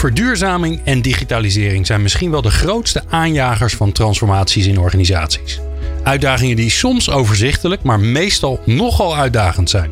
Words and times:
Verduurzaming 0.00 0.80
en 0.84 1.02
digitalisering 1.02 1.86
zijn 1.86 2.02
misschien 2.02 2.30
wel 2.30 2.42
de 2.42 2.50
grootste 2.50 3.02
aanjagers 3.08 3.74
van 3.74 3.92
transformaties 3.92 4.66
in 4.66 4.78
organisaties. 4.78 5.60
Uitdagingen 6.02 6.56
die 6.56 6.70
soms 6.70 7.10
overzichtelijk, 7.10 7.82
maar 7.82 8.00
meestal 8.00 8.60
nogal 8.64 9.16
uitdagend 9.16 9.70
zijn. 9.70 9.90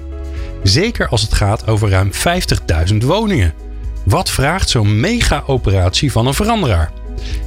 Zeker 0.62 1.08
als 1.08 1.22
het 1.22 1.34
gaat 1.34 1.66
over 1.66 1.88
ruim 1.88 2.10
50.000 2.90 2.96
woningen. 2.98 3.54
Wat 4.04 4.30
vraagt 4.30 4.70
zo'n 4.70 5.00
mega-operatie 5.00 6.12
van 6.12 6.26
een 6.26 6.34
veranderaar? 6.34 6.92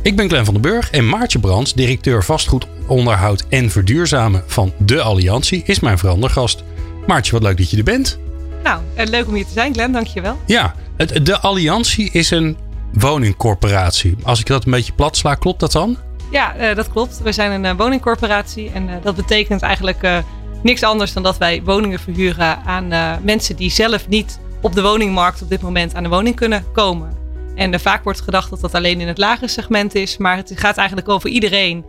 Ik 0.02 0.16
ben 0.16 0.28
Glenn 0.28 0.46
van 0.46 0.54
den 0.54 0.64
Burg 0.64 0.92
en 0.92 1.10
Maartje 1.10 1.40
Brands, 1.40 1.74
directeur 1.74 2.24
vastgoedonderhoud 2.24 3.46
en 3.50 3.70
verduurzamen 3.70 4.44
van 4.48 4.74
De 4.78 5.02
Alliantie, 5.02 5.64
is 5.66 5.80
mijn 5.80 5.98
verandergast. 5.98 6.64
Maartje, 7.08 7.32
wat 7.32 7.44
leuk 7.44 7.58
dat 7.58 7.70
je 7.70 7.78
er 7.78 7.84
bent. 7.84 8.20
Nou, 8.64 8.82
leuk 8.96 9.28
om 9.28 9.34
hier 9.34 9.46
te 9.46 9.54
zijn, 9.54 9.74
Glenn. 9.74 9.92
Dankjewel. 9.92 10.38
Ja, 10.46 10.76
het- 11.10 11.26
de 11.26 11.40
Alliantie 11.40 12.10
is 12.12 12.32
een 12.32 12.58
woningcorporatie. 12.94 14.16
Als 14.24 14.40
ik 14.40 14.46
dat 14.46 14.66
een 14.66 14.72
beetje 14.72 14.94
plat 14.94 15.18
sla, 15.18 15.36
klopt 15.36 15.60
dat 15.60 15.72
dan? 15.72 15.98
Ja, 16.32 16.56
eh, 16.56 16.76
dat 16.76 16.90
klopt. 16.90 17.22
We 17.22 17.32
zijn 17.32 17.52
een 17.52 17.66
eh, 17.66 17.78
woningcorporatie 17.78 18.72
en 18.72 18.90
eh, 18.90 18.96
dat 19.02 19.16
betekent 19.16 19.62
eigenlijk 19.62 20.24
niks 20.64 20.84
anders 20.84 21.14
dan 21.14 21.24
dat 21.24 21.38
wij 21.38 21.62
woningen 21.64 22.00
verhuren 22.00 22.58
aan 22.66 22.88
mensen 23.24 23.56
die 23.56 23.72
zelf 23.72 24.08
niet 24.08 24.40
op 24.62 24.74
de 24.74 24.82
woningmarkt 24.82 25.42
op 25.42 25.50
dit 25.50 25.62
moment 25.62 25.96
aan 25.96 26.04
de 26.04 26.10
woning 26.10 26.36
kunnen 26.36 26.66
komen. 26.74 27.10
En 27.56 27.80
vaak 27.80 28.04
wordt 28.04 28.22
gedacht 28.22 28.50
dat 28.50 28.62
dat 28.62 28.74
alleen 28.76 29.02
in 29.02 29.08
het 29.08 29.18
lagere 29.18 29.48
segment 29.48 29.96
is, 29.96 30.18
maar 30.18 30.36
het 30.38 30.52
gaat 30.56 30.78
eigenlijk 30.78 31.10
over 31.10 31.30
iedereen 31.30 31.86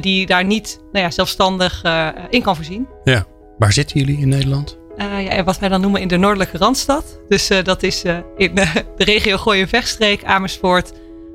die 0.00 0.26
daar 0.26 0.44
niet 0.44 0.80
nou 0.92 1.04
ja, 1.04 1.10
zelfstandig 1.10 1.82
in 2.30 2.42
kan 2.42 2.56
voorzien. 2.56 2.86
Ja. 3.04 3.24
Waar 3.58 3.72
zitten 3.72 3.98
jullie 4.00 4.18
in 4.18 4.28
Nederland? 4.28 4.78
Eh, 4.96 5.24
ja, 5.24 5.44
wat 5.44 5.58
wij 5.58 5.68
dan 5.68 5.80
noemen 5.80 6.00
in 6.00 6.08
de 6.08 6.16
noordelijke 6.16 6.58
Randstad. 6.58 7.18
Dus 7.28 7.50
eh, 7.50 7.64
dat 7.64 7.82
is 7.82 8.02
eh, 8.04 8.16
in 8.36 8.54
de 8.96 9.04
regio 9.04 9.36
Gooien-Vechtstreek, 9.36 10.24
Amersfoort, 10.24 10.92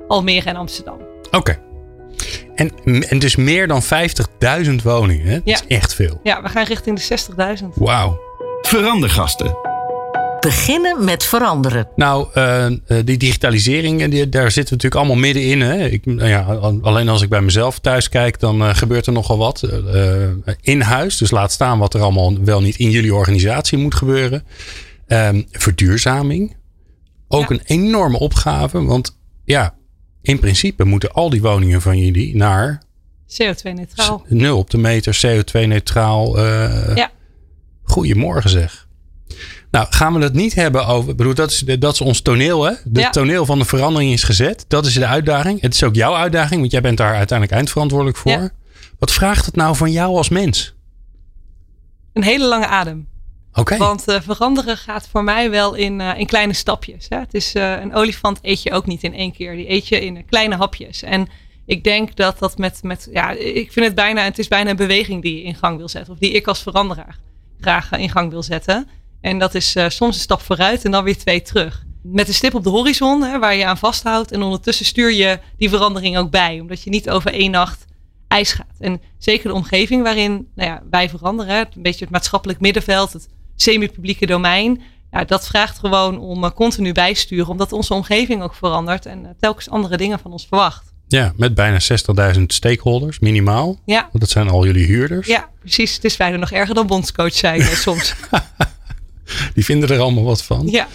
Almere 0.08 0.48
en 0.48 0.56
Amsterdam. 0.56 0.98
Oké. 1.30 1.58
En, 2.54 2.72
en 3.08 3.18
dus 3.18 3.36
meer 3.36 3.68
dan 3.68 3.82
50.000 3.82 4.74
woningen. 4.82 5.26
Hè? 5.26 5.34
Dat 5.34 5.42
Ja. 5.44 5.54
is 5.54 5.66
echt 5.76 5.94
veel. 5.94 6.20
Ja, 6.22 6.42
we 6.42 6.48
gaan 6.48 6.64
richting 6.64 7.00
de 7.00 7.18
60.000. 7.60 7.64
Wauw. 7.74 8.20
Verandergasten. 8.62 9.56
Beginnen 10.40 11.04
met 11.04 11.24
veranderen. 11.24 11.88
Nou, 11.96 12.28
eh, 12.34 12.66
eh, 12.66 12.72
die 13.04 13.16
digitalisering, 13.16 14.00
en 14.02 14.10
die, 14.10 14.28
daar 14.28 14.50
zitten 14.50 14.76
we 14.78 14.82
natuurlijk 14.82 14.94
allemaal 14.94 15.16
middenin. 15.32 15.60
Hè? 15.60 15.86
Ik, 15.88 16.06
nou 16.06 16.28
ja, 16.28 16.40
al- 16.42 16.78
alleen 16.82 17.08
als 17.08 17.22
ik 17.22 17.28
bij 17.28 17.40
mezelf 17.42 17.78
thuis 17.78 18.08
kijk, 18.08 18.40
dan 18.40 18.62
eh, 18.62 18.74
gebeurt 18.74 19.06
er 19.06 19.12
nogal 19.12 19.38
wat 19.38 19.62
eh, 19.62 20.24
eh, 20.24 20.30
in 20.60 20.80
huis. 20.80 21.16
Dus 21.16 21.30
laat 21.30 21.52
staan 21.52 21.78
wat 21.78 21.94
er 21.94 22.00
allemaal 22.00 22.44
wel 22.44 22.60
niet 22.60 22.76
in 22.76 22.90
jullie 22.90 23.14
organisatie 23.14 23.78
moet 23.78 23.94
gebeuren. 23.94 24.44
Ehm, 25.06 25.42
verduurzaming. 25.50 26.56
Ook 27.28 27.48
Ja. 27.48 27.54
een 27.54 27.62
enorme 27.64 28.18
opgave. 28.18 28.84
Want 28.84 29.18
ja, 29.44 29.74
in 30.22 30.38
principe 30.38 30.84
moeten 30.84 31.12
al 31.12 31.30
die 31.30 31.42
woningen 31.42 31.80
van 31.82 31.98
jullie 31.98 32.36
naar 32.36 32.82
CO2-neutraal. 33.26 34.24
nul 34.28 34.58
op 34.58 34.70
de 34.70 34.78
meter, 34.78 35.18
CO2-neutraal. 35.26 36.38
eh 36.38 36.96
Ja. 36.96 37.10
Goedemorgen 37.82 38.50
zeg. 38.50 38.87
Nou, 39.70 39.86
gaan 39.90 40.14
we 40.14 40.20
het 40.22 40.34
niet 40.34 40.54
hebben 40.54 40.86
over. 40.86 41.10
Ik 41.10 41.16
bedoel, 41.16 41.34
dat 41.34 41.50
is, 41.50 41.58
dat 41.58 41.92
is 41.92 42.00
ons 42.00 42.20
toneel, 42.20 42.64
hè? 42.64 42.70
Het 42.70 42.80
Ja. 42.92 43.10
toneel 43.10 43.46
van 43.46 43.58
de 43.58 43.64
verandering 43.64 44.12
is 44.12 44.22
gezet. 44.22 44.64
Dat 44.68 44.86
is 44.86 44.94
de 44.94 45.06
uitdaging. 45.06 45.60
Het 45.60 45.74
is 45.74 45.82
ook 45.82 45.94
jouw 45.94 46.14
uitdaging, 46.14 46.60
want 46.60 46.72
jij 46.72 46.80
bent 46.80 46.96
daar 46.96 47.14
uiteindelijk 47.14 47.58
eindverantwoordelijk 47.58 48.18
voor. 48.18 48.32
Ja. 48.32 48.50
Wat 48.98 49.12
vraagt 49.12 49.46
het 49.46 49.56
nou 49.56 49.76
van 49.76 49.92
jou 49.92 50.16
als 50.16 50.28
mens? 50.28 50.74
Een 52.12 52.22
hele 52.22 52.46
lange 52.46 52.66
adem. 52.66 53.08
Oké. 53.52 53.76
Want 53.76 54.08
eh, 54.08 54.20
veranderen 54.20 54.76
gaat 54.76 55.08
voor 55.10 55.24
mij 55.24 55.50
wel 55.50 55.74
in, 55.74 56.00
eh, 56.00 56.18
in 56.18 56.26
kleine 56.26 56.52
stapjes. 56.52 57.06
Hè? 57.08 57.18
Het 57.18 57.34
is 57.34 57.54
eh, 57.54 57.80
een 57.80 57.94
olifant 57.94 58.38
eet 58.42 58.62
je 58.62 58.72
ook 58.72 58.86
niet 58.86 59.02
in 59.02 59.14
één 59.14 59.32
keer. 59.32 59.56
Die 59.56 59.70
eet 59.70 59.88
je 59.88 60.04
in 60.04 60.24
kleine 60.24 60.56
hapjes. 60.56 61.02
En 61.02 61.28
ik 61.66 61.84
denk 61.84 62.16
dat 62.16 62.38
dat 62.38 62.58
met, 62.58 62.82
met 62.82 63.08
ja, 63.12 63.30
ik 63.30 63.72
vind 63.72 63.86
het 63.86 63.94
bijna, 63.94 64.22
het 64.22 64.38
is 64.38 64.48
bijna 64.48 64.70
een 64.70 64.76
beweging 64.76 65.22
die 65.22 65.36
je 65.36 65.42
in 65.42 65.54
gang 65.54 65.76
wil 65.76 65.88
zetten. 65.88 66.12
Of 66.12 66.18
die 66.18 66.30
ik 66.30 66.46
als 66.46 66.62
veranderaar 66.62 67.18
graag 67.60 67.92
in 67.92 68.10
gang 68.10 68.30
wil 68.30 68.42
zetten. 68.42 68.88
En 69.20 69.38
dat 69.38 69.54
is 69.54 69.76
eh, 69.76 69.88
soms 69.88 70.14
een 70.14 70.20
stap 70.22 70.40
vooruit 70.40 70.84
en 70.84 70.90
dan 70.90 71.04
weer 71.04 71.18
twee 71.18 71.42
terug. 71.42 71.82
Met 72.02 72.28
een 72.28 72.34
stip 72.34 72.54
op 72.54 72.62
de 72.64 72.70
horizon 72.70 73.22
hè, 73.22 73.38
waar 73.38 73.54
je 73.54 73.66
aan 73.66 73.78
vasthoudt. 73.78 74.32
En 74.32 74.42
ondertussen 74.42 74.86
stuur 74.86 75.12
je 75.12 75.38
die 75.56 75.68
verandering 75.68 76.18
ook 76.18 76.30
bij. 76.30 76.60
Omdat 76.60 76.82
je 76.82 76.90
niet 76.90 77.10
over 77.10 77.32
één 77.32 77.50
nacht 77.50 77.84
ijs 78.28 78.52
gaat. 78.52 78.66
En 78.78 79.00
zeker 79.18 79.48
de 79.48 79.54
omgeving 79.54 80.02
waarin 80.02 80.48
nou 80.54 80.68
ja, 80.70 80.82
wij 80.90 81.08
veranderen. 81.08 81.54
hè, 81.54 81.60
Een 81.60 81.82
beetje 81.82 82.04
het 82.04 82.10
maatschappelijk 82.12 82.60
middenveld. 82.60 83.12
Het 83.12 83.28
semi-publieke 83.56 84.26
domein. 84.26 84.82
Ja, 85.10 85.24
dat 85.24 85.46
vraagt 85.46 85.78
gewoon 85.78 86.18
om 86.18 86.44
eh, 86.44 86.50
continu 86.50 86.92
bijsturen. 86.92 87.48
Omdat 87.48 87.72
onze 87.72 87.94
omgeving 87.94 88.42
ook 88.42 88.54
verandert. 88.54 89.06
En 89.06 89.24
eh, 89.24 89.30
telkens 89.40 89.68
andere 89.70 89.96
dingen 89.96 90.18
van 90.18 90.32
ons 90.32 90.46
verwacht. 90.46 90.92
Ja, 91.06 91.32
met 91.36 91.54
bijna 91.54 91.78
60.000 92.34 92.42
stakeholders, 92.46 93.18
minimaal. 93.18 93.78
Ja, 93.84 94.00
Want 94.00 94.20
dat 94.20 94.28
zijn 94.30 94.48
al 94.48 94.64
jullie 94.66 94.86
huurders. 94.86 95.26
ja 95.26 95.48
precies. 95.60 95.94
Het 95.94 96.04
is 96.04 96.16
bijna 96.16 96.36
nog 96.36 96.50
erger 96.50 96.74
dan 96.74 96.86
bondscoach 96.86 97.32
zijn 97.34 97.62
soms. 97.86 98.14
Die 99.54 99.64
vinden 99.64 99.88
er 99.88 100.00
allemaal 100.00 100.24
wat 100.24 100.42
van. 100.42 100.66
Ja. 100.70 100.88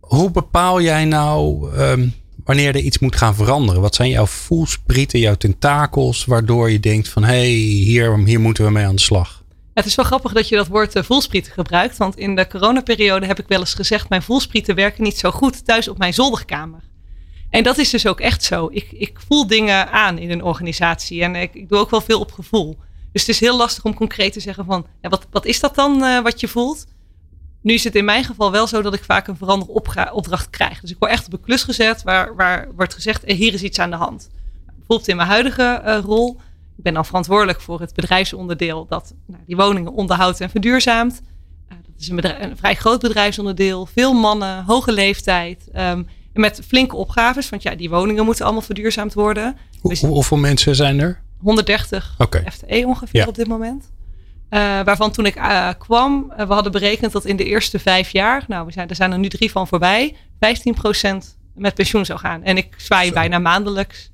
Hoe 0.00 0.30
bepaal 0.30 0.80
jij 0.80 1.04
nou 1.04 1.70
ehm, 1.76 2.08
wanneer 2.44 2.74
er 2.74 2.80
iets 2.80 2.98
moet 2.98 3.16
gaan 3.16 3.34
veranderen? 3.34 3.80
Wat 3.80 3.94
zijn 3.94 4.10
jouw 4.10 4.26
voelsprieten, 4.26 5.18
jouw 5.18 5.34
tentakels, 5.34 6.24
waardoor 6.24 6.70
je 6.70 6.80
denkt 6.80 7.08
van 7.08 7.24
hé, 7.24 7.28
hey, 7.30 7.48
hier, 7.48 8.18
hier 8.18 8.40
moeten 8.40 8.64
we 8.64 8.70
mee 8.70 8.86
aan 8.86 8.94
de 8.94 9.00
slag? 9.00 9.40
Het 9.74 9.86
is 9.86 9.94
wel 9.94 10.04
grappig 10.04 10.32
dat 10.32 10.48
je 10.48 10.56
dat 10.56 10.66
woord 10.66 10.96
eh, 10.96 11.02
voelsprieten 11.02 11.52
gebruikt. 11.52 11.96
Want 11.96 12.16
in 12.16 12.34
de 12.36 12.46
coronaperiode 12.46 13.26
heb 13.26 13.38
ik 13.38 13.48
wel 13.48 13.60
eens 13.60 13.74
gezegd... 13.74 14.08
mijn 14.08 14.22
voelsprieten 14.22 14.74
werken 14.74 15.02
niet 15.02 15.18
zo 15.18 15.30
goed 15.30 15.64
thuis 15.64 15.88
op 15.88 15.98
mijn 15.98 16.14
zolderkamer. 16.14 16.80
En 17.50 17.62
dat 17.62 17.78
is 17.78 17.90
dus 17.90 18.06
ook 18.06 18.20
echt 18.20 18.42
zo. 18.44 18.68
Ik, 18.72 18.92
ik 18.92 19.18
voel 19.28 19.46
dingen 19.46 19.92
aan 19.92 20.18
in 20.18 20.30
een 20.30 20.44
organisatie. 20.44 21.22
En 21.22 21.36
ik, 21.36 21.54
ik 21.54 21.68
doe 21.68 21.78
ook 21.78 21.90
wel 21.90 22.00
veel 22.00 22.20
op 22.20 22.32
gevoel. 22.32 22.78
Dus 23.12 23.20
het 23.20 23.30
is 23.30 23.40
heel 23.40 23.56
lastig 23.56 23.84
om 23.84 23.94
concreet 23.94 24.32
te 24.32 24.40
zeggen 24.40 24.64
van... 24.64 24.86
Ja, 25.02 25.08
wat, 25.08 25.26
wat 25.30 25.44
is 25.44 25.60
dat 25.60 25.74
dan 25.74 26.04
eh, 26.04 26.22
wat 26.22 26.40
je 26.40 26.48
voelt? 26.48 26.86
Nu 27.62 27.72
is 27.74 27.84
het 27.84 27.94
in 27.94 28.04
mijn 28.04 28.24
geval 28.24 28.50
wel 28.50 28.66
zo 28.66 28.82
dat 28.82 28.94
ik 28.94 29.04
vaak 29.04 29.26
een 29.26 29.36
veranderopdracht 29.36 30.50
krijg. 30.50 30.80
Dus 30.80 30.90
ik 30.90 30.96
word 30.98 31.10
echt 31.12 31.26
op 31.26 31.32
een 31.32 31.40
klus 31.40 31.62
gezet 31.62 32.02
waar, 32.02 32.36
waar 32.36 32.68
wordt 32.76 32.94
gezegd... 32.94 33.24
eh, 33.24 33.36
hier 33.36 33.54
is 33.54 33.62
iets 33.62 33.78
aan 33.78 33.90
de 33.90 33.96
hand. 33.96 34.30
Bijvoorbeeld 34.66 35.08
in 35.08 35.16
mijn 35.16 35.28
huidige 35.28 35.62
eh, 35.84 35.98
rol... 36.04 36.40
Ik 36.76 36.86
ben 36.86 36.94
dan 36.94 37.06
verantwoordelijk 37.06 37.60
voor 37.60 37.80
het 37.80 37.94
bedrijfsonderdeel 37.94 38.86
dat 38.88 39.14
nou, 39.26 39.42
die 39.46 39.56
woningen 39.56 39.92
onderhoudt 39.92 40.40
en 40.40 40.50
verduurzaamt. 40.50 41.22
Eh, 41.68 41.76
dat 41.86 41.94
is 42.00 42.08
een, 42.08 42.16
bedrijf- 42.16 42.42
een 42.42 42.56
vrij 42.56 42.74
groot 42.74 43.00
bedrijfsonderdeel. 43.00 43.86
Veel 43.86 44.12
mannen, 44.12 44.64
hoge 44.64 44.92
leeftijd. 44.92 45.68
ehm, 45.72 46.02
en 46.32 46.40
met 46.40 46.60
flinke 46.66 46.96
opgaves, 46.96 47.48
want 47.48 47.62
ja, 47.62 47.74
die 47.74 47.90
woningen 47.90 48.24
moeten 48.24 48.44
allemaal 48.44 48.62
verduurzaamd 48.62 49.14
worden. 49.14 49.56
Hoe, 49.80 49.90
Dus 49.90 50.00
hoe- 50.00 50.10
hoeveel 50.10 50.36
mensen 50.36 50.76
zijn 50.76 50.98
er? 51.00 51.20
130 51.42 52.14
Oké. 52.18 52.42
FTE 52.50 52.82
ongeveer 52.86 53.20
Ja. 53.20 53.26
op 53.26 53.34
dit 53.34 53.46
moment. 53.46 53.90
Eh, 54.50 54.60
waarvan 54.60 55.10
toen 55.10 55.26
ik 55.26 55.34
eh, 55.34 55.68
kwam, 55.78 56.32
eh, 56.36 56.46
we 56.46 56.52
hadden 56.52 56.72
berekend 56.72 57.12
dat 57.12 57.24
in 57.24 57.36
de 57.36 57.44
eerste 57.44 57.78
vijf 57.78 58.10
jaar, 58.10 58.44
nou 58.48 58.66
we 58.66 58.72
zijn, 58.72 58.88
er 58.88 58.94
zijn 58.94 59.12
er 59.12 59.18
nu 59.18 59.28
drie 59.28 59.50
van 59.50 59.68
voorbij, 59.68 60.16
15% 60.38 61.36
met 61.54 61.74
pensioen 61.74 62.04
zou 62.04 62.18
gaan. 62.18 62.42
En 62.42 62.56
ik 62.56 62.74
zwaai 62.76 63.08
Zo. 63.08 63.14
bijna 63.14 63.38
maandelijks 63.38 64.10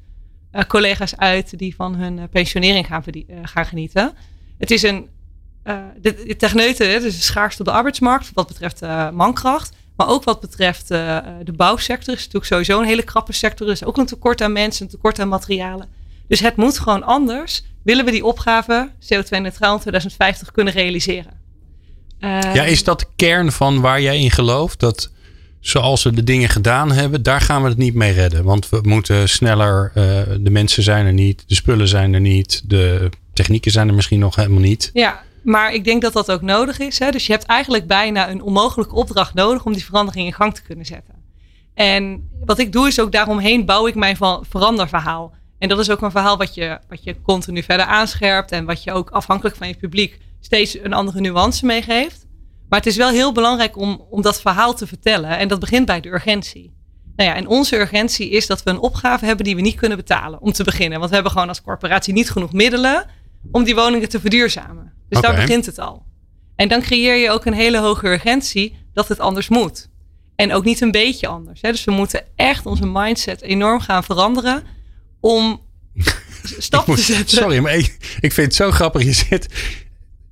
collega's 0.68 1.16
uit 1.16 1.58
die 1.58 1.74
van 1.74 1.94
hun 1.94 2.28
pensionering 2.28 2.86
gaan, 2.86 3.02
gaan 3.42 3.66
genieten. 3.66 4.12
Het 4.58 4.70
is 4.70 4.82
een, 4.82 5.08
eh 5.62 5.78
de, 6.00 6.24
de 6.26 6.36
techneuten, 6.36 6.90
hè, 6.90 7.00
dus 7.00 7.26
schaarste 7.26 7.62
op 7.62 7.68
de 7.68 7.74
arbeidsmarkt 7.74 8.30
wat 8.34 8.46
betreft 8.46 8.80
mankracht. 9.12 9.76
Maar 9.96 10.08
ook 10.08 10.24
wat 10.24 10.40
betreft 10.40 10.88
de 10.88 11.52
bouwsector 11.56 12.14
is 12.14 12.18
natuurlijk 12.18 12.44
sowieso 12.44 12.80
een 12.80 12.86
hele 12.86 13.02
krappe 13.02 13.32
sector. 13.32 13.66
Er 13.66 13.72
is 13.72 13.84
ook 13.84 13.96
een 13.96 14.06
tekort 14.06 14.40
aan 14.40 14.52
mensen, 14.52 14.84
een 14.84 14.90
tekort 14.90 15.18
aan 15.18 15.28
materialen. 15.28 15.88
Dus 16.28 16.40
het 16.40 16.56
moet 16.56 16.78
gewoon 16.78 17.02
anders. 17.02 17.64
Willen 17.86 18.04
we 18.04 18.10
die 18.10 18.24
opgave 18.24 18.90
CO2-neutraal 19.00 19.74
in 19.74 19.80
2050 19.80 20.50
kunnen 20.50 20.72
realiseren? 20.72 21.32
Ja, 22.18 22.64
is 22.64 22.84
dat 22.84 23.00
de 23.00 23.06
kern 23.16 23.52
van 23.52 23.80
waar 23.80 24.00
jij 24.00 24.18
in 24.18 24.30
gelooft? 24.30 24.80
Dat 24.80 25.10
zoals 25.60 26.02
we 26.02 26.12
de 26.12 26.24
dingen 26.24 26.48
gedaan 26.48 26.92
hebben, 26.92 27.22
daar 27.22 27.40
gaan 27.40 27.62
we 27.62 27.68
het 27.68 27.78
niet 27.78 27.94
mee 27.94 28.12
redden. 28.12 28.44
Want 28.44 28.68
we 28.68 28.78
moeten 28.82 29.28
sneller, 29.28 29.90
eh, 29.94 30.02
de 30.40 30.50
mensen 30.50 30.82
zijn 30.82 31.06
er 31.06 31.12
niet, 31.12 31.44
de 31.46 31.54
spullen 31.54 31.88
zijn 31.88 32.14
er 32.14 32.20
niet, 32.20 32.62
de 32.64 33.10
technieken 33.32 33.70
zijn 33.70 33.88
er 33.88 33.94
misschien 33.94 34.18
nog 34.18 34.36
helemaal 34.36 34.60
niet. 34.60 34.90
Ja, 34.92 35.22
maar 35.42 35.74
ik 35.74 35.84
denk 35.84 36.02
dat 36.02 36.12
dat 36.12 36.30
ook 36.30 36.42
nodig 36.42 36.78
is. 36.78 36.98
Hè? 36.98 37.10
Dus 37.10 37.26
je 37.26 37.32
hebt 37.32 37.44
eigenlijk 37.44 37.86
bijna 37.86 38.30
een 38.30 38.42
onmogelijke 38.42 38.94
opdracht 38.94 39.34
nodig 39.34 39.64
om 39.64 39.72
die 39.72 39.84
verandering 39.84 40.26
in 40.26 40.32
gang 40.32 40.54
te 40.54 40.62
kunnen 40.62 40.86
zetten. 40.86 41.14
En 41.74 42.28
wat 42.44 42.58
ik 42.58 42.72
doe 42.72 42.86
is 42.86 43.00
ook 43.00 43.12
daaromheen 43.12 43.64
bouw 43.64 43.86
ik 43.86 43.94
mijn 43.94 44.16
veranderverhaal. 44.48 45.34
En 45.58 45.68
dat 45.68 45.78
is 45.78 45.90
ook 45.90 46.00
een 46.00 46.10
verhaal 46.10 46.36
wat 46.36 46.54
je, 46.54 46.78
wat 46.88 47.04
je 47.04 47.20
continu 47.22 47.62
verder 47.62 47.86
aanscherpt. 47.86 48.52
En 48.52 48.64
wat 48.64 48.82
je 48.82 48.92
ook 48.92 49.10
afhankelijk 49.10 49.56
van 49.56 49.68
je 49.68 49.76
publiek 49.76 50.18
steeds 50.40 50.78
een 50.82 50.92
andere 50.92 51.20
nuance 51.20 51.66
meegeeft. 51.66 52.26
Maar 52.68 52.78
het 52.78 52.88
is 52.88 52.96
wel 52.96 53.10
heel 53.10 53.32
belangrijk 53.32 53.76
om, 53.76 54.06
om 54.10 54.22
dat 54.22 54.40
verhaal 54.40 54.74
te 54.74 54.86
vertellen. 54.86 55.38
En 55.38 55.48
dat 55.48 55.60
begint 55.60 55.86
bij 55.86 56.00
de 56.00 56.08
urgentie. 56.08 56.74
Nou 57.16 57.30
ja, 57.30 57.36
en 57.36 57.46
onze 57.46 57.76
urgentie 57.76 58.30
is 58.30 58.46
dat 58.46 58.62
we 58.62 58.70
een 58.70 58.78
opgave 58.78 59.24
hebben 59.24 59.44
die 59.44 59.54
we 59.54 59.60
niet 59.60 59.74
kunnen 59.74 59.98
betalen. 59.98 60.40
Om 60.40 60.52
te 60.52 60.64
beginnen. 60.64 60.98
Want 60.98 61.08
we 61.08 61.14
hebben 61.14 61.32
gewoon 61.32 61.48
als 61.48 61.62
corporatie 61.62 62.12
niet 62.12 62.30
genoeg 62.30 62.52
middelen 62.52 63.06
om 63.52 63.64
die 63.64 63.74
woningen 63.74 64.08
te 64.08 64.20
verduurzamen. 64.20 64.92
Dus 65.08 65.20
daar 65.20 65.34
begint 65.34 65.66
het 65.66 65.78
al. 65.78 66.04
En 66.56 66.68
dan 66.68 66.80
creëer 66.80 67.16
je 67.16 67.30
ook 67.30 67.44
een 67.44 67.52
hele 67.52 67.78
hoge 67.78 68.08
urgentie 68.08 68.76
dat 68.92 69.08
het 69.08 69.20
anders 69.20 69.48
moet. 69.48 69.88
En 70.36 70.52
ook 70.52 70.64
niet 70.64 70.80
een 70.80 70.90
beetje 70.90 71.26
anders. 71.26 71.60
Hè? 71.60 71.70
Dus 71.70 71.84
we 71.84 71.90
moeten 71.90 72.24
echt 72.36 72.66
onze 72.66 72.86
mindset 72.86 73.42
enorm 73.42 73.80
gaan 73.80 74.04
veranderen 74.04 74.62
om 75.26 75.60
stap 76.58 76.84
te 76.84 76.96
zetten. 76.96 77.36
Sorry, 77.38 77.58
maar 77.58 77.74
ik, 77.74 77.96
ik 78.20 78.32
vind 78.32 78.46
het 78.46 78.54
zo 78.54 78.70
grappig. 78.70 79.02
Je 79.02 79.12
zit, 79.12 79.46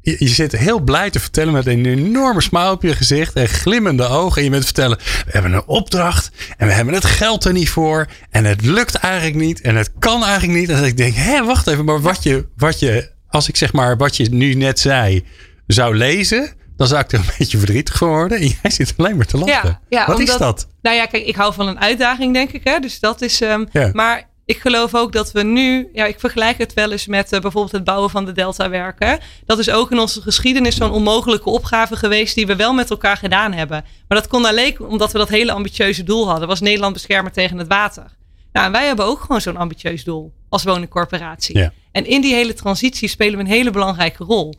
je, 0.01 0.17
je 0.19 0.29
zit 0.29 0.53
heel 0.53 0.81
blij 0.81 1.11
te 1.11 1.21
vertellen 1.21 1.53
met 1.53 1.67
een 1.67 1.87
enorme 1.87 2.43
smile 2.43 2.71
op 2.71 2.83
je 2.83 2.95
gezicht 2.97 3.35
en 3.35 3.49
glimmende 3.49 4.07
ogen. 4.09 4.39
En 4.39 4.45
je 4.45 4.51
bent 4.51 4.65
vertellen, 4.65 4.97
we 4.99 5.31
hebben 5.31 5.53
een 5.53 5.67
opdracht 5.67 6.31
en 6.57 6.67
we 6.67 6.73
hebben 6.73 6.95
het 6.95 7.05
geld 7.05 7.45
er 7.45 7.53
niet 7.53 7.69
voor. 7.71 8.07
En 8.31 8.45
het 8.45 8.65
lukt 8.65 8.95
eigenlijk 8.95 9.37
niet 9.37 9.61
en 9.61 9.77
het 9.77 9.91
kan 9.99 10.25
eigenlijk 10.25 10.59
niet. 10.59 10.69
En 10.69 10.77
dat 10.77 10.87
ik 10.87 10.97
denk, 10.97 11.15
hé, 11.15 11.45
wacht 11.45 11.67
even, 11.67 11.85
maar 11.85 12.01
wat 12.01 12.23
je, 12.23 12.47
wat 12.57 12.79
je, 12.79 13.11
als 13.29 13.49
ik 13.49 13.57
zeg 13.57 13.73
maar 13.73 13.97
wat 13.97 14.17
je 14.17 14.29
nu 14.31 14.55
net 14.55 14.79
zei, 14.81 15.25
zou 15.67 15.97
lezen... 15.97 16.53
Dan 16.77 16.87
zou 16.87 17.01
ik 17.01 17.13
er 17.13 17.19
een 17.19 17.25
beetje 17.39 17.59
verdrietig 17.59 17.97
van 17.97 18.09
worden. 18.09 18.39
En 18.39 18.47
jij 18.63 18.71
zit 18.71 18.95
alleen 18.97 19.17
maar 19.17 19.27
te 19.27 19.37
lachen. 19.39 19.69
Ja, 19.69 19.81
ja, 19.89 20.07
wat 20.07 20.19
is 20.21 20.37
dat? 20.37 20.69
Nou 20.83 20.97
ja, 20.97 21.07
kijk, 21.07 21.27
ik 21.27 21.35
hou 21.35 21.55
van 21.55 21.69
een 21.69 21.81
uitdaging, 21.81 22.35
denk 22.35 22.51
ik. 22.53 22.61
Hè? 22.65 22.79
Dus 22.79 23.01
dat 23.01 23.23
is. 23.23 23.41
ehm, 23.41 23.65
Ja. 23.73 23.91
Maar 23.93 24.29
ik 24.47 24.59
geloof 24.59 24.95
ook 24.95 25.13
dat 25.13 25.33
we 25.33 25.43
nu. 25.43 25.89
Ja, 25.93 26.05
ik 26.05 26.21
vergelijk 26.21 26.59
het 26.59 26.75
wel 26.75 26.93
eens 26.93 27.07
met 27.07 27.33
eh, 27.33 27.41
bijvoorbeeld 27.41 27.73
het 27.73 27.85
bouwen 27.85 28.11
van 28.11 28.25
de 28.25 28.33
Delta-werken. 28.33 29.19
Dat 29.47 29.59
is 29.59 29.71
ook 29.71 29.91
in 29.91 29.99
onze 29.99 30.23
geschiedenis 30.23 30.77
zo'n 30.77 30.91
onmogelijke 30.91 31.51
opgave 31.51 31.97
geweest. 31.97 32.35
die 32.35 32.47
we 32.47 32.57
wel 32.57 32.73
met 32.73 32.91
elkaar 32.91 33.17
gedaan 33.17 33.53
hebben. 33.53 33.85
Maar 34.09 34.19
dat 34.19 34.29
kon 34.29 34.45
alleen 34.45 34.81
omdat 34.81 35.13
we 35.13 35.19
dat 35.19 35.29
hele 35.29 35.53
ambitieuze 35.53 36.03
doel 36.03 36.29
hadden. 36.29 36.49
Was 36.49 36.61
Nederland 36.61 36.93
beschermen 36.93 37.33
tegen 37.33 37.59
het 37.59 37.69
water. 37.69 38.17
Nou, 38.53 38.67
en 38.67 38.73
wij 38.73 38.87
hebben 38.87 39.05
ook 39.05 39.21
gewoon 39.21 39.41
zo'n 39.41 39.57
ambitieus 39.57 40.05
doel 40.05 40.33
als 40.49 40.65
woningcorporatie. 40.65 41.59
Ja. 41.59 41.73
En 41.93 42.07
in 42.07 42.21
die 42.21 42.35
hele 42.35 42.55
transitie 42.55 43.09
spelen 43.09 43.39
we 43.39 43.45
een 43.45 43.51
hele 43.51 43.71
belangrijke 43.71 44.25
rol. 44.25 44.55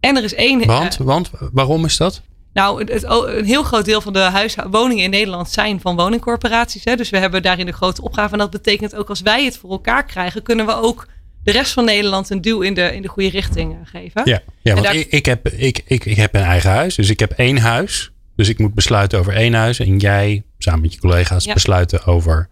En 0.00 0.16
er 0.16 0.24
is 0.24 0.34
één. 0.34 0.66
Want, 0.66 0.96
eh, 0.98 1.06
want 1.06 1.30
waarom 1.52 1.84
is 1.84 1.96
dat? 1.96 2.22
Nou, 2.52 2.78
het, 2.80 2.88
het- 2.92 3.04
een 3.36 3.44
heel 3.44 3.62
groot 3.62 3.84
deel 3.84 4.00
van 4.00 4.12
de 4.12 4.18
huisho- 4.18 4.68
woningen 4.70 5.04
in 5.04 5.10
Nederland 5.10 5.50
zijn 5.50 5.80
van 5.80 5.96
woningcorporaties. 5.96 6.84
Hè? 6.84 6.96
Dus 6.96 7.10
we 7.10 7.18
hebben 7.18 7.42
daarin 7.42 7.66
de 7.66 7.72
grote 7.72 8.02
opgave. 8.02 8.32
En 8.32 8.38
dat 8.38 8.50
betekent 8.50 8.94
ook 8.94 9.08
als 9.08 9.20
wij 9.20 9.44
het 9.44 9.56
voor 9.56 9.70
elkaar 9.70 10.04
krijgen, 10.06 10.42
kunnen 10.42 10.66
we 10.66 10.74
ook 10.74 11.06
de 11.44 11.52
rest 11.52 11.72
van 11.72 11.84
Nederland 11.84 12.30
een 12.30 12.40
duw 12.40 12.60
in 12.60 12.74
de, 12.74 12.94
in 12.94 13.02
de 13.02 13.08
goede 13.08 13.28
richting 13.28 13.72
eh, 13.72 13.78
geven. 13.84 14.22
Ja, 14.24 14.40
ja 14.62 14.72
want 14.72 14.84
daar- 14.86 14.94
ik, 14.94 15.06
ik, 15.10 15.26
heb, 15.26 15.48
ik, 15.48 15.82
ik, 15.86 16.04
ik 16.04 16.16
heb 16.16 16.34
een 16.34 16.40
eigen 16.42 16.70
huis. 16.70 16.94
Dus 16.94 17.10
ik 17.10 17.20
heb 17.20 17.30
één 17.30 17.58
huis. 17.58 18.10
Dus 18.36 18.48
ik 18.48 18.58
moet 18.58 18.74
besluiten 18.74 19.18
over 19.18 19.34
één 19.34 19.54
huis. 19.54 19.78
En 19.78 19.96
jij, 19.98 20.42
samen 20.58 20.80
met 20.80 20.92
je 20.94 21.00
collega's, 21.00 21.44
Ja. 21.44 21.52
besluiten 21.54 22.04
over 22.04 22.48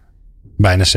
bijna 0.57 0.83
60.000. 0.85 0.91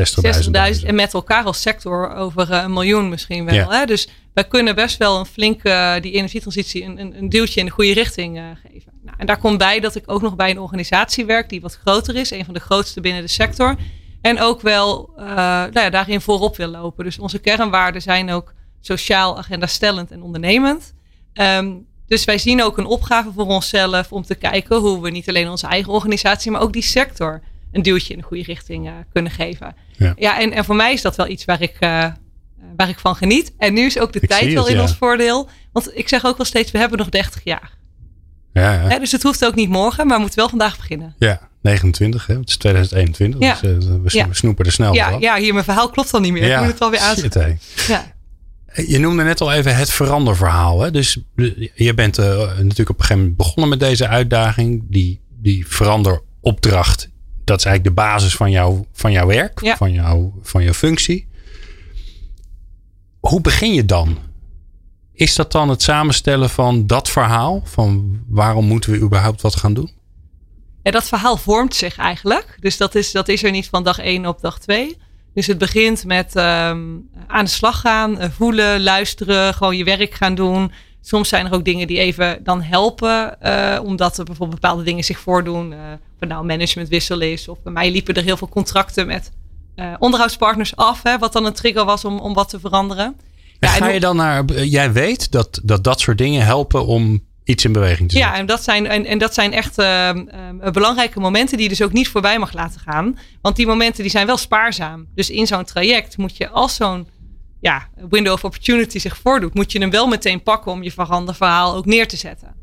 60.000 0.81 0.87
en 0.87 0.95
met 0.95 1.15
elkaar 1.15 1.45
als 1.45 1.61
sector 1.61 2.15
over 2.15 2.51
eh, 2.51 2.63
een 2.63 2.73
miljoen 2.73 3.09
misschien 3.09 3.45
wel. 3.45 3.55
Ja. 3.55 3.69
Hè? 3.69 3.85
Dus 3.87 4.09
wij 4.35 4.45
kunnen 4.45 4.75
best 4.75 4.97
wel 4.97 5.19
een 5.19 5.27
flinke, 5.27 5.69
eh, 5.71 6.03
die 6.03 6.13
energietransitie, 6.13 6.85
een, 6.85 7.01
een, 7.01 7.15
een 7.19 7.29
duwtje 7.29 7.61
in 7.61 7.67
de 7.67 7.73
goede 7.73 7.93
richting 7.93 8.41
geven. 8.69 8.92
En 9.23 9.29
daar 9.29 9.39
komt 9.39 9.59
bij 9.59 9.81
dat 9.81 9.95
ik 9.95 10.03
ook 10.07 10.23
nog 10.23 10.37
bij 10.37 10.51
een 10.51 10.59
organisatie 10.59 11.25
werk 11.25 11.49
die 11.49 11.61
wat 11.61 11.79
groter 11.83 12.17
is. 12.17 12.31
Een 12.31 12.45
van 12.45 12.55
de 12.55 12.61
grootste 12.61 13.01
binnen 13.01 13.23
de 13.23 13.29
sector. 13.29 13.77
En 14.21 14.41
ook 14.41 14.61
wel 14.61 15.13
eh, 15.17 15.25
nou 15.27 15.81
ja, 15.81 15.91
daarin 15.91 16.21
voorop 16.21 16.57
wil 16.57 16.69
lopen. 16.69 17.05
Dus 17.05 17.19
onze 17.19 17.39
kernwaarden 17.39 18.03
zijn 18.03 18.31
ook 18.31 18.53
sociaal, 18.81 19.39
agenda 19.39 19.67
stellend 19.67 20.11
en 20.11 20.23
ondernemend. 20.23 20.95
Ehm, 21.33 21.73
dus 22.07 22.25
wij 22.25 22.39
zien 22.39 22.63
ook 22.63 22.79
een 22.79 22.87
opgave 22.87 23.33
voor 23.33 23.47
onszelf 23.47 24.13
om 24.13 24.23
te 24.23 24.35
kijken 24.35 24.77
hoe 24.77 25.01
we 25.01 25.11
niet 25.11 25.29
alleen 25.29 25.49
onze 25.49 25.67
eigen 25.67 25.93
organisatie, 25.93 26.51
maar 26.51 26.61
ook 26.61 26.73
die 26.73 26.83
sector 26.83 27.43
een 27.73 27.83
duwtje 27.83 28.13
in 28.13 28.19
de 28.19 28.27
goede 28.27 28.43
richting 28.43 28.87
eh, 28.87 28.93
kunnen 29.13 29.33
geven. 29.33 29.77
Ja. 29.97 30.15
Ja, 30.17 30.41
en, 30.41 30.53
en 30.53 30.65
voor 30.65 30.77
mij 30.77 30.93
is 30.93 31.03
dat 31.03 31.17
wel 31.17 31.29
iets 31.29 31.45
waar 31.45 31.63
ik, 31.63 31.77
eh, 31.79 32.07
waar 32.77 32.89
ik 32.89 32.99
van 32.99 33.17
geniet. 33.17 33.55
En 33.59 33.75
nu 33.75 33.87
is 33.87 33.99
ook 33.99 34.13
de 34.13 34.21
Ik 34.21 34.29
tijd 34.29 34.53
wel 34.53 34.69
in 34.69 34.75
ja. 34.75 34.83
ons 34.83 34.97
voordeel. 34.97 35.49
Want 35.73 35.97
ik 35.97 36.09
zeg 36.09 36.25
ook 36.25 36.37
wel 36.37 36.47
steeds, 36.47 36.71
we 36.71 36.79
hebben 36.79 36.99
nog 36.99 37.09
30 37.09 37.45
jaar. 37.45 37.81
Ja, 38.53 38.73
ja. 38.89 38.99
Dus 38.99 39.13
het 39.13 39.23
hoeft 39.23 39.45
ook 39.45 39.55
niet 39.55 39.69
morgen, 39.69 40.07
maar 40.07 40.15
we 40.15 40.21
moeten 40.21 40.39
wel 40.39 40.49
vandaag 40.49 40.77
beginnen. 40.77 41.15
ja, 41.19 41.49
29, 41.63 42.27
hè? 42.27 42.35
het 42.39 42.49
is 42.49 42.57
2021. 42.57 43.41
Ja. 43.41 43.59
Dus 43.63 43.85
eh, 43.87 43.91
we, 43.91 44.01
Ja. 44.19 44.29
we 44.29 44.35
snoepen 44.35 44.65
er 44.65 44.73
snel 44.73 44.95
Ja, 44.95 45.17
ja, 45.21 45.37
hier 45.37 45.53
mijn 45.53 45.65
verhaal 45.65 45.91
klopt 45.91 46.11
dan 46.11 46.23
niet 46.23 46.33
meer. 46.33 46.43
ik 46.53 46.59
moet 46.59 46.67
het 46.67 46.79
wel 46.79 46.91
weer 46.91 47.01
shit, 47.01 47.09
aanspreken. 47.09 47.59
hé. 47.87 47.93
Ja. 47.93 48.13
Je 48.87 48.99
noemde 48.99 49.23
net 49.23 49.41
al 49.41 49.53
even 49.53 49.77
het 49.77 49.91
veranderverhaal. 49.91 50.81
Hè? 50.81 50.91
Dus 50.91 51.19
eh, 51.37 51.69
je 51.75 51.95
bent 51.95 52.19
eh, 52.19 52.27
natuurlijk 52.27 52.79
op 52.79 52.89
een 52.89 52.95
gegeven 53.01 53.19
moment 53.19 53.37
begonnen 53.37 53.69
met 53.69 53.81
deze 53.81 54.09
uitdaging. 54.09 54.83
Die, 54.89 55.21
die 55.41 55.67
veranderopdracht, 55.69 57.09
dat 57.45 57.59
is 57.59 57.65
eigenlijk 57.65 57.97
de 57.97 58.03
basis 58.03 58.35
van, 58.37 58.51
jouw 58.51 58.87
van 58.93 59.13
jouw 59.13 59.27
werk, 59.27 59.61
Ja. 59.63 59.77
van, 59.77 59.93
jouw, 59.93 60.35
van 60.43 60.63
jouw 60.65 60.73
functie. 60.73 61.29
Hoe 63.21 63.41
begin 63.41 63.75
je 63.75 63.85
dan? 63.85 64.19
Is 65.15 65.35
dat 65.35 65.53
dan 65.53 65.69
het 65.69 65.83
samenstellen 65.83 66.51
van 66.51 66.87
dat 66.87 67.09
verhaal? 67.09 67.63
Van 67.65 68.21
waarom 68.29 68.65
moeten 68.65 68.91
we 68.91 68.99
überhaupt 68.99 69.41
wat 69.41 69.57
gaan 69.57 69.75
doen? 69.75 69.91
Dat 70.83 71.09
verhaal 71.09 71.37
vormt 71.37 71.75
zich 71.75 71.97
eigenlijk. 71.97 72.57
Dus 72.61 72.77
dat 72.77 72.95
is, 72.95 73.13
dat 73.13 73.29
is 73.29 73.43
er 73.43 73.51
niet 73.51 73.69
van 73.69 73.83
dag 73.83 73.99
1 73.99 74.27
op 74.27 74.41
dag 74.41 74.59
2. 74.59 74.97
Dus 75.35 75.47
het 75.47 75.59
begint 75.59 76.05
met 76.05 76.37
ehm, 76.37 76.81
aan 77.27 77.45
de 77.45 77.51
slag 77.51 77.81
gaan, 77.81 78.19
eh, 78.19 78.31
voelen, 78.31 78.83
luisteren, 78.83 79.55
gewoon 79.55 79.77
je 79.77 79.85
werk 79.85 80.15
gaan 80.15 80.35
doen. 80.35 80.73
Soms 81.01 81.29
zijn 81.29 81.47
er 81.47 81.53
ook 81.53 81.65
dingen 81.65 81.87
die 81.87 81.99
even 81.99 82.45
dan 82.45 82.63
helpen, 82.63 83.41
eh, 83.41 83.81
omdat 83.85 84.19
er 84.19 84.25
bijvoorbeeld 84.25 84.61
bepaalde 84.61 84.83
dingen 84.83 85.05
zich 85.05 85.19
voordoen. 85.19 85.73
eh 85.73 85.79
of 86.21 86.29
nou 86.29 86.45
managementwissel 86.45 87.21
is, 87.21 87.49
of 87.49 87.63
bij 87.63 87.73
mij 87.73 87.91
liepen 87.91 88.15
er 88.15 88.23
heel 88.23 88.37
veel 88.37 88.49
contracten 88.49 89.07
met 89.07 89.31
onderhoudspartners 89.99 90.77
af, 90.77 91.03
hè, 91.03 91.19
wat 91.19 91.33
dan 91.33 91.45
een 91.45 91.53
trigger 91.53 91.85
was 91.85 92.05
om, 92.05 92.19
om 92.19 92.35
wat 92.35 92.49
te 92.49 92.61
veranderen. 92.61 93.17
En 93.63 93.69
Ja, 93.69 93.75
en 93.75 93.83
ga 93.83 93.89
je 93.89 94.01
dan 94.01 94.17
naar, 94.17 94.45
jij 94.55 94.93
weet 94.93 95.31
dat, 95.31 95.61
dat 95.63 95.85
dat 95.85 96.01
soort 96.01 96.19
dingen 96.19 96.45
helpen 96.45 96.87
om 96.87 97.23
iets 97.45 97.65
in 97.65 97.73
beweging 97.73 98.09
te 98.09 98.17
zetten. 98.17 98.33
Ja, 98.33 98.39
en 98.39 98.47
dat 98.47 98.63
zijn, 98.63 98.87
en, 98.87 99.07
en 99.07 99.19
dat 99.19 99.35
zijn 99.35 99.53
echt 99.53 99.79
ehm, 99.79 100.29
ehm, 100.29 100.73
belangrijke 100.73 101.21
momenten 101.21 101.57
die 101.57 101.69
je 101.69 101.75
dus 101.77 101.83
ook 101.83 101.93
niet 101.93 102.09
voorbij 102.09 102.39
mag 102.39 102.53
laten 102.53 102.81
gaan. 102.81 103.19
Want 103.43 103.57
die 103.57 103.67
momenten 103.67 104.03
die 104.03 104.11
zijn 104.11 104.27
wel 104.27 104.37
spaarzaam. 104.37 105.07
Dus 105.15 105.31
in 105.31 105.47
zo'n 105.47 105.65
traject 105.65 106.17
moet 106.17 106.37
je 106.37 106.49
als 106.49 106.75
zo'n 106.75 107.09
ja, 107.61 107.89
window 108.09 108.33
of 108.33 108.45
opportunity 108.45 108.99
zich 108.99 109.17
voordoet, 109.17 109.55
moet 109.55 109.73
je 109.73 109.79
hem 109.79 109.91
wel 109.91 110.07
meteen 110.07 110.43
pakken 110.43 110.73
om 110.73 110.83
je 110.83 110.93
veranderverhaal 110.93 111.75
ook 111.75 111.87
neer 111.87 112.09
te 112.09 112.17
zetten. 112.17 112.55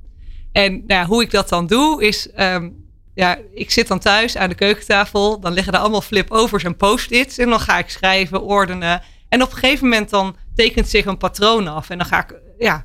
En 0.51 0.71
nou 0.71 1.01
ja, 1.01 1.05
hoe 1.05 1.21
ik 1.21 1.31
dat 1.31 1.49
dan 1.49 1.67
doe 1.67 2.03
is, 2.03 2.31
ehm, 2.31 2.69
ja, 3.15 3.37
ik 3.53 3.71
zit 3.71 3.87
dan 3.87 3.99
thuis 3.99 4.37
aan 4.37 4.49
de 4.49 4.55
keukentafel, 4.55 5.39
dan 5.39 5.53
liggen 5.53 5.73
er 5.73 5.79
allemaal 5.79 6.01
flip-overs 6.01 6.63
en 6.63 6.77
post-its 6.77 7.37
en 7.37 7.49
dan 7.49 7.59
ga 7.59 7.77
ik 7.77 7.89
schrijven, 7.89 8.41
ordenen. 8.41 9.01
En 9.29 9.41
op 9.41 9.51
een 9.51 9.57
gegeven 9.57 9.83
moment 9.87 10.09
dan 10.09 10.35
tekent 10.63 10.89
zich 10.89 11.05
een 11.05 11.17
patroon 11.17 11.67
af 11.67 11.89
en 11.89 11.97
dan 11.97 12.07
ga 12.07 12.19
ik, 12.23 12.35
ja, 12.57 12.83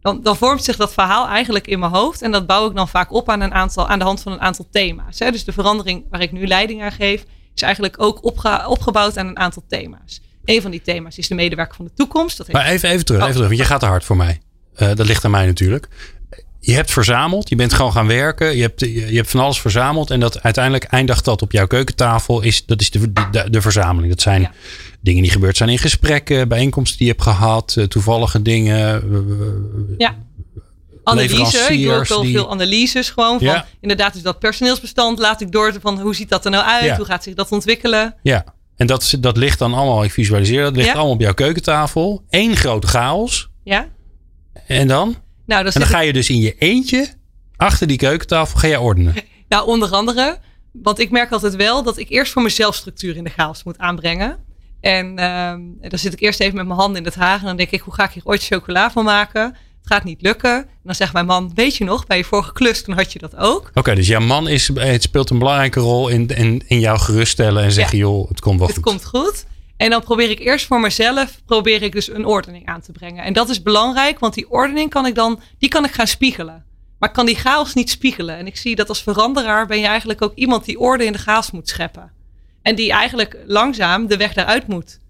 dan, 0.00 0.22
dan 0.22 0.36
vormt 0.36 0.64
zich 0.64 0.76
dat 0.76 0.92
verhaal 0.92 1.28
eigenlijk 1.28 1.66
in 1.66 1.78
mijn 1.78 1.92
hoofd. 1.92 2.22
En 2.22 2.30
dat 2.32 2.46
bouw 2.46 2.68
ik 2.68 2.74
dan 2.76 2.88
vaak 2.88 3.12
op 3.12 3.28
aan, 3.28 3.40
een 3.40 3.54
aantal, 3.54 3.88
aan 3.88 3.98
de 3.98 4.04
hand 4.04 4.20
van 4.20 4.32
een 4.32 4.40
aantal 4.40 4.68
thema's. 4.70 5.18
Hè. 5.18 5.30
Dus 5.30 5.44
de 5.44 5.52
verandering 5.52 6.04
waar 6.10 6.20
ik 6.20 6.32
nu 6.32 6.46
leiding 6.46 6.82
aan 6.82 6.92
geef, 6.92 7.24
is 7.54 7.62
eigenlijk 7.62 7.94
ook 8.02 8.24
opge- 8.24 8.64
opgebouwd 8.66 9.16
aan 9.18 9.26
een 9.26 9.38
aantal 9.38 9.62
thema's. 9.68 10.20
Een 10.44 10.62
van 10.62 10.70
die 10.70 10.82
thema's 10.82 11.18
is 11.18 11.28
de 11.28 11.34
medewerker 11.34 11.74
van 11.76 11.84
de 11.84 11.92
toekomst. 11.94 12.36
Dat 12.36 12.46
heeft 12.46 12.58
Maar 12.58 12.68
even, 12.68 12.88
even 12.90 13.04
terug, 13.04 13.20
Oh. 13.20 13.26
even 13.28 13.40
terug, 13.40 13.56
want 13.56 13.68
je 13.68 13.72
gaat 13.72 13.80
te 13.80 13.86
hard 13.86 14.04
voor 14.04 14.16
mij. 14.16 14.40
Eh, 14.74 14.94
dat 14.94 15.06
ligt 15.06 15.24
aan 15.24 15.30
mij 15.30 15.46
natuurlijk. 15.46 15.88
Je 16.60 16.72
hebt 16.74 16.90
verzameld, 16.90 17.48
je 17.48 17.56
bent 17.56 17.72
gewoon 17.72 17.92
gaan 17.92 18.06
werken, 18.06 18.56
je 18.56 18.62
hebt, 18.62 18.80
je, 18.80 18.92
je 19.10 19.16
hebt 19.16 19.30
van 19.30 19.40
alles 19.40 19.60
verzameld 19.60 20.10
en 20.10 20.20
dat 20.20 20.42
uiteindelijk 20.42 20.84
eindigt 20.84 21.24
dat 21.24 21.42
op 21.42 21.52
jouw 21.52 21.66
keukentafel. 21.66 22.40
Is, 22.42 22.66
dat 22.66 22.80
is 22.80 22.90
de, 22.90 23.12
de, 23.30 23.50
de 23.50 23.60
verzameling. 23.60 24.12
Dat 24.12 24.22
zijn 24.22 24.40
Ja. 24.40 24.52
Dingen 25.00 25.22
die 25.22 25.30
gebeurd 25.30 25.56
zijn 25.56 25.68
in 25.68 25.78
gesprekken, 25.78 26.48
bijeenkomsten 26.48 26.98
die 26.98 27.06
je 27.06 27.12
hebt 27.12 27.24
gehad, 27.24 27.74
eh, 27.78 27.84
toevallige 27.84 28.42
dingen. 28.42 29.02
eh, 29.02 29.94
ja. 29.98 30.16
Analyse, 31.04 31.72
ik 31.72 31.82
doe 31.82 31.94
ook 31.94 32.06
wel 32.06 32.22
die- 32.22 32.32
veel 32.34 32.50
analyses 32.50 33.10
gewoon 33.10 33.38
van 33.38 33.46
Ja. 33.46 33.66
inderdaad 33.80 34.14
is 34.14 34.22
dat 34.22 34.38
personeelsbestand 34.38 35.18
laat 35.18 35.40
ik 35.40 35.52
door 35.52 35.74
van 35.80 36.00
hoe 36.00 36.14
ziet 36.14 36.28
dat 36.28 36.44
er 36.44 36.50
nou 36.50 36.64
uit, 36.64 36.84
Ja. 36.84 36.96
hoe 36.96 37.04
gaat 37.04 37.22
zich 37.22 37.34
dat 37.34 37.52
ontwikkelen. 37.52 38.14
Ja, 38.22 38.44
en 38.76 38.86
dat, 38.86 39.14
dat 39.20 39.36
ligt 39.36 39.58
dan 39.58 39.74
allemaal, 39.74 40.04
ik 40.04 40.10
visualiseer 40.12 40.62
dat, 40.62 40.76
ligt 40.76 40.86
Ja. 40.88 40.92
allemaal 40.94 41.12
op 41.12 41.20
jouw 41.20 41.34
keukentafel. 41.34 42.24
Eén 42.30 42.56
grote 42.56 42.86
chaos. 42.86 43.50
Ja? 43.64 43.88
En 44.66 44.88
dan? 44.88 45.16
Nou, 45.46 45.64
dan 45.64 45.72
En 45.72 45.80
dan 45.80 45.88
ga 45.88 46.00
je 46.00 46.12
dus 46.12 46.30
in 46.30 46.38
je 46.40 46.54
eentje 46.58 47.08
achter 47.56 47.86
die 47.86 47.96
keukentafel 47.96 48.58
ga 48.58 48.68
jij 48.68 48.76
ordenen. 48.76 49.14
Nou, 49.48 49.66
onder 49.66 49.90
andere. 49.90 50.38
Want 50.72 50.98
ik 50.98 51.10
merk 51.10 51.32
altijd 51.32 51.56
wel 51.56 51.82
dat 51.82 51.98
ik 51.98 52.08
eerst 52.10 52.32
voor 52.32 52.42
mezelf 52.42 52.74
structuur 52.74 53.16
in 53.16 53.24
de 53.24 53.30
chaos 53.30 53.62
moet 53.64 53.78
aanbrengen. 53.78 54.36
En 54.80 55.18
ehm, 55.18 55.60
dan 55.80 55.98
zit 55.98 56.12
ik 56.12 56.20
eerst 56.20 56.40
even 56.40 56.56
met 56.56 56.66
mijn 56.66 56.78
handen 56.78 57.00
in 57.00 57.06
het 57.06 57.14
haar. 57.14 57.38
En 57.38 57.44
dan 57.44 57.56
denk 57.56 57.70
ik, 57.70 57.80
hoe 57.80 57.94
ga 57.94 58.04
ik 58.04 58.10
hier 58.10 58.22
ooit 58.24 58.44
chocola 58.44 58.90
van 58.90 59.04
maken? 59.04 59.42
Het 59.42 59.92
gaat 59.92 60.04
niet 60.04 60.22
lukken. 60.22 60.56
En 60.56 60.68
dan 60.84 60.94
zegt 60.94 61.12
mijn 61.12 61.26
man, 61.26 61.50
weet 61.54 61.76
je 61.76 61.84
nog, 61.84 62.06
bij 62.06 62.16
je 62.16 62.24
vorige 62.24 62.52
klus, 62.52 62.82
toen 62.82 62.94
had 62.94 63.12
je 63.12 63.18
dat 63.18 63.36
ook. 63.36 63.70
Oké, 63.74 63.94
dus 63.94 64.06
jouw 64.06 64.20
man 64.20 64.48
is, 64.48 64.70
het 64.74 65.02
speelt 65.02 65.30
een 65.30 65.38
belangrijke 65.38 65.80
rol 65.80 66.08
in, 66.08 66.26
in, 66.26 66.62
in 66.66 66.80
jou 66.80 66.98
geruststellen 66.98 67.62
en 67.62 67.72
zeggen, 67.72 67.98
joh, 67.98 68.28
het 68.28 68.40
komt 68.40 68.58
wel 68.58 68.68
het 68.68 68.76
goed. 68.76 68.84
Het 68.84 69.02
komt 69.02 69.24
goed. 69.24 69.44
En 69.76 69.90
dan 69.90 70.02
probeer 70.02 70.30
ik 70.30 70.38
eerst 70.38 70.66
voor 70.66 70.80
mezelf, 70.80 71.40
probeer 71.46 71.82
ik 71.82 71.92
dus 71.92 72.10
een 72.10 72.24
ordening 72.24 72.66
aan 72.66 72.80
te 72.80 72.92
brengen. 72.92 73.24
En 73.24 73.32
dat 73.32 73.48
is 73.48 73.62
belangrijk, 73.62 74.18
want 74.18 74.34
die 74.34 74.50
ordening 74.50 74.90
kan 74.90 75.06
ik 75.06 75.14
dan, 75.14 75.40
die 75.58 75.68
kan 75.68 75.84
ik 75.84 75.92
gaan 75.92 76.06
spiegelen. 76.06 76.64
Maar 76.98 77.08
ik 77.08 77.14
kan 77.14 77.26
die 77.26 77.36
chaos 77.36 77.74
niet 77.74 77.90
spiegelen. 77.90 78.36
En 78.36 78.46
ik 78.46 78.56
zie 78.56 78.76
dat 78.76 78.88
als 78.88 79.02
veranderaar 79.02 79.66
ben 79.66 79.80
je 79.80 79.86
eigenlijk 79.86 80.22
ook 80.22 80.34
iemand 80.34 80.64
die 80.64 80.78
orde 80.78 81.04
in 81.04 81.12
de 81.12 81.18
chaos 81.18 81.50
moet 81.50 81.68
scheppen. 81.68 82.12
En 82.62 82.74
die 82.74 82.92
eigenlijk 82.92 83.36
langzaam 83.46 84.06
de 84.06 84.16
weg 84.16 84.32
daaruit 84.32 84.66
moet 84.66 85.00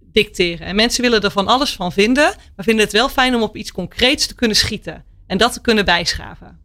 dicteren. 0.00 0.66
En 0.66 0.76
mensen 0.76 1.02
willen 1.02 1.22
er 1.22 1.30
van 1.30 1.46
alles 1.46 1.74
van 1.74 1.92
vinden, 1.92 2.34
maar 2.56 2.64
vinden 2.64 2.84
het 2.84 2.92
wel 2.92 3.08
fijn 3.08 3.34
om 3.34 3.42
op 3.42 3.56
iets 3.56 3.72
concreets 3.72 4.26
te 4.26 4.34
kunnen 4.34 4.56
schieten. 4.56 5.04
En 5.26 5.38
dat 5.38 5.52
te 5.52 5.60
kunnen 5.60 5.84
bijschaven. 5.84 6.58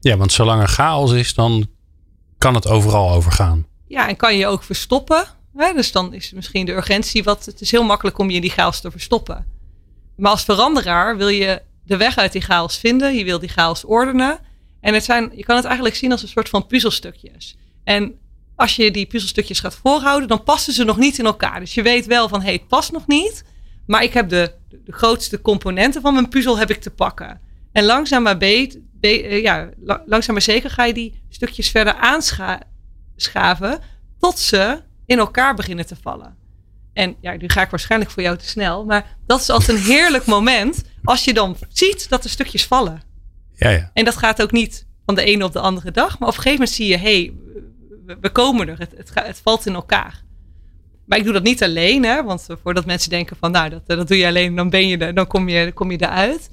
Ja, 0.00 0.16
want 0.16 0.32
zolang 0.32 0.62
er 0.62 0.68
chaos 0.68 1.12
is, 1.12 1.34
dan 1.34 1.66
kan 2.38 2.54
het 2.54 2.66
overal 2.66 3.10
overgaan. 3.10 3.66
Ja, 3.86 4.08
en 4.08 4.16
kan 4.16 4.36
je 4.36 4.46
ook 4.46 4.62
verstoppen. 4.62 5.24
Hè? 5.56 5.72
Dus 5.72 5.92
dan 5.92 6.14
is 6.14 6.32
misschien 6.32 6.66
de 6.66 6.72
urgentie 6.72 7.24
wat. 7.24 7.44
Het 7.44 7.60
is 7.60 7.70
heel 7.70 7.84
makkelijk 7.84 8.18
om 8.18 8.28
je 8.28 8.34
in 8.34 8.40
die 8.40 8.50
chaos 8.50 8.80
te 8.80 8.90
verstoppen. 8.90 9.46
Maar 10.16 10.30
als 10.30 10.44
veranderaar 10.44 11.16
wil 11.16 11.28
je 11.28 11.62
de 11.84 11.96
weg 11.96 12.16
uit 12.16 12.32
die 12.32 12.42
chaos 12.42 12.76
vinden. 12.76 13.14
Je 13.14 13.24
wil 13.24 13.38
die 13.38 13.48
chaos 13.48 13.84
ordenen. 13.84 14.38
En 14.80 14.94
het 14.94 15.04
zijn, 15.04 15.30
je 15.34 15.44
kan 15.44 15.56
het 15.56 15.64
eigenlijk 15.64 15.96
zien 15.96 16.12
als 16.12 16.22
een 16.22 16.28
soort 16.28 16.48
van 16.48 16.66
puzzelstukjes. 16.66 17.56
En 17.84 18.18
als 18.56 18.76
je 18.76 18.90
die 18.90 19.06
puzzelstukjes 19.06 19.60
gaat 19.60 19.74
voorhouden, 19.74 20.28
dan 20.28 20.42
passen 20.42 20.72
ze 20.72 20.84
nog 20.84 20.96
niet 20.96 21.18
in 21.18 21.24
elkaar. 21.24 21.60
Dus 21.60 21.74
je 21.74 21.82
weet 21.82 22.06
wel 22.06 22.28
van, 22.28 22.38
hé, 22.40 22.44
hey, 22.44 22.54
het 22.54 22.68
past 22.68 22.92
nog 22.92 23.06
niet. 23.06 23.44
Maar 23.86 24.02
ik 24.02 24.12
heb 24.12 24.28
de, 24.28 24.54
de 24.84 24.92
grootste 24.92 25.40
componenten 25.40 26.02
van 26.02 26.14
mijn 26.14 26.28
puzzel 26.28 26.58
heb 26.58 26.70
ik 26.70 26.80
te 26.80 26.90
pakken. 26.90 27.40
En 27.72 27.84
langzaam 27.84 28.22
maar, 28.22 28.38
beet, 28.38 28.78
be, 29.00 29.40
ja, 29.42 29.68
langzaam 30.06 30.34
maar 30.34 30.42
zeker 30.42 30.70
ga 30.70 30.84
je 30.84 30.94
die 30.94 31.22
stukjes 31.28 31.70
verder 31.70 31.94
aanschaven 31.94 33.80
tot 34.18 34.38
ze 34.38 34.82
in 35.06 35.18
elkaar 35.18 35.54
beginnen 35.54 35.86
te 35.86 35.96
vallen. 36.02 36.36
En 36.92 37.16
ja, 37.20 37.36
nu 37.36 37.48
ga 37.48 37.62
ik 37.62 37.70
waarschijnlijk 37.70 38.10
voor 38.10 38.22
jou 38.22 38.36
te 38.36 38.48
snel. 38.48 38.84
Maar 38.84 39.16
dat 39.26 39.40
is 39.40 39.50
altijd 39.50 39.78
een 39.78 39.84
heerlijk 39.94 40.26
moment 40.26 40.82
als 41.04 41.24
je 41.24 41.34
dan 41.34 41.56
ziet 41.68 42.08
dat 42.08 42.22
de 42.22 42.28
stukjes 42.28 42.64
vallen. 42.66 43.02
Ja, 43.54 43.70
ja. 43.70 43.90
En 43.94 44.04
dat 44.04 44.16
gaat 44.16 44.42
ook 44.42 44.52
niet 44.52 44.86
van 45.06 45.14
de 45.14 45.24
ene 45.24 45.44
op 45.44 45.52
de 45.52 45.60
andere 45.60 45.90
dag. 45.90 46.18
Maar 46.18 46.28
op 46.28 46.34
een 46.34 46.42
gegeven 46.42 46.52
moment 46.52 46.70
zie 46.70 46.86
je, 46.86 46.96
hé, 46.96 47.22
hey, 47.22 47.32
we, 48.20 48.30
komen 48.30 48.68
er. 48.68 48.78
Het, 48.78 48.92
het, 48.96 49.10
het, 49.14 49.40
valt 49.42 49.66
in 49.66 49.74
elkaar. 49.74 50.22
Maar 51.06 51.18
ik 51.18 51.24
doe 51.24 51.32
dat 51.32 51.42
niet 51.42 51.62
alleen, 51.62 52.04
hè, 52.04 52.22
want 52.22 52.46
voordat 52.62 52.86
mensen 52.86 53.10
denken 53.10 53.36
van, 53.36 53.50
nou, 53.50 53.70
dat, 53.70 53.86
dat 53.86 54.08
doe 54.08 54.16
je 54.16 54.26
alleen, 54.26 54.54
dan 54.54 54.70
ben 54.70 54.88
je 54.88 54.98
er, 54.98 55.14
dan 55.14 55.26
kom 55.26 55.48
je, 55.48 55.72
kom 55.72 55.90
je 55.90 56.02
eruit. 56.02 56.50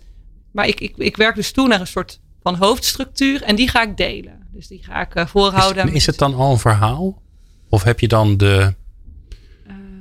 Maar 0.52 0.68
ik, 0.68 0.80
ik, 0.80 0.98
ik 0.98 1.18
werk 1.18 1.36
dus 1.36 1.52
toe 1.52 1.68
naar 1.68 1.80
een 1.80 1.88
soort 1.88 2.20
van 2.44 2.56
hoofdstructuur 2.56 3.44
en 3.44 3.56
die 3.56 3.68
ga 3.68 3.82
ik 3.82 3.98
delen. 3.98 4.48
Dus 4.54 4.68
die 4.68 4.84
ga 4.84 5.02
ik 5.02 5.16
uh, 5.16 5.26
voorhouden. 5.26 5.88
Is, 5.88 5.94
is 5.94 6.06
het 6.06 6.18
dan 6.18 6.36
al 6.36 6.52
een 6.52 6.60
verhaal? 6.60 7.22
Of 7.70 7.84
heb 7.84 8.00
je 8.00 8.08
dan 8.08 8.38
de, 8.38 8.74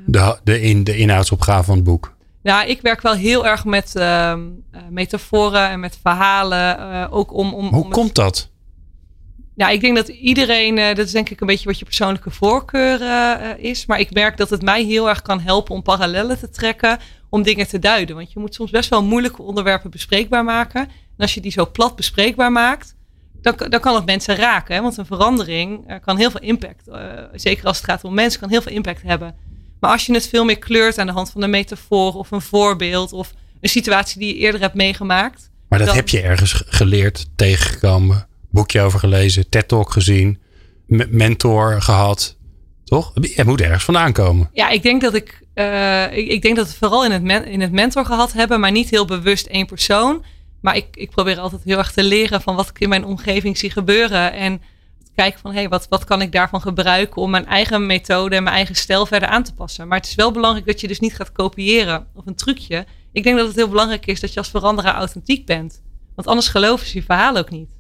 de, 0.07 0.39
de, 0.45 0.61
in, 0.61 0.85
de 0.85 0.97
inhoudsopgave 0.97 1.65
van 1.65 1.75
het 1.75 1.85
boek? 1.85 2.17
Nou, 2.43 2.69
ik 2.69 2.81
werk 2.81 3.01
wel 3.01 3.15
heel 3.15 3.47
erg 3.47 3.65
met 3.65 3.93
uh, 3.97 4.35
metaforen 4.89 5.69
en 5.69 5.81
met 5.81 5.99
verhalen. 6.03 7.11
Ook 7.11 7.33
om, 7.33 7.55
om, 7.55 7.69
Hoe 7.69 7.85
om 7.85 7.91
komt 7.91 8.15
dat? 8.15 8.50
Ja, 9.61 9.69
ik 9.69 9.81
denk 9.81 9.97
dat 9.97 10.09
iedereen, 10.09 10.77
uh, 10.77 10.87
dat 10.87 11.07
is 11.07 11.13
denk 11.13 11.31
ik 11.31 11.41
een 11.41 11.47
beetje 11.47 11.65
wat 11.65 11.79
je 11.79 11.85
persoonlijke 11.85 12.31
voorkeur 12.31 13.01
is. 13.59 13.87
Maar 13.87 14.01
ik 14.01 14.13
merk 14.13 14.37
dat 14.37 14.51
het 14.51 14.63
mij 14.63 14.85
heel 14.85 15.09
erg 15.09 15.23
kan 15.23 15.41
helpen 15.41 15.75
om 15.75 15.83
parallellen 15.83 16.39
te 16.39 16.51
trekken, 16.51 16.99
om 17.29 17.43
dingen 17.43 17.69
te 17.69 17.79
duiden. 17.79 18.17
Want 18.17 18.33
je 18.33 18.41
moet 18.41 18.55
soms 18.55 18.71
best 18.71 18.91
wel 18.91 19.05
moeilijke 19.05 19.43
onderwerpen 19.43 19.91
bespreekbaar 19.91 20.45
maken. 20.45 20.81
En 20.81 21.17
als 21.17 21.35
je 21.35 21.41
die 21.41 21.53
zo 21.53 21.71
plat 21.71 21.97
bespreekbaar 21.97 22.53
maakt, 22.53 22.97
dan, 23.43 23.55
dan 23.69 23.81
kan 23.81 23.95
het 23.95 24.07
mensen 24.07 24.37
raken. 24.37 24.75
Hè? 24.75 24.83
Want 24.83 24.97
een 24.97 25.07
verandering 25.07 26.01
kan 26.05 26.17
heel 26.17 26.31
veel 26.31 26.41
impact, 26.41 26.89
zeker 27.33 27.67
als 27.67 27.77
het 27.77 27.87
gaat 27.87 28.05
om 28.05 28.15
mensen, 28.15 28.41
kan 28.41 28.51
heel 28.51 28.63
veel 28.63 28.73
impact 28.73 29.03
hebben. 29.03 29.37
Maar 29.81 29.91
als 29.91 30.07
je 30.07 30.13
het 30.13 30.29
veel 30.29 30.45
meer 30.45 30.59
kleurt 30.59 30.99
aan 30.99 31.07
de 31.07 31.13
hand 31.13 31.31
van 31.31 31.43
een 31.43 31.51
metafoor 31.51 32.15
of 32.15 32.31
een 32.31 32.41
voorbeeld 32.41 33.13
of 33.13 33.33
een 33.61 33.69
situatie 33.69 34.21
die 34.21 34.35
je 34.35 34.41
eerder 34.41 34.61
hebt 34.61 34.75
meegemaakt. 34.75 35.51
Maar 35.69 35.79
dat 35.79 35.95
heb 35.95 36.09
je 36.09 36.21
ergens 36.21 36.63
geleerd, 36.67 37.27
tegengekomen, 37.37 38.29
boekje 38.51 38.81
over 38.81 38.99
gelezen, 38.99 39.49
TED-talk 39.49 39.91
gezien, 39.91 40.39
mentor 41.09 41.83
gehad. 41.83 42.37
Toch? 42.85 43.13
Het 43.15 43.47
moet 43.47 43.61
ergens 43.61 43.85
vandaan 43.85 44.13
komen. 44.13 44.51
Ja, 44.53 44.69
ik 44.69 44.83
denk 44.83 45.01
dat 45.01 45.15
ik, 45.15 45.43
ik, 46.13 46.29
ik, 46.29 46.43
denk 46.43 46.57
dat 46.57 46.67
we 46.67 46.77
vooral 46.77 47.05
in 47.05 47.11
het, 47.11 47.47
in 47.47 47.61
het 47.61 47.73
mentor 47.73 48.05
gehad 48.05 48.33
hebben, 48.33 48.61
maar 48.61 48.71
niet 48.71 48.91
heel 48.91 49.05
bewust 49.05 49.47
één 49.47 49.67
persoon. 49.67 50.25
Maar 50.61 50.77
ik, 50.77 50.87
ik 50.93 51.11
probeer 51.11 51.39
altijd 51.39 51.65
heel 51.65 51.79
erg 51.79 51.93
te 51.93 52.03
leren 52.03 52.41
van 52.41 52.57
wat 52.57 52.69
ik 52.69 52.81
in 52.81 52.89
mijn 52.89 53.05
omgeving 53.05 53.59
zie 53.59 53.71
gebeuren. 53.71 54.33
En 54.33 54.63
kijken 55.15 55.41
van 55.41 55.51
hé, 55.51 55.59
hey, 55.59 55.69
wat, 55.69 55.87
wat 55.89 56.05
kan 56.05 56.23
ik 56.23 56.33
daarvan 56.33 56.61
gebruiken 56.61 57.23
om 57.23 57.31
mijn 57.31 57.47
eigen 57.47 57.87
methode 57.87 58.37
en 58.37 58.43
mijn 58.43 58.57
eigen 58.57 58.75
stijl 58.75 59.07
verder 59.07 59.29
aan 59.29 59.43
te 59.43 59.55
passen. 59.55 59.89
Maar 59.89 59.99
het 59.99 60.07
is 60.07 60.15
wel 60.15 60.33
belangrijk 60.33 60.67
dat 60.67 60.81
je 60.81 60.89
dus 60.89 61.01
niet 61.01 61.15
gaat 61.15 61.33
kopiëren 61.33 62.07
of 62.15 62.27
een 62.27 62.35
trucje. 62.35 62.87
Ik 63.13 63.23
denk 63.23 63.37
dat 63.37 63.47
het 63.47 63.57
heel 63.57 63.69
belangrijk 63.69 64.07
is 64.07 64.21
dat 64.21 64.33
je 64.33 64.39
als 64.39 64.49
veranderaar 64.49 64.95
authentiek 64.95 65.47
bent. 65.47 65.83
Want 66.15 66.29
anders 66.29 66.49
geloven 66.49 66.87
ze 66.87 66.97
je 66.97 67.03
verhaal 67.03 67.37
ook 67.37 67.51
niet. 67.51 67.80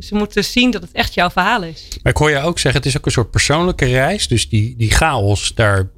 Dus 0.00 0.08
ze 0.08 0.14
moeten 0.14 0.44
zien 0.44 0.70
dat 0.70 0.82
het 0.82 0.92
echt 0.92 1.14
jouw 1.14 1.30
verhaal 1.30 1.62
is. 1.62 1.88
Maar 2.02 2.12
ik 2.12 2.18
hoor 2.18 2.30
je 2.30 2.38
ook 2.38 2.58
zeggen, 2.58 2.80
het 2.80 2.90
is 2.90 2.96
ook 2.98 3.06
een 3.06 3.12
soort 3.12 3.30
persoonlijke 3.30 3.84
reis. 3.84 4.28
Dus 4.28 4.48
die, 4.48 4.76
die 4.76 4.90
chaos, 4.90 5.54
daar, 5.54 5.90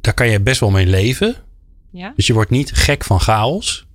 daar 0.00 0.14
kan 0.14 0.28
je 0.28 0.40
best 0.40 0.60
wel 0.60 0.70
mee 0.70 0.86
leven. 0.86 1.36
Ja? 1.90 2.12
Dus 2.16 2.26
je 2.26 2.32
wordt 2.32 2.50
niet 2.50 2.72
gek 2.72 3.04
van 3.04 3.20
chaos. 3.20 3.86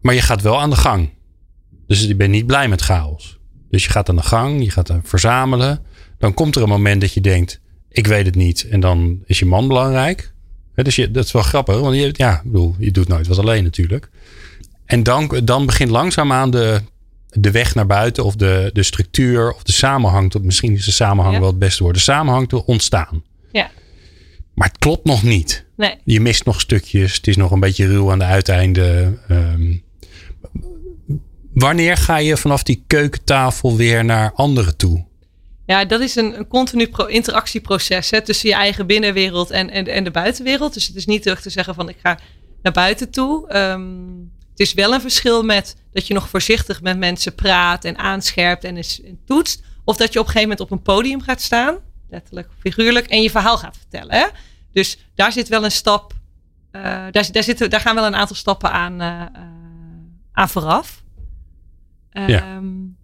Maar 0.00 0.14
je 0.14 0.20
gaat 0.20 0.42
wel 0.42 0.60
aan 0.60 0.70
de 0.70 0.76
gang. 0.76 1.10
Dus 1.86 2.04
je 2.04 2.16
bent 2.16 2.30
niet 2.30 2.46
blij 2.46 2.68
met 2.68 2.80
chaos. 2.80 3.38
Dus 3.70 3.84
je 3.84 3.90
gaat 3.90 4.08
aan 4.08 4.16
de 4.16 4.22
gang, 4.22 4.64
je 4.64 4.70
gaat 4.70 4.88
er 4.88 5.00
verzamelen. 5.04 5.84
Dan 6.18 6.34
komt 6.34 6.56
er 6.56 6.62
een 6.62 6.68
moment 6.68 7.00
dat 7.00 7.12
je 7.12 7.20
denkt, 7.20 7.60
ik 7.88 8.06
weet 8.06 8.26
het 8.26 8.34
niet. 8.34 8.68
En 8.68 8.80
dan 8.80 9.22
is 9.24 9.38
je 9.38 9.46
man 9.46 9.68
belangrijk. 9.68 10.32
dus 10.74 10.96
je, 10.96 11.10
dat 11.10 11.24
is 11.24 11.32
wel 11.32 11.42
grappig, 11.42 11.80
want 11.80 11.96
je, 11.96 12.10
ja, 12.12 12.36
ik 12.36 12.42
bedoel, 12.42 12.74
je 12.78 12.90
doet 12.90 13.08
nooit 13.08 13.26
wat 13.26 13.38
alleen 13.38 13.64
natuurlijk. 13.64 14.10
En 14.84 15.02
dan, 15.02 15.40
dan 15.44 15.66
begint 15.66 15.90
langzaamaan 15.90 16.50
de, 16.50 16.82
de 17.32 17.50
weg 17.50 17.74
naar 17.74 17.86
buiten 17.86 18.24
of 18.24 18.36
de, 18.36 18.70
de 18.72 18.82
structuur 18.82 19.54
of 19.54 19.62
de 19.62 19.72
samenhang. 19.72 20.30
Tot, 20.30 20.42
misschien 20.42 20.72
is 20.72 20.84
de 20.84 20.90
samenhang 20.90 21.38
wel 21.38 21.46
het 21.46 21.58
beste 21.58 21.82
woord. 21.82 21.94
De 21.94 22.00
samenhang 22.00 22.48
te 22.48 22.66
ontstaan. 22.66 23.22
Ja. 23.52 23.70
Maar 24.54 24.68
het 24.68 24.78
klopt 24.78 25.04
nog 25.04 25.22
niet. 25.22 25.64
Nee. 25.76 25.96
Je 26.04 26.20
mist 26.20 26.44
nog 26.44 26.60
stukjes. 26.60 27.14
Het 27.14 27.26
is 27.26 27.36
nog 27.36 27.50
een 27.50 27.60
beetje 27.60 27.86
ruw 27.86 28.10
aan 28.10 28.18
de 28.18 28.24
uiteinden. 28.24 29.20
Um, 29.30 29.82
Wanneer 31.52 31.96
ga 31.96 32.16
je 32.16 32.36
vanaf 32.36 32.62
die 32.62 32.84
keukentafel 32.86 33.76
weer 33.76 34.04
naar 34.04 34.32
anderen 34.32 34.76
toe? 34.76 35.04
Ja, 35.66 35.84
dat 35.84 36.00
is 36.00 36.16
een, 36.16 36.38
een 36.38 36.48
continu 36.48 36.90
interactieproces 37.06 38.10
hè, 38.10 38.20
tussen 38.20 38.48
je 38.48 38.54
eigen 38.54 38.86
binnenwereld 38.86 39.50
en, 39.50 39.70
en, 39.70 39.86
en 39.86 40.04
de 40.04 40.10
buitenwereld. 40.10 40.74
Dus 40.74 40.86
het 40.86 40.96
is 40.96 41.06
niet 41.06 41.22
terug 41.22 41.40
te 41.40 41.50
zeggen 41.50 41.74
van 41.74 41.88
ik 41.88 41.96
ga 42.02 42.18
naar 42.62 42.72
buiten 42.72 43.10
toe. 43.10 43.56
Um, 43.56 44.31
het 44.52 44.60
is 44.60 44.72
wel 44.72 44.94
een 44.94 45.00
verschil 45.00 45.42
met 45.42 45.76
dat 45.92 46.06
je 46.06 46.14
nog 46.14 46.28
voorzichtig 46.28 46.82
met 46.82 46.98
mensen 46.98 47.34
praat 47.34 47.84
en 47.84 47.98
aanscherpt 47.98 48.64
en, 48.64 48.76
is, 48.76 49.00
en 49.04 49.18
toetst. 49.24 49.62
Of 49.84 49.96
dat 49.96 50.12
je 50.12 50.18
op 50.18 50.26
een 50.26 50.32
gegeven 50.32 50.48
moment 50.48 50.70
op 50.70 50.70
een 50.70 50.82
podium 50.82 51.22
gaat 51.22 51.40
staan, 51.40 51.76
letterlijk 52.10 52.48
figuurlijk, 52.58 53.06
en 53.06 53.22
je 53.22 53.30
verhaal 53.30 53.58
gaat 53.58 53.76
vertellen. 53.76 54.14
Hè? 54.14 54.26
Dus 54.72 54.98
daar 55.14 55.32
zit 55.32 55.48
wel 55.48 55.64
een 55.64 55.70
stap, 55.70 56.12
uh, 56.72 56.82
daar, 56.82 57.32
daar, 57.32 57.42
zitten, 57.42 57.70
daar 57.70 57.80
gaan 57.80 57.94
wel 57.94 58.06
een 58.06 58.16
aantal 58.16 58.36
stappen 58.36 58.70
aan, 58.70 59.02
uh, 59.02 59.08
uh, 59.08 59.42
aan 60.32 60.48
vooraf. 60.48 61.02
Ja. 62.12 62.54
Um, 62.56 62.96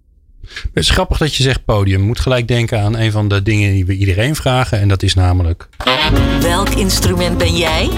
het 0.48 0.84
is 0.84 0.90
grappig 0.90 1.18
dat 1.18 1.34
je 1.34 1.42
zegt 1.42 1.64
podium. 1.64 2.00
Moet 2.00 2.20
gelijk 2.20 2.48
denken 2.48 2.80
aan 2.80 2.96
een 2.96 3.12
van 3.12 3.28
de 3.28 3.42
dingen 3.42 3.72
die 3.72 3.86
we 3.86 3.96
iedereen 3.96 4.36
vragen. 4.36 4.80
En 4.80 4.88
dat 4.88 5.02
is 5.02 5.14
namelijk. 5.14 5.68
Welk 6.40 6.68
instrument 6.68 7.38
ben 7.38 7.56
jij? 7.56 7.90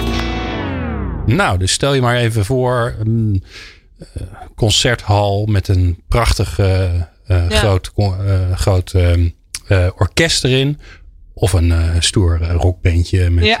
Nou, 1.25 1.57
dus 1.57 1.71
stel 1.71 1.93
je 1.93 2.01
maar 2.01 2.15
even 2.15 2.45
voor. 2.45 2.95
Een 2.99 3.43
uh, 3.99 4.27
concerthal 4.55 5.45
met 5.45 5.67
een 5.67 6.03
prachtig 6.07 6.59
uh, 6.59 6.83
uh, 6.83 6.99
ja. 7.27 7.49
groot, 7.49 7.91
groot 8.53 8.93
orkest 9.95 10.43
erin. 10.43 10.79
Of 11.33 11.53
een 11.53 11.73
stoer 11.99 12.39
rockbandje. 12.47 13.29
Met, 13.29 13.45
ja. 13.45 13.59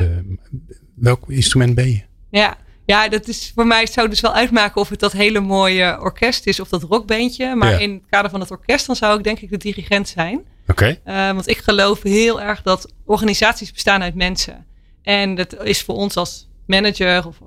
welk 0.95 1.29
instrument 1.29 1.75
ben 1.75 1.89
je? 1.89 2.01
Ja, 2.29 2.57
ja, 2.85 3.09
dat 3.09 3.27
is 3.27 3.51
voor 3.55 3.67
mij 3.67 3.85
zou 3.87 4.09
dus 4.09 4.21
wel 4.21 4.33
uitmaken 4.33 4.81
of 4.81 4.89
het 4.89 4.99
dat 4.99 5.11
hele 5.11 5.39
mooie 5.39 5.97
orkest 6.01 6.47
is 6.47 6.59
of 6.59 6.69
dat 6.69 6.83
rockbandje. 6.83 7.55
Maar 7.55 7.71
Ja. 7.71 7.77
in 7.77 7.91
het 7.91 8.01
kader 8.09 8.31
van 8.31 8.39
het 8.39 8.51
orkest, 8.51 8.85
dan 8.85 8.95
zou 8.95 9.17
ik 9.17 9.23
denk 9.23 9.39
ik 9.39 9.49
de 9.49 9.57
dirigent 9.57 10.07
zijn. 10.07 10.45
Oké. 10.67 10.99
Want 11.05 11.47
ik 11.47 11.57
geloof 11.57 12.01
heel 12.01 12.41
erg 12.41 12.61
dat 12.61 12.93
organisaties 13.05 13.71
bestaan 13.71 14.01
uit 14.01 14.15
mensen. 14.15 14.65
En 15.01 15.35
dat 15.35 15.63
is 15.63 15.81
voor 15.81 15.95
ons 15.95 16.15
als 16.15 16.49
manager 16.71 17.27
of 17.27 17.37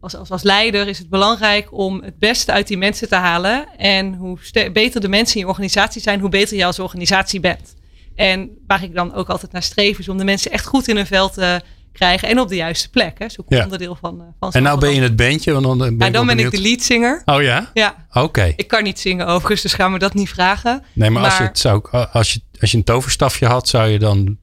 als, 0.00 0.16
als, 0.16 0.30
als 0.30 0.42
leider 0.42 0.88
is 0.88 0.98
het 0.98 1.08
belangrijk 1.08 1.68
om 1.72 2.02
het 2.02 2.18
beste 2.18 2.52
uit 2.52 2.66
die 2.68 2.78
mensen 2.78 3.08
te 3.08 3.14
halen. 3.14 3.66
En 3.76 4.14
hoe 4.14 4.38
beter 4.72 5.00
de 5.00 5.08
mensen 5.08 5.34
in 5.36 5.40
je 5.42 5.48
organisatie 5.48 6.00
zijn, 6.02 6.20
hoe 6.20 6.28
beter 6.28 6.56
je 6.56 6.64
als 6.64 6.78
organisatie 6.78 7.40
bent. 7.40 7.74
En 8.14 8.50
waar 8.66 8.82
ik 8.82 8.94
dan 8.94 9.14
ook 9.14 9.28
altijd 9.28 9.52
naar 9.52 9.62
streef 9.62 9.98
is 9.98 10.08
om 10.08 10.18
de 10.18 10.24
mensen 10.24 10.50
echt 10.50 10.66
goed 10.66 10.88
in 10.88 10.96
hun 10.96 11.06
vel 11.06 11.30
te 11.30 11.60
krijgen 11.92 12.28
en 12.28 12.40
op 12.40 12.48
de 12.48 12.54
juiste 12.56 12.90
plek. 12.90 13.18
Hè. 13.18 13.28
Zo 13.28 13.42
Ja. 13.48 13.62
onderdeel 13.64 13.96
van, 14.00 14.14
uh, 14.20 14.24
van 14.40 14.52
En 14.52 14.62
nou 14.62 14.78
ben 14.80 14.88
je 14.88 14.94
het. 15.00 15.04
het 15.04 15.16
bandje, 15.16 15.52
want 15.52 15.64
dan 15.64 15.78
ben, 15.78 15.96
Ja, 15.98 16.06
ik 16.06 16.12
dan 16.12 16.26
ben 16.26 16.38
ik 16.38 16.50
de 16.50 16.60
leadzanger. 16.60 17.22
Oh 17.24 17.42
ja? 17.42 17.70
Ja, 17.74 18.06
Oké. 18.12 18.52
ik 18.56 18.68
kan 18.68 18.82
niet 18.82 19.00
zingen 19.00 19.26
overigens, 19.26 19.62
dus 19.62 19.72
gaan 19.74 19.92
we 19.92 19.98
dat 19.98 20.14
niet 20.14 20.28
vragen. 20.28 20.82
Nee, 20.92 21.10
maar, 21.10 21.22
als, 21.24 21.32
je 21.32 21.38
maar- 21.38 21.48
het 21.48 21.58
zou, 21.58 21.88
als, 22.12 22.32
je, 22.32 22.40
als 22.60 22.70
je 22.70 22.76
een 22.76 22.84
toverstafje 22.84 23.46
had, 23.46 23.68
zou 23.68 23.88
je 23.88 23.98
dan 23.98 24.38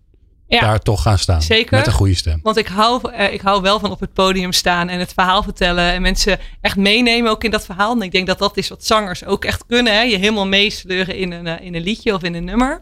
Ja, 0.49 0.59
daar 0.59 0.79
toch 0.79 1.01
gaan 1.01 1.17
staan. 1.17 1.41
Zeker. 1.41 1.77
Met 1.77 1.87
een 1.87 1.93
goede 1.93 2.15
stem. 2.15 2.39
Want 2.43 2.57
ik 2.57 2.67
hou, 2.67 3.11
eh, 3.11 3.33
ik 3.33 3.41
hou 3.41 3.61
wel 3.61 3.79
van 3.79 3.91
op 3.91 3.99
het 3.99 4.13
podium 4.13 4.51
staan 4.51 4.89
en 4.89 4.99
het 4.99 5.13
verhaal 5.13 5.43
vertellen. 5.43 5.91
En 5.91 6.01
mensen 6.01 6.39
echt 6.61 6.75
meenemen 6.75 7.31
ook 7.31 7.43
in 7.43 7.51
dat 7.51 7.65
verhaal. 7.65 7.95
En 7.95 8.01
ik 8.01 8.11
denk 8.11 8.27
dat 8.27 8.39
dat 8.39 8.57
is 8.57 8.69
wat 8.69 8.85
zangers 8.85 9.25
ook 9.25 9.45
echt 9.45 9.65
kunnen. 9.67 9.93
Hè? 9.93 10.01
Je 10.01 10.17
helemaal 10.17 10.47
meesleuren 10.47 11.15
in 11.15 11.31
een, 11.31 11.47
eh, 11.47 11.65
in 11.65 11.75
een 11.75 11.81
liedje 11.81 12.13
of 12.13 12.23
in 12.23 12.33
een 12.33 12.43
nummer. 12.43 12.81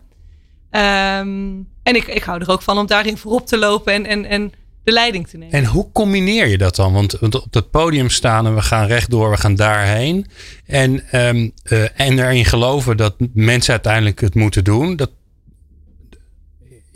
Ehm, 0.69 1.49
en 1.83 1.95
ik, 1.95 2.07
ik 2.07 2.23
hou 2.23 2.41
er 2.41 2.49
ook 2.49 2.61
van 2.61 2.77
om 2.77 2.87
daarin 2.87 3.17
voorop 3.17 3.47
te 3.47 3.57
lopen 3.57 3.93
en, 3.93 4.05
en, 4.05 4.25
en 4.25 4.53
de 4.83 4.91
leiding 4.91 5.27
te 5.27 5.37
nemen. 5.37 5.53
En 5.53 5.65
hoe 5.65 5.91
combineer 5.91 6.47
je 6.47 6.57
dat 6.57 6.75
dan? 6.75 6.93
Want, 6.93 7.11
want 7.19 7.35
op 7.35 7.53
het 7.53 7.71
podium 7.71 8.09
staan 8.09 8.45
en 8.45 8.55
we 8.55 8.61
gaan 8.61 8.87
rechtdoor, 8.87 9.29
we 9.29 9.37
gaan 9.37 9.55
daarheen. 9.55 10.25
En, 10.65 11.09
ehm, 11.11 11.49
eh, 11.63 11.99
en 11.99 12.19
erin 12.19 12.45
geloven 12.45 12.97
dat 12.97 13.15
mensen 13.33 13.71
uiteindelijk 13.71 14.21
het 14.21 14.35
moeten 14.35 14.63
doen. 14.63 14.95
Dat, 14.95 15.09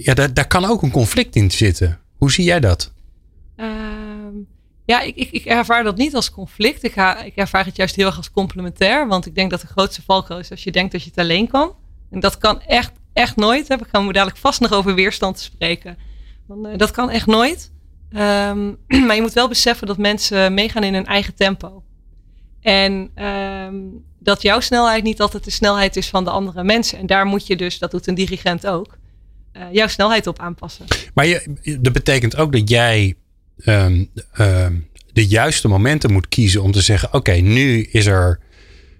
ja, 0.03 0.13
daar, 0.13 0.33
daar 0.33 0.47
kan 0.47 0.65
ook 0.65 0.81
een 0.81 0.91
conflict 0.91 1.35
in 1.35 1.51
zitten. 1.51 1.99
Hoe 2.17 2.31
zie 2.31 2.43
jij 2.43 2.59
dat? 2.59 2.93
Ehm, 3.55 4.35
ja, 4.85 5.01
ik, 5.01 5.15
ik, 5.15 5.31
ik 5.31 5.45
ervaar 5.45 5.83
dat 5.83 5.97
niet 5.97 6.15
als 6.15 6.31
conflict. 6.31 6.83
Ik, 6.83 6.91
ga, 6.91 7.23
ik 7.23 7.35
ervaar 7.35 7.65
het 7.65 7.75
juist 7.75 7.95
heel 7.95 8.05
erg 8.05 8.17
als 8.17 8.31
complementair. 8.31 9.07
Want 9.07 9.25
ik 9.25 9.35
denk 9.35 9.49
dat 9.49 9.61
de 9.61 9.67
grootste 9.67 10.01
valkuil 10.01 10.39
is 10.39 10.51
als 10.51 10.63
je 10.63 10.71
denkt 10.71 10.91
dat 10.91 11.03
je 11.03 11.09
het 11.09 11.19
alleen 11.19 11.47
kan. 11.47 11.75
En 12.09 12.19
dat 12.19 12.37
kan 12.37 12.61
echt, 12.61 12.91
echt 13.13 13.35
nooit. 13.35 13.67
We 13.67 13.79
gaan 13.91 14.05
dadelijk 14.05 14.37
vast 14.37 14.59
nog 14.59 14.73
over 14.73 14.95
weerstand 14.95 15.39
spreken. 15.39 15.97
Eh, 16.49 16.77
dat 16.77 16.91
kan 16.91 17.09
echt 17.09 17.27
nooit. 17.27 17.71
Ehm, 18.11 18.71
maar 19.05 19.15
je 19.15 19.21
moet 19.21 19.33
wel 19.33 19.47
beseffen 19.47 19.87
dat 19.87 19.97
mensen 19.97 20.53
meegaan 20.53 20.83
in 20.83 20.93
hun 20.93 21.05
eigen 21.05 21.35
tempo. 21.35 21.83
En 22.61 23.11
ehm, 23.15 23.75
dat 24.19 24.41
jouw 24.41 24.59
snelheid 24.59 25.03
niet 25.03 25.21
altijd 25.21 25.43
de 25.43 25.51
snelheid 25.51 25.95
is 25.95 26.09
van 26.09 26.23
de 26.23 26.29
andere 26.29 26.63
mensen. 26.63 26.97
En 26.97 27.05
daar 27.05 27.25
moet 27.25 27.47
je 27.47 27.55
dus, 27.55 27.79
dat 27.79 27.91
doet 27.91 28.07
een 28.07 28.15
dirigent 28.15 28.67
ook, 28.67 28.97
eh, 29.51 29.63
jouw 29.71 29.87
snelheid 29.87 30.27
op 30.27 30.39
aanpassen. 30.39 30.85
Maar 31.13 31.25
je, 31.25 31.57
dat 31.79 31.93
betekent 31.93 32.37
ook 32.37 32.51
dat 32.51 32.69
jij 32.69 33.15
ehm, 33.63 34.05
ehm, 34.33 34.75
de 35.13 35.27
juiste 35.27 35.67
momenten 35.67 36.11
moet 36.11 36.27
kiezen 36.27 36.63
om 36.63 36.71
te 36.71 36.81
zeggen: 36.81 37.13
Oké, 37.13 37.31
nu 37.31 37.81
is 37.81 38.05
er 38.05 38.39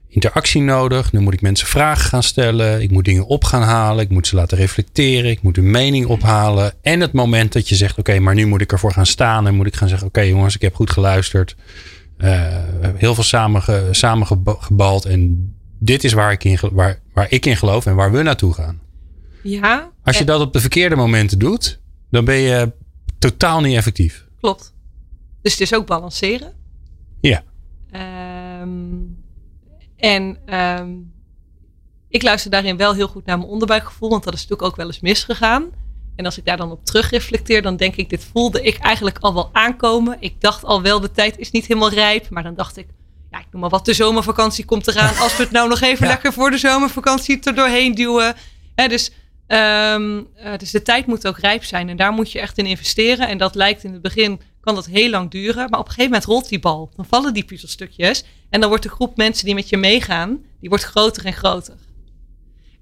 interactie 0.08 0.62
nodig. 0.62 1.12
Nu 1.12 1.20
moet 1.20 1.34
ik 1.34 1.41
mensen 1.41 1.67
vragen 1.67 2.05
gaan 2.05 2.24
stellen. 2.24 2.81
Ik 2.81 2.91
moet 2.91 3.05
dingen 3.05 3.25
op 3.25 3.43
gaan 3.43 3.62
halen. 3.62 4.03
Ik 4.03 4.10
moet 4.10 4.27
ze 4.27 4.36
laten 4.36 4.58
reflecteren. 4.58 5.31
Ik 5.31 5.41
moet 5.41 5.58
een 5.58 5.72
mening 5.72 6.05
ophalen. 6.05 6.74
En 6.81 7.00
het 7.00 7.13
moment 7.13 7.53
dat 7.53 7.70
je 7.70 7.75
zegt: 7.75 7.98
Oké, 7.98 8.20
maar 8.20 8.36
nu 8.36 8.46
moet 8.46 8.62
ik 8.62 8.72
ervoor 8.72 8.91
gaan 8.91 9.05
staan. 9.05 9.48
En 9.48 9.55
moet 9.55 9.67
ik 9.67 9.75
gaan 9.75 9.88
zeggen: 9.88 10.08
Oké, 10.08 10.22
jongens, 10.22 10.55
ik 10.55 10.62
heb 10.62 10.75
goed 10.75 10.91
geluisterd. 10.91 11.55
Eh, 12.17 12.48
heel 12.96 13.13
veel 13.15 13.24
samenge, 13.24 13.88
samengebald. 13.91 15.05
En 15.05 15.53
dit 15.79 16.03
is 16.03 16.13
waar 16.13 16.31
ik, 16.31 16.43
in, 16.43 16.60
waar, 16.72 17.00
waar 17.13 17.27
ik 17.29 17.46
in 17.46 17.58
geloof 17.58 17.86
en 17.86 17.96
waar 17.96 18.12
we 18.12 18.22
naartoe 18.22 18.53
gaan. 18.53 18.79
Ja, 19.44 19.92
Als 20.04 20.16
je 20.16 20.22
en- 20.22 20.28
dat 20.28 20.42
op 20.42 20.54
de 20.54 20.60
verkeerde 20.60 20.96
momenten 20.96 21.40
doet, 21.40 21.80
dan 22.10 22.26
ben 22.26 22.36
je 22.36 22.72
totaal 23.20 23.62
niet 23.62 23.76
effectief. 23.76 24.26
Klopt. 24.40 24.74
Dus 25.42 25.52
het 25.52 25.62
is 25.62 25.74
ook 25.74 25.86
balanceren. 25.86 26.54
Ja. 27.22 27.44
Ehm, 27.92 28.70
en 29.98 30.38
ehm, 30.46 30.90
ik 32.10 32.22
luister 32.24 32.52
daarin 32.52 32.78
wel 32.78 32.94
heel 32.94 33.08
goed 33.08 33.26
naar 33.26 33.38
mijn 33.38 33.50
onderbuikgevoel, 33.50 34.10
want 34.10 34.24
dat 34.24 34.34
is 34.34 34.40
natuurlijk 34.42 34.70
ook 34.70 34.76
wel 34.76 34.86
eens 34.88 35.00
misgegaan. 35.00 35.66
En 36.16 36.26
als 36.26 36.38
ik 36.38 36.46
daar 36.46 36.58
dan 36.58 36.72
op 36.72 36.86
terug 36.86 37.10
reflecteer, 37.10 37.62
dan 37.62 37.76
denk 37.78 37.96
ik, 37.96 38.10
dit 38.10 38.24
voelde 38.32 38.62
ik 38.62 38.78
eigenlijk 38.78 39.18
al 39.20 39.34
wel 39.34 39.50
aankomen. 39.54 40.18
Ik 40.20 40.42
dacht 40.42 40.64
al 40.66 40.82
wel, 40.82 41.00
de 41.00 41.12
tijd 41.12 41.38
is 41.38 41.52
niet 41.52 41.66
helemaal 41.66 41.90
rijp. 41.90 42.30
Maar 42.30 42.44
dan 42.44 42.56
dacht 42.56 42.78
ik, 42.78 42.88
ja, 43.32 43.40
ik 43.40 43.46
noem 43.52 43.62
maar 43.62 43.70
wat, 43.70 43.86
de 43.86 43.94
zomervakantie 43.94 44.66
komt 44.66 44.88
eraan. 44.88 45.18
Als 45.18 45.38
we 45.38 45.44
het 45.44 45.52
nou 45.52 45.70
nog 45.70 45.82
even 45.82 46.06
Ja. 46.06 46.12
lekker 46.12 46.34
voor 46.34 46.52
de 46.52 46.58
zomervakantie 46.58 47.40
er 47.44 47.56
doorheen 47.56 47.96
duwen. 47.96 48.36
Hè, 48.76 48.88
dus, 48.88 49.12
ehm, 49.51 50.22
eh, 50.36 50.58
dus 50.58 50.72
de 50.72 50.81
tijd 50.81 51.05
moet 51.05 51.27
ook 51.27 51.39
rijp 51.39 51.63
zijn. 51.63 51.89
En 51.89 51.98
daar 51.98 52.12
moet 52.12 52.31
je 52.31 52.39
echt 52.39 52.58
in 52.58 52.65
investeren. 52.65 53.27
En 53.27 53.38
dat 53.38 53.55
lijkt 53.55 53.84
in 53.84 53.93
het 53.93 54.01
begin, 54.01 54.41
kan 54.62 54.75
dat 54.75 54.86
heel 54.86 55.10
lang 55.10 55.31
duren. 55.31 55.70
Maar 55.70 55.79
op 55.79 55.86
een 55.86 55.91
gegeven 55.91 56.12
moment 56.12 56.25
rolt 56.25 56.50
die 56.50 56.60
bal. 56.60 56.92
Dan 56.96 57.05
vallen 57.05 57.33
die 57.33 57.44
puzzelstukjes. 57.44 58.24
En 58.50 58.59
dan 58.59 58.70
wordt 58.70 58.83
de 58.83 58.90
groep 58.90 59.18
mensen 59.18 59.46
die 59.46 59.55
met 59.55 59.70
je 59.70 59.77
meegaan, 59.77 60.44
die 60.59 60.70
wordt 60.70 60.83
groter 60.83 61.25
en 61.25 61.33
groter. 61.33 61.75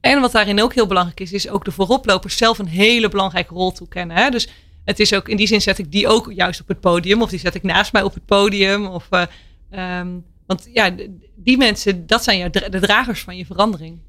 En 0.02 0.22
wat 0.22 0.32
daarin 0.32 0.62
ook 0.62 0.74
heel 0.74 0.88
belangrijk 0.88 1.20
is, 1.20 1.34
is 1.34 1.50
ook 1.50 1.66
de 1.66 1.72
vooroplopers 1.72 2.38
zelf 2.38 2.60
een 2.60 2.68
hele 2.68 3.10
belangrijke 3.10 3.54
rol 3.54 3.72
toekennen. 3.72 4.18
Hè? 4.18 4.30
Dus 4.30 4.48
het 4.86 5.00
is 5.00 5.14
ook, 5.14 5.30
in 5.30 5.38
die 5.38 5.48
zin 5.48 5.62
zet 5.62 5.78
ik 5.78 5.92
die 5.92 6.08
ook 6.08 6.32
juist 6.34 6.62
op 6.62 6.68
het 6.68 6.80
podium. 6.80 7.22
Of 7.22 7.30
die 7.30 7.40
zet 7.40 7.56
ik 7.56 7.64
naast 7.64 7.94
mij 7.94 8.04
op 8.04 8.14
het 8.14 8.26
podium. 8.26 8.88
Of, 8.88 9.08
eh, 9.10 9.24
ehm, 9.70 10.08
want 10.46 10.70
ja, 10.74 10.96
die 11.36 11.58
mensen, 11.58 12.08
dat 12.08 12.24
zijn 12.24 12.52
de 12.52 12.80
dragers 12.80 13.22
van 13.22 13.38
je 13.38 13.46
verandering. 13.46 14.00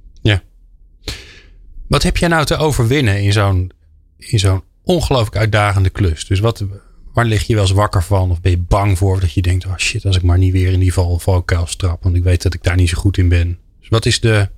Wat 1.90 2.03
heb 2.03 2.16
jij 2.16 2.29
nou 2.29 2.44
te 2.44 2.57
overwinnen 2.57 3.22
in 3.22 3.33
zo'n, 3.33 3.70
in 4.16 4.38
zo'n 4.38 4.62
ongelooflijk 4.83 5.37
uitdagende 5.37 5.90
klus? 5.90 6.26
Dus 6.26 6.40
wat, 6.40 6.64
waar 7.12 7.24
lig 7.24 7.46
je 7.46 7.55
wel 7.55 7.62
eens 7.62 7.72
wakker 7.72 8.03
van? 8.03 8.31
Of 8.31 8.40
ben 8.40 8.50
je 8.50 8.59
bang 8.59 8.98
voor 8.98 9.20
dat 9.20 9.33
je 9.33 9.42
denkt, 9.42 9.66
oh 9.66 9.76
shit, 9.76 10.05
als 10.05 10.16
ik 10.16 10.22
maar 10.22 10.38
niet 10.38 10.53
weer 10.53 10.72
in 10.72 10.81
die 10.81 10.92
val, 10.92 11.18
valkuil 11.18 11.66
strap. 11.66 12.03
Want 12.03 12.16
ik 12.16 12.22
weet 12.22 12.42
dat 12.42 12.55
ik 12.55 12.62
daar 12.62 12.76
niet 12.76 12.88
zo 12.88 12.98
goed 12.98 13.18
in 13.18 13.29
ben. 13.29 13.59
Dus 13.81 13.88
wat 13.88 14.07
is 14.07 14.20
de, 14.20 14.48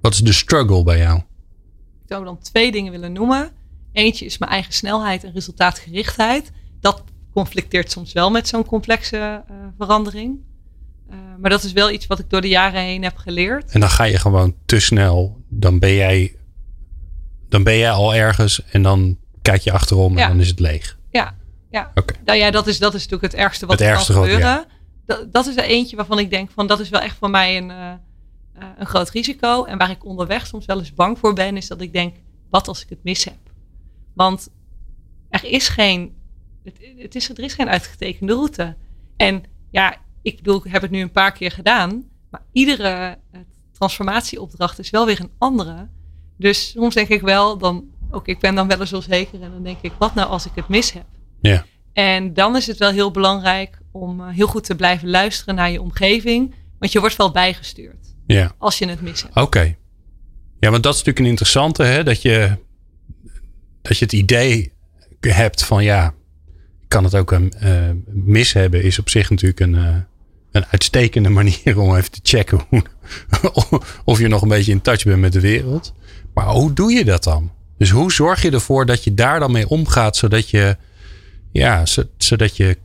wat 0.00 0.12
is 0.12 0.20
de 0.20 0.32
struggle 0.32 0.82
bij 0.82 0.98
jou? 0.98 1.18
Ik 1.18 2.08
zou 2.08 2.24
dan 2.24 2.38
twee 2.38 2.72
dingen 2.72 2.92
willen 2.92 3.12
noemen. 3.12 3.50
Eentje 3.92 4.24
is 4.24 4.38
mijn 4.38 4.50
eigen 4.50 4.72
snelheid 4.72 5.24
en 5.24 5.32
resultaatgerichtheid. 5.32 6.52
Dat 6.80 7.04
conflicteert 7.32 7.90
soms 7.90 8.12
wel 8.12 8.30
met 8.30 8.48
zo'n 8.48 8.64
complexe 8.64 9.16
eh, 9.48 9.56
verandering. 9.78 10.38
Eh, 11.10 11.16
maar 11.40 11.50
dat 11.50 11.64
is 11.64 11.72
wel 11.72 11.90
iets 11.90 12.06
wat 12.06 12.18
ik 12.18 12.30
door 12.30 12.40
de 12.40 12.48
jaren 12.48 12.82
heen 12.82 13.02
heb 13.02 13.16
geleerd. 13.16 13.70
En 13.70 13.80
dan 13.80 13.90
ga 13.90 14.04
je 14.04 14.18
gewoon 14.18 14.54
te 14.66 14.80
snel. 14.80 15.44
Dan 15.48 15.78
ben 15.78 15.94
jij, 15.94 16.35
dan 17.56 17.64
ben 17.64 17.78
jij 17.78 17.90
al 17.90 18.14
ergens 18.14 18.64
en 18.64 18.82
dan 18.82 19.18
kijk 19.42 19.60
je 19.60 19.72
achterom 19.72 20.12
en 20.12 20.18
Ja. 20.18 20.28
dan 20.28 20.40
is 20.40 20.48
het 20.48 20.60
leeg. 20.60 20.98
Ja, 21.10 21.34
ja. 21.70 21.90
Oké. 21.94 22.14
Nou 22.24 22.38
ja, 22.38 22.50
dat 22.50 22.66
is, 22.66 22.78
dat 22.78 22.94
is 22.94 23.02
natuurlijk 23.02 23.32
het 23.32 23.42
ergste 23.42 23.66
wat 23.66 23.78
Het 23.78 23.88
er 23.88 23.94
ergste 23.94 24.12
kan 24.12 24.22
gebeuren. 24.22 24.64
Dat, 25.06 25.32
dat 25.32 25.46
is 25.46 25.56
er 25.56 25.64
eentje 25.64 25.96
waarvan 25.96 26.18
ik 26.18 26.30
denk 26.30 26.50
van 26.50 26.66
dat 26.66 26.80
is 26.80 26.88
wel 26.88 27.00
echt 27.00 27.16
voor 27.16 27.30
mij 27.30 27.56
een, 27.56 27.70
eh, 27.70 27.90
eh, 27.90 28.68
een 28.78 28.86
groot 28.86 29.10
risico. 29.10 29.64
En 29.64 29.78
waar 29.78 29.90
ik 29.90 30.04
onderweg 30.04 30.46
soms 30.46 30.66
wel 30.66 30.78
eens 30.78 30.94
bang 30.94 31.18
voor 31.18 31.34
ben, 31.34 31.56
is 31.56 31.66
dat 31.66 31.80
ik 31.80 31.92
denk, 31.92 32.16
wat 32.50 32.68
als 32.68 32.82
ik 32.82 32.88
het 32.88 33.04
mis 33.04 33.24
heb? 33.24 33.38
Want 34.14 34.48
er 35.28 35.44
is 35.44 35.68
geen, 35.68 36.14
het, 36.64 36.78
het 36.96 37.14
is, 37.14 37.28
er 37.28 37.38
is 37.38 37.54
geen 37.54 37.68
uitgetekende 37.68 38.32
route. 38.32 38.76
En 39.16 39.44
ja, 39.70 39.96
ik 40.22 40.36
bedoel, 40.36 40.66
ik 40.66 40.72
heb 40.72 40.82
het 40.82 40.90
nu 40.90 41.00
een 41.00 41.10
paar 41.10 41.32
keer 41.32 41.50
gedaan. 41.50 42.04
Maar 42.30 42.42
iedere 42.52 43.18
eh, 43.32 43.40
transformatieopdracht 43.72 44.78
is 44.78 44.90
wel 44.90 45.06
weer 45.06 45.20
een 45.20 45.32
andere. 45.38 45.88
Dus 46.36 46.70
soms 46.70 46.94
denk 46.94 47.08
ik 47.08 47.20
wel, 47.20 47.58
dan, 47.58 47.84
ook 48.10 48.28
ik 48.28 48.38
ben 48.38 48.54
dan 48.54 48.68
wel 48.68 48.80
eens 48.80 48.92
onzeker. 48.92 49.42
En 49.42 49.50
dan 49.50 49.62
denk 49.62 49.78
ik, 49.80 49.92
wat 49.98 50.14
nou 50.14 50.28
als 50.28 50.46
ik 50.46 50.52
het 50.54 50.68
mis 50.68 50.92
heb? 50.92 51.04
Ja. 51.40 51.64
En 51.92 52.34
dan 52.34 52.56
is 52.56 52.66
het 52.66 52.78
wel 52.78 52.90
heel 52.90 53.10
belangrijk 53.10 53.78
om 53.92 54.20
eh, 54.20 54.28
heel 54.28 54.46
goed 54.46 54.64
te 54.64 54.74
blijven 54.74 55.08
luisteren 55.10 55.54
naar 55.54 55.70
je 55.70 55.80
omgeving. 55.82 56.54
Want 56.78 56.92
je 56.92 57.00
wordt 57.00 57.16
wel 57.16 57.30
bijgestuurd 57.30 58.14
Ja. 58.26 58.52
als 58.58 58.78
je 58.78 58.88
het 58.88 59.00
mis 59.00 59.22
hebt. 59.22 59.36
Oké. 59.36 59.76
Ja, 60.60 60.70
want 60.70 60.82
dat 60.82 60.92
is 60.94 60.98
natuurlijk 60.98 61.18
een 61.18 61.30
interessante, 61.30 61.82
hè? 61.82 62.02
Dat 62.04 62.22
je, 62.22 62.58
dat 63.82 63.98
je 63.98 64.04
het 64.04 64.12
idee 64.14 64.72
hebt 65.20 65.64
van 65.64 65.84
ja, 65.84 66.14
ik 66.82 66.88
kan 66.88 67.04
het 67.04 67.14
ook 67.14 67.30
een 67.30 67.52
eh, 67.52 67.90
mis 68.06 68.52
hebben, 68.52 68.82
is 68.82 68.98
op 68.98 69.08
zich 69.08 69.30
natuurlijk 69.30 69.60
een, 69.60 69.74
eh, 69.74 69.96
een 70.50 70.66
uitstekende 70.66 71.28
manier 71.40 71.78
om 71.78 71.96
even 71.96 72.10
te 72.10 72.20
checken 72.22 72.60
hoe, 72.68 72.82
of 74.04 74.18
je 74.18 74.28
nog 74.28 74.42
een 74.42 74.48
beetje 74.48 74.72
in 74.72 74.80
touch 74.80 75.04
bent 75.04 75.20
met 75.20 75.32
de 75.32 75.40
wereld. 75.40 75.94
Maar 76.36 76.46
hoe 76.46 76.72
doe 76.72 76.92
je 76.92 77.04
dat 77.04 77.24
dan? 77.24 77.50
Dus 77.78 77.90
hoe 77.90 78.12
zorg 78.12 78.42
je 78.42 78.50
ervoor 78.50 78.86
dat 78.86 79.04
je 79.04 79.14
daar 79.14 79.40
dan 79.40 79.52
mee 79.52 79.68
omgaat, 79.68 80.16
zodat 80.16 80.50
je, 80.50 80.76
ja, 81.52 81.86
zo- 81.86 82.02
zodat 82.18 82.56
je 82.56 82.78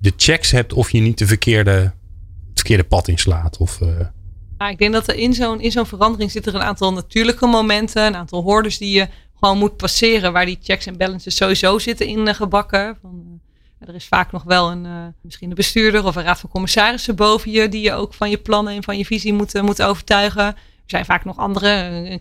de 0.00 0.12
checks 0.16 0.50
hebt 0.50 0.72
of 0.72 0.90
je 0.90 1.00
niet 1.00 1.18
de 1.18 1.26
verkeerde, 1.26 1.70
het 1.70 2.54
verkeerde 2.54 2.84
pad 2.84 3.08
inslaat? 3.08 3.56
Of, 3.56 3.80
eh, 3.80 4.68
ik 4.70 4.78
denk 4.78 4.92
dat 4.92 5.08
er 5.08 5.14
in 5.14 5.34
zo'n, 5.34 5.60
in 5.60 5.70
zo'n 5.70 5.86
verandering 5.86 6.30
zitten 6.30 6.52
er 6.54 6.60
een 6.60 6.66
aantal 6.66 6.92
natuurlijke 6.92 7.46
momenten, 7.46 8.06
een 8.06 8.16
aantal 8.16 8.42
hordes 8.42 8.78
die 8.78 8.90
je 8.96 9.08
gewoon 9.40 9.58
moet 9.58 9.76
passeren, 9.76 10.32
waar 10.32 10.46
die 10.46 10.58
checks 10.62 10.86
en 10.86 10.96
balances 10.96 11.36
sowieso 11.36 11.78
zitten 11.78 12.06
in 12.06 12.28
eh, 12.28 12.34
gebakken. 12.34 12.98
Van, 13.02 13.40
eh, 13.78 13.88
er 13.88 13.94
is 13.94 14.06
vaak 14.06 14.32
nog 14.32 14.42
wel 14.42 14.70
een, 14.70 15.14
misschien 15.22 15.48
een 15.48 15.54
bestuurder 15.56 16.04
of 16.04 16.16
een 16.16 16.22
raad 16.22 16.38
van 16.40 16.50
commissarissen 16.50 17.16
boven 17.16 17.50
je, 17.50 17.68
die 17.68 17.82
je 17.82 17.92
ook 17.92 18.14
van 18.14 18.30
je 18.30 18.38
plannen 18.38 18.74
en 18.74 18.82
van 18.82 18.98
je 18.98 19.04
visie 19.04 19.32
moeten 19.32 19.64
moet 19.64 19.82
overtuigen. 19.82 20.56
Zijn 20.90 21.04
vaak 21.04 21.24
nog 21.24 21.36
andere, 21.36 21.68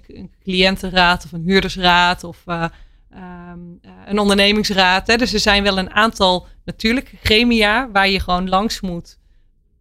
een, 0.08 0.32
cliëntenraad 0.44 1.26
of 1.26 1.32
een 1.32 1.44
huurdersraad 1.44 2.24
of 2.24 2.42
eh, 2.46 2.64
ehm, 3.10 3.60
eh, 3.82 3.92
een 4.06 4.20
ondernemingsraad. 4.20 5.08
Hè. 5.08 5.16
Dus 5.16 5.34
er 5.34 5.40
zijn 5.40 5.64
wel 5.64 5.78
een 5.78 5.92
aantal 5.92 6.48
natuurlijke 6.66 7.18
gremia 7.24 7.92
waar 7.92 8.10
je 8.10 8.20
gewoon 8.20 8.50
langs 8.50 8.82
moet. 8.82 9.18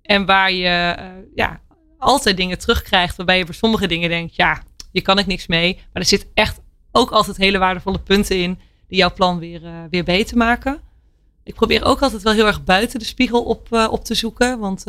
En 0.02 0.26
waar 0.26 0.52
je 0.52 0.68
eh, 0.68 1.12
ja, 1.34 1.60
altijd 1.98 2.36
dingen 2.36 2.58
terugkrijgt 2.58 3.16
waarbij 3.16 3.38
je 3.38 3.44
voor 3.44 3.54
sommige 3.54 3.86
dingen 3.86 4.08
denkt, 4.08 4.36
ja, 4.36 4.62
hier 4.92 5.02
kan 5.02 5.18
ik 5.18 5.26
niks 5.26 5.46
mee. 5.46 5.74
Maar 5.74 6.02
er 6.02 6.08
zit 6.08 6.26
echt 6.34 6.60
ook 6.92 7.10
altijd 7.10 7.36
hele 7.36 7.58
waardevolle 7.58 8.00
punten 8.00 8.36
in 8.42 8.58
die 8.88 8.98
jouw 8.98 9.12
plan 9.12 9.38
weer, 9.38 9.60
weer 9.90 10.04
beter 10.04 10.36
maken. 10.36 10.80
Ik 11.44 11.54
probeer 11.54 11.84
ook 11.84 12.02
altijd 12.02 12.22
wel 12.22 12.32
heel 12.32 12.46
erg 12.46 12.64
buiten 12.64 12.98
de 12.98 13.04
spiegel 13.04 13.42
op, 13.42 13.72
op 13.90 14.04
te 14.04 14.14
zoeken. 14.14 14.58
Want 14.58 14.84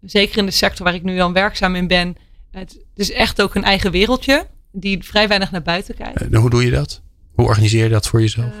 zeker 0.00 0.38
in 0.38 0.46
de 0.46 0.50
sector 0.50 0.84
waar 0.84 0.94
ik 0.94 1.02
nu 1.02 1.16
dan 1.16 1.32
werkzaam 1.32 1.74
in 1.74 1.86
ben, 1.86 2.16
het 2.52 2.78
is 2.94 3.12
echt 3.12 3.42
ook 3.42 3.54
een 3.54 3.64
eigen 3.64 3.90
wereldje 3.90 4.46
die 4.72 5.04
vrij 5.04 5.28
weinig 5.28 5.50
naar 5.50 5.62
buiten 5.62 5.94
kijkt. 5.94 6.22
Uh, 6.22 6.38
hoe 6.38 6.50
doe 6.50 6.64
je 6.64 6.70
dat? 6.70 7.02
Hoe 7.34 7.46
organiseer 7.46 7.84
je 7.84 7.90
dat 7.90 8.06
voor 8.06 8.20
jezelf? 8.20 8.54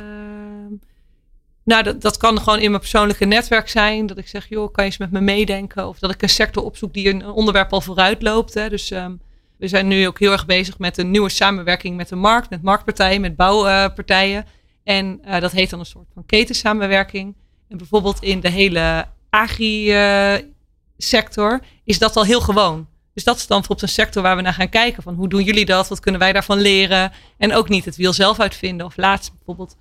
nou, 1.64 1.82
dat, 1.82 2.00
dat 2.00 2.16
kan 2.16 2.38
gewoon 2.38 2.58
in 2.58 2.68
mijn 2.68 2.80
persoonlijke 2.80 3.24
netwerk 3.24 3.68
zijn. 3.68 4.06
Dat 4.06 4.18
ik 4.18 4.28
zeg, 4.28 4.48
joh, 4.48 4.72
kan 4.72 4.84
je 4.84 4.90
eens 4.90 4.98
met 4.98 5.10
me 5.10 5.20
meedenken? 5.20 5.88
Of 5.88 5.98
dat 5.98 6.10
ik 6.10 6.22
een 6.22 6.28
sector 6.28 6.62
opzoek 6.62 6.92
die 6.92 7.08
een 7.08 7.26
onderwerp 7.26 7.72
al 7.72 7.80
vooruit 7.80 8.22
loopt. 8.22 8.54
Hè. 8.54 8.68
Dus 8.68 8.90
um, 8.90 9.20
we 9.58 9.68
zijn 9.68 9.88
nu 9.88 10.06
ook 10.06 10.18
heel 10.18 10.32
erg 10.32 10.46
bezig 10.46 10.78
met 10.78 10.98
een 10.98 11.10
nieuwe 11.10 11.28
samenwerking 11.28 11.96
met 11.96 12.08
de 12.08 12.16
markt, 12.16 12.50
met 12.50 12.62
marktpartijen, 12.62 13.20
met 13.20 13.36
bouwpartijen. 13.36 14.46
En 14.84 15.20
uh, 15.26 15.40
dat 15.40 15.52
heet 15.52 15.70
dan 15.70 15.78
een 15.78 15.86
soort 15.86 16.08
van 16.14 16.26
ketensamenwerking. 16.26 17.36
En 17.68 17.76
bijvoorbeeld 17.76 18.22
in 18.22 18.40
de 18.40 18.50
hele 18.50 19.06
agri-sector 19.30 21.60
is 21.84 21.98
dat 21.98 22.16
al 22.16 22.24
heel 22.24 22.40
gewoon. 22.40 22.90
Dus 23.14 23.24
dat 23.24 23.36
is 23.36 23.46
dan 23.46 23.58
bijvoorbeeld 23.58 23.88
een 23.88 23.94
sector 23.94 24.22
waar 24.22 24.36
we 24.36 24.42
naar 24.42 24.52
gaan 24.52 24.68
kijken. 24.68 25.02
Van 25.02 25.14
hoe 25.14 25.28
doen 25.28 25.42
jullie 25.42 25.64
dat? 25.64 25.88
Wat 25.88 26.00
kunnen 26.00 26.20
wij 26.20 26.32
daarvan 26.32 26.60
leren? 26.60 27.12
En 27.38 27.54
ook 27.54 27.68
niet 27.68 27.84
het 27.84 27.96
wiel 27.96 28.12
zelf 28.12 28.40
uitvinden. 28.40 28.86
Of 28.86 28.96
laatst 28.96 29.32
bijvoorbeeld 29.36 29.76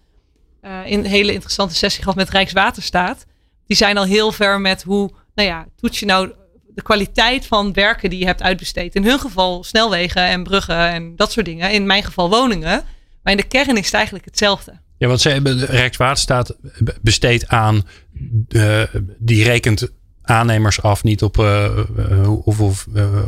uh, 0.62 0.80
een 0.86 1.06
hele 1.06 1.34
interessante 1.34 1.76
sessie 1.76 2.02
gehad 2.02 2.18
met 2.18 2.30
Rijkswaterstaat. 2.30 3.26
Die 3.68 3.78
zijn 3.78 3.98
al 3.98 4.06
heel 4.06 4.32
ver 4.32 4.62
met 4.62 4.84
hoe, 4.84 5.12
nou 5.36 5.48
ja, 5.48 5.66
toets 5.76 6.00
je 6.00 6.06
nou 6.06 6.32
de 6.68 6.82
kwaliteit 6.82 7.46
van 7.46 7.74
werken 7.74 8.10
die 8.10 8.20
je 8.20 8.26
hebt 8.26 8.42
uitbesteed. 8.42 8.96
In 8.96 9.04
hun 9.04 9.20
geval 9.20 9.64
snelwegen 9.64 10.24
en 10.24 10.44
bruggen 10.44 10.90
en 10.90 11.16
dat 11.16 11.32
soort 11.32 11.46
dingen. 11.46 11.72
In 11.72 11.86
mijn 11.86 12.04
geval 12.04 12.30
woningen. 12.30 12.84
Maar 13.24 13.34
in 13.34 13.38
de 13.40 13.48
kern 13.48 13.78
is 13.78 13.86
het 13.86 13.94
eigenlijk 13.94 14.26
hetzelfde. 14.26 14.80
Ja, 14.98 15.08
want 15.08 15.22
ze 15.22 15.30
hebben, 15.30 15.66
Rijkswaterstaat 15.66 16.56
besteedt 17.02 17.48
aan, 17.48 17.88
uh, 18.50 18.84
die 19.18 19.44
rekent 19.44 19.92
aannemers 20.22 20.82
af 20.82 21.04
niet 21.04 21.24
op 21.24 21.38
uh, 21.38 21.70
hoeveel, 22.44 22.74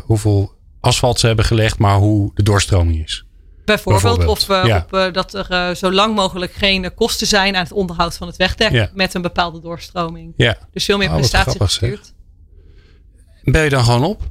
hoeveel 0.03 0.53
asfalt 0.79 1.19
ze 1.19 1.27
hebben 1.27 1.45
gelegd, 1.45 1.77
maar 1.77 1.97
hoe 1.97 2.31
de 2.33 2.43
doorstroming 2.43 3.03
is. 3.03 3.25
Bijvoorbeeld, 3.65 4.17
Bijvoorbeeld. 4.17 4.49
of 4.49 4.67
ja. 4.67 4.85
op, 5.07 5.13
dat 5.13 5.33
er 5.33 5.75
zo 5.75 5.91
lang 5.91 6.15
mogelijk 6.15 6.53
geen 6.53 6.93
kosten 6.93 7.27
zijn 7.27 7.55
aan 7.55 7.63
het 7.63 7.71
onderhoud 7.71 8.17
van 8.17 8.27
het 8.27 8.37
wegdek 8.37 8.71
ja. 8.71 8.89
met 8.93 9.13
een 9.13 9.21
bepaalde 9.21 9.61
doorstroming. 9.61 10.33
Ja. 10.37 10.57
Dus 10.71 10.85
veel 10.85 10.97
meer 10.97 11.09
Oh, 11.09 11.15
prestatie 11.15 11.59
gestuurd. 11.61 12.13
Ben 13.43 13.63
je 13.63 13.69
dan 13.69 13.83
gewoon 13.83 14.03
op? 14.03 14.21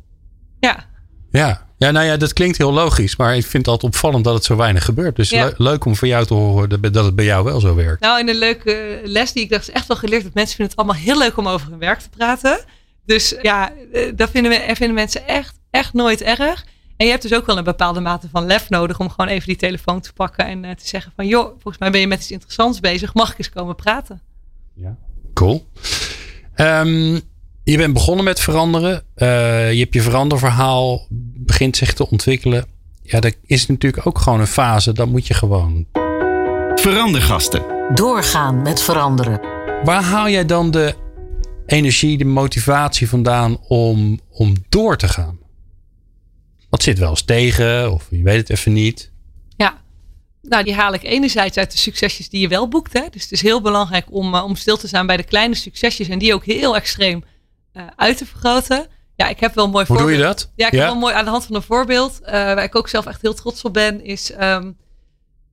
Ja. 0.61 0.87
Ja. 1.31 1.67
Ja, 1.83 1.91
nou 1.91 2.07
ja, 2.07 2.17
dat 2.17 2.33
klinkt 2.33 2.59
heel 2.59 2.73
logisch, 2.73 3.17
maar 3.17 3.37
ik 3.37 3.43
vind 3.47 3.53
het 3.53 3.67
altijd 3.67 3.93
opvallend 3.93 4.25
dat 4.25 4.35
het 4.35 4.45
zo 4.45 4.57
weinig 4.57 4.85
gebeurt. 4.85 5.17
Dus 5.17 5.31
Ja. 5.31 5.45
le- 5.45 5.55
leuk 5.57 5.85
om 5.85 5.97
van 5.97 6.09
jou 6.09 6.27
te 6.27 6.35
horen 6.35 6.69
dat 6.69 6.93
dat 6.93 7.05
het 7.05 7.15
bij 7.15 7.25
jou 7.25 7.45
wel 7.45 7.61
zo 7.61 7.75
werkt. 7.75 8.01
Nou, 8.03 8.21
en 8.21 8.29
een 8.29 8.39
leuke 8.39 9.01
les 9.05 9.33
die 9.33 9.43
ik 9.43 9.51
dacht 9.51 9.69
is 9.69 9.75
echt 9.75 9.87
wel 9.87 9.97
geleerd. 9.97 10.23
Dat 10.23 10.35
mensen 10.35 10.57
vinden 10.57 10.75
het 10.77 10.85
allemaal 10.85 11.05
heel 11.05 11.19
leuk 11.19 11.37
om 11.37 11.49
over 11.49 11.69
hun 11.71 11.79
werk 11.79 12.01
te 12.01 12.09
praten. 12.17 12.59
Dus 13.07 13.35
ja, 13.43 13.73
eh, 13.93 14.13
dat 14.17 14.31
vinden, 14.31 14.51
we, 14.53 14.75
vinden 14.75 14.95
mensen 14.95 15.27
echt, 15.27 15.59
echt 15.71 15.93
nooit 15.93 16.23
erg. 16.23 16.65
En 16.97 17.07
je 17.07 17.13
hebt 17.13 17.23
dus 17.23 17.35
ook 17.35 17.47
wel 17.47 17.59
een 17.59 17.65
bepaalde 17.65 18.01
mate 18.01 18.29
van 18.33 18.47
lef 18.47 18.69
nodig 18.69 18.99
om 19.01 19.11
gewoon 19.11 19.31
even 19.31 19.47
die 19.47 19.57
telefoon 19.57 20.01
te 20.01 20.13
pakken 20.13 20.47
en 20.47 20.65
eh, 20.65 20.75
te 20.75 20.89
zeggen 20.89 21.13
van 21.17 21.27
joh, 21.27 21.47
volgens 21.47 21.79
mij 21.79 21.91
ben 21.91 22.01
je 22.01 22.07
met 22.07 22.19
iets 22.21 22.31
interessants 22.31 22.81
bezig. 22.81 23.15
Mag 23.15 23.33
ik 23.33 23.39
eens 23.39 23.51
komen 23.51 23.75
praten? 23.75 24.21
Cool. 25.35 25.67
Ehm, 26.55 27.15
je 27.65 27.77
bent 27.77 27.93
begonnen 27.93 28.25
met 28.25 28.41
veranderen. 28.41 29.03
Eh, 29.15 29.73
je 29.73 29.79
hebt 29.81 29.95
je 29.95 30.03
veranderverhaal 30.03 31.07
begint 31.63 31.89
zich 31.89 31.95
te 31.95 32.11
ontwikkelen. 32.11 32.67
Ja, 33.03 33.21
dat 33.21 33.37
is 33.47 33.67
natuurlijk 33.67 34.07
ook 34.07 34.19
gewoon 34.19 34.41
een 34.41 34.47
fase. 34.47 34.93
Dat 34.93 35.09
moet 35.09 35.27
je 35.27 35.35
gewoon. 35.35 35.87
Verandergasten. 36.75 37.63
Doorgaan 37.95 38.63
met 38.63 38.83
veranderen. 38.83 39.41
Waar 39.85 40.03
haal 40.03 40.29
jij 40.29 40.47
dan 40.47 40.71
de 40.71 40.95
energie, 41.67 42.19
de 42.19 42.25
motivatie 42.25 43.09
vandaan 43.09 43.59
om, 43.69 44.21
om 44.31 44.55
door 44.69 44.97
te 44.97 45.09
gaan? 45.09 45.39
Wat 46.71 46.83
zit 46.83 46.99
wel 46.99 47.11
eens 47.11 47.23
tegen, 47.23 47.93
of 47.93 48.07
je 48.11 48.23
weet 48.23 48.37
het 48.37 48.51
even 48.51 48.73
niet. 48.73 49.11
Ja, 49.57 49.81
nou 50.41 50.65
die 50.65 50.75
haal 50.75 50.95
ik 50.95 51.03
enerzijds 51.03 51.57
uit 51.57 51.73
de 51.73 51.79
succesjes 51.79 52.29
die 52.29 52.41
je 52.41 52.49
wel 52.49 52.69
boekt. 52.69 52.93
Hè? 52.93 53.05
Dus 53.11 53.23
het 53.23 53.33
is 53.33 53.43
heel 53.43 53.61
belangrijk 53.61 54.07
om, 54.11 54.35
eh, 54.35 54.45
om 54.45 54.57
stil 54.57 54.77
te 54.77 54.89
staan 54.89 55.07
bij 55.07 55.17
de 55.17 55.23
kleine 55.23 55.55
succesjes 55.55 56.09
en 56.09 56.19
die 56.19 56.35
ook 56.35 56.45
heel 56.45 56.77
extreem 56.77 57.25
eh, 57.73 57.87
uit 57.97 58.17
te 58.17 58.27
vergroten. 58.27 58.87
Ja, 59.17 59.29
ik 59.29 59.41
heb 59.41 59.55
wel 59.55 59.65
een 59.65 59.71
mooi 59.71 59.85
Hoe 59.87 59.97
doe 59.97 60.07
voorbeeld. 60.07 60.23
je 60.29 60.35
dat? 60.45 60.53
Ja, 60.57 60.67
ik 60.67 60.73
heb 60.73 60.83
wel 60.83 60.95
mooi 60.97 61.15
aan 61.15 61.25
de 61.25 61.31
hand 61.31 61.45
van 61.45 61.55
een 61.55 61.63
voorbeeld, 61.63 62.21
eh, 62.21 62.33
waar 62.33 62.63
ik 62.63 62.75
ook 62.77 62.89
zelf 62.89 63.07
echt 63.07 63.23
heel 63.23 63.35
trots 63.35 63.63
op 63.63 63.73
ben, 63.73 64.05
is 64.05 64.33
ehm, 64.33 64.73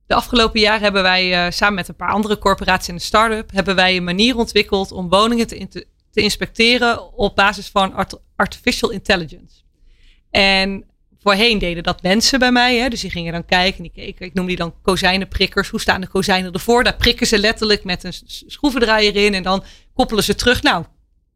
de 0.06 0.14
afgelopen 0.14 0.60
jaar 0.60 0.80
hebben 0.80 1.02
wij 1.02 1.32
eh, 1.46 1.50
samen 1.52 1.74
met 1.74 1.88
een 1.88 1.96
paar 1.96 2.10
andere 2.12 2.38
corporaties 2.38 2.88
en 2.88 2.94
een 2.94 3.00
start-up, 3.00 3.50
hebben 3.52 3.74
wij 3.74 3.96
een 3.96 4.04
manier 4.04 4.36
ontwikkeld 4.36 4.92
om 4.92 5.08
woningen 5.08 5.46
te, 5.46 5.56
in- 5.56 5.68
te, 5.68 5.86
te 6.10 6.20
inspecteren 6.20 7.12
op 7.16 7.36
basis 7.36 7.68
van 7.68 7.92
art- 7.94 8.18
artificial 8.36 8.90
intelligence. 8.90 9.54
En 10.30 10.84
voorheen 11.22 11.58
deden 11.58 11.82
dat 11.82 12.02
mensen 12.02 12.38
bij 12.38 12.52
mij, 12.52 12.76
hè, 12.76 12.88
dus 12.88 13.00
die 13.00 13.10
gingen 13.10 13.32
dan 13.32 13.44
kijken 13.44 13.76
en 13.76 13.90
die 13.94 14.04
keken, 14.04 14.26
ik 14.26 14.34
noem 14.34 14.46
die 14.46 14.56
dan 14.56 14.74
kozijnenprikkers. 14.82 15.68
Hoe 15.68 15.80
staan 15.80 16.00
de 16.00 16.06
kozijnen 16.06 16.52
ervoor? 16.52 16.84
Daar 16.84 16.96
prikken 16.96 17.26
ze 17.26 17.38
letterlijk 17.38 17.84
met 17.84 18.04
een 18.04 18.12
schroevendraaier 18.46 19.16
in 19.16 19.34
en 19.34 19.42
dan 19.42 19.64
koppelen 19.94 20.24
ze 20.24 20.34
terug. 20.34 20.62
Nou, 20.62 20.84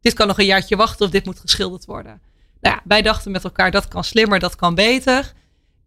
dit 0.05 0.13
kan 0.13 0.27
nog 0.27 0.39
een 0.39 0.45
jaartje 0.45 0.75
wachten 0.75 1.05
of 1.05 1.11
dit 1.11 1.25
moet 1.25 1.39
geschilderd 1.39 1.85
worden. 1.85 2.21
Nou 2.61 2.75
ja, 2.75 2.81
wij 2.83 3.01
dachten 3.01 3.31
met 3.31 3.43
elkaar 3.43 3.71
dat 3.71 3.87
kan 3.87 4.03
slimmer, 4.03 4.39
dat 4.39 4.55
kan 4.55 4.75
beter. 4.75 5.33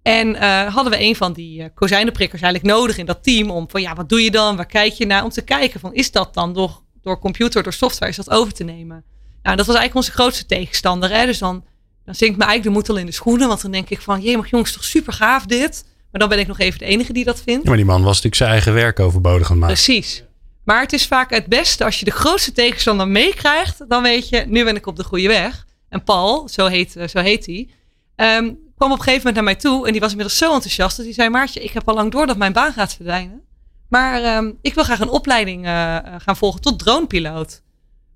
En 0.02 0.34
eh, 0.34 0.74
hadden 0.74 0.92
we 0.92 1.00
een 1.00 1.16
van 1.16 1.32
die 1.32 1.62
eh, 1.62 1.68
kozijnenprikkers 1.74 2.42
eigenlijk 2.42 2.74
nodig 2.74 2.98
in 2.98 3.06
dat 3.06 3.22
team 3.22 3.50
om 3.50 3.70
van 3.70 3.80
ja, 3.80 3.94
wat 3.94 4.08
doe 4.08 4.22
je 4.22 4.30
dan? 4.30 4.56
Waar 4.56 4.66
kijk 4.66 4.92
je 4.92 5.06
naar? 5.06 5.24
Om 5.24 5.30
te 5.30 5.42
kijken 5.42 5.80
van 5.80 5.94
is 5.94 6.10
dat 6.10 6.34
dan 6.34 6.52
door, 6.52 6.80
door 7.02 7.18
computer, 7.18 7.62
door 7.62 7.72
software, 7.72 8.10
is 8.10 8.16
dat 8.16 8.30
over 8.30 8.52
te 8.52 8.64
nemen? 8.64 9.04
Nou, 9.42 9.56
dat 9.56 9.66
was 9.66 9.76
eigenlijk 9.76 9.94
onze 9.94 10.10
grootste 10.10 10.46
tegenstander. 10.46 11.10
Hè? 11.10 11.26
Dus 11.26 11.38
dan, 11.38 11.64
dan 12.04 12.14
zinkt 12.14 12.38
me 12.38 12.44
eigenlijk 12.44 12.74
de 12.74 12.80
moed 12.80 12.88
al 12.88 13.02
in 13.02 13.06
de 13.06 13.12
schoenen. 13.12 13.48
Want 13.48 13.62
dan 13.62 13.70
denk 13.70 13.90
ik 13.90 14.00
van, 14.00 14.20
jee, 14.20 14.36
maar 14.36 14.48
jongens, 14.48 14.72
toch 14.72 14.84
super 14.84 15.12
gaaf 15.12 15.46
dit. 15.46 15.84
Maar 16.10 16.20
dan 16.20 16.28
ben 16.28 16.38
ik 16.38 16.46
nog 16.46 16.58
even 16.58 16.78
de 16.78 16.84
enige 16.84 17.12
die 17.12 17.24
dat 17.24 17.42
vindt. 17.42 17.62
Ja, 17.62 17.68
maar 17.68 17.76
die 17.76 17.86
man 17.86 18.02
was 18.02 18.08
natuurlijk 18.08 18.34
zijn 18.34 18.50
eigen 18.50 18.74
werk 18.74 19.00
overbodig 19.00 19.46
aan 19.46 19.50
het 19.50 19.60
maken. 19.60 19.74
Precies. 19.74 20.24
Maar 20.68 20.80
het 20.80 20.92
is 20.92 21.06
vaak 21.06 21.30
het 21.30 21.46
beste 21.46 21.84
als 21.84 21.98
je 21.98 22.04
de 22.04 22.10
grootste 22.10 22.52
tegenstander 22.52 23.08
meekrijgt. 23.08 23.88
Dan 23.88 24.02
weet 24.02 24.28
je, 24.28 24.44
nu 24.46 24.64
ben 24.64 24.76
ik 24.76 24.86
op 24.86 24.96
de 24.96 25.04
goede 25.04 25.28
weg. 25.28 25.66
En 25.88 26.04
Paul, 26.04 26.48
zo 26.48 26.66
heet, 26.66 26.96
eh, 26.96 27.08
zo 27.08 27.18
heet 27.18 27.46
hij, 27.46 27.68
ehm, 28.16 28.52
kwam 28.76 28.92
op 28.92 28.98
een 28.98 29.04
gegeven 29.04 29.16
moment 29.16 29.34
naar 29.34 29.44
mij 29.44 29.54
toe. 29.54 29.86
En 29.86 29.92
die 29.92 30.00
was 30.00 30.10
inmiddels 30.10 30.38
zo 30.38 30.52
enthousiast 30.52 30.96
dat 30.96 31.06
hij 31.06 31.14
zei, 31.14 31.28
Maartje, 31.28 31.60
ik 31.60 31.70
heb 31.70 31.88
al 31.88 31.94
lang 31.94 32.10
door 32.10 32.26
dat 32.26 32.36
mijn 32.36 32.52
baan 32.52 32.72
gaat 32.72 32.94
verdwijnen. 32.94 33.42
Maar 33.88 34.22
ehm, 34.22 34.52
ik 34.60 34.74
wil 34.74 34.84
graag 34.84 35.00
een 35.00 35.08
opleiding 35.08 35.64
eh, 35.64 35.96
eh, 35.96 36.02
gaan 36.18 36.36
volgen 36.36 36.60
tot 36.60 36.78
dronepiloot. 36.78 37.62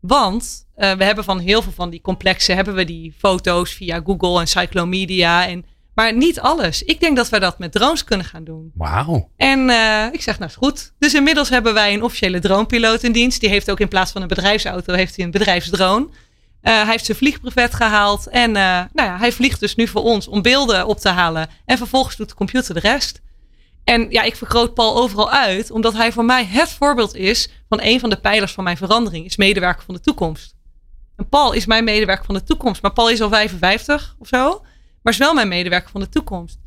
Want 0.01 0.67
we 0.75 1.05
hebben 1.05 1.25
van 1.25 1.39
heel 1.39 1.63
veel 1.63 1.73
van 1.73 1.91
die 1.91 2.01
complexen, 2.01 2.55
hebben 2.55 2.75
we 2.75 2.85
die 2.85 3.15
foto's 3.19 3.73
via 3.73 4.01
Google 4.05 4.41
en 4.41 4.49
Cyclomedia. 4.49 5.49
En, 5.49 5.65
maar 5.95 6.17
niet 6.17 6.41
alles. 6.41 6.83
Ik 6.83 7.01
denk 7.01 7.17
dat 7.17 7.29
we 7.29 7.41
dat 7.41 7.59
met 7.59 7.73
drones 7.73 8.05
kunnen 8.05 8.27
gaan 8.27 8.45
doen. 8.45 8.71
Wauw. 8.75 9.31
En 9.37 9.71
eh, 9.71 10.07
ik 10.13 10.23
zeg, 10.23 10.39
nou 10.39 10.51
is 10.51 10.57
goed. 10.57 10.93
Dus 10.99 11.15
inmiddels 11.15 11.49
hebben 11.49 11.75
wij 11.75 11.95
een 11.95 12.03
officiële 12.03 12.41
dronepiloot 12.41 13.03
in 13.03 13.13
dienst. 13.13 13.41
Die 13.41 13.49
heeft 13.49 13.71
ook 13.71 13.81
in 13.81 13.89
plaats 13.89 14.13
van 14.13 14.23
een 14.23 14.29
bedrijfsauto, 14.29 14.93
heeft 14.93 15.17
hij 15.17 15.25
een 15.25 15.31
bedrijfsdrone. 15.31 16.09
Eh, 16.61 16.75
hij 16.75 16.91
heeft 16.91 17.05
zijn 17.05 17.19
vliegbrevet 17.19 17.75
gehaald. 17.75 18.29
En 18.29 18.57
eh, 18.57 18.63
nou 18.93 19.09
ja, 19.09 19.19
hij 19.19 19.33
vliegt 19.33 19.61
dus 19.61 19.75
nu 19.75 19.89
voor 19.89 20.03
ons 20.03 20.29
om 20.29 20.43
beelden 20.43 20.87
op 20.87 20.99
te 20.99 21.09
halen. 21.09 21.49
En 21.65 21.77
vervolgens 21.77 22.17
doet 22.17 22.29
de 22.29 22.35
computer 22.35 22.75
de 22.75 22.81
rest. 22.81 23.21
En 23.85 24.07
ja, 24.11 24.23
ik 24.23 24.37
vergroot 24.37 24.75
Paul 24.75 24.97
overal 24.97 25.31
uit. 25.31 25.71
Omdat 25.71 25.93
hij 25.93 26.13
voor 26.13 26.25
mij 26.25 26.45
het 26.45 26.69
voorbeeld 26.69 27.15
is 27.15 27.51
van 27.69 27.79
een 27.83 28.01
van 28.01 28.11
de 28.11 28.17
pijlers 28.17 28.53
van 28.53 28.65
mijn 28.65 28.77
verandering. 28.77 29.25
Is 29.25 29.37
medewerker 29.37 29.85
van 29.85 29.95
de 29.95 30.01
toekomst. 30.01 30.55
En 31.17 31.29
Paul 31.29 31.53
is 31.53 31.67
mijn 31.67 31.85
medewerker 31.85 32.25
van 32.25 32.35
de 32.35 32.43
toekomst. 32.43 32.83
Maar 32.83 32.93
Paul 32.93 33.11
is 33.11 33.21
al 33.21 33.29
55 33.29 34.17
of 34.19 34.29
zo. 34.29 34.63
Maar 35.03 35.13
is 35.13 35.19
wel 35.19 35.35
mijn 35.35 35.49
medewerker 35.49 35.91
van 35.91 36.01
de 36.01 36.09
toekomst. 36.09 36.59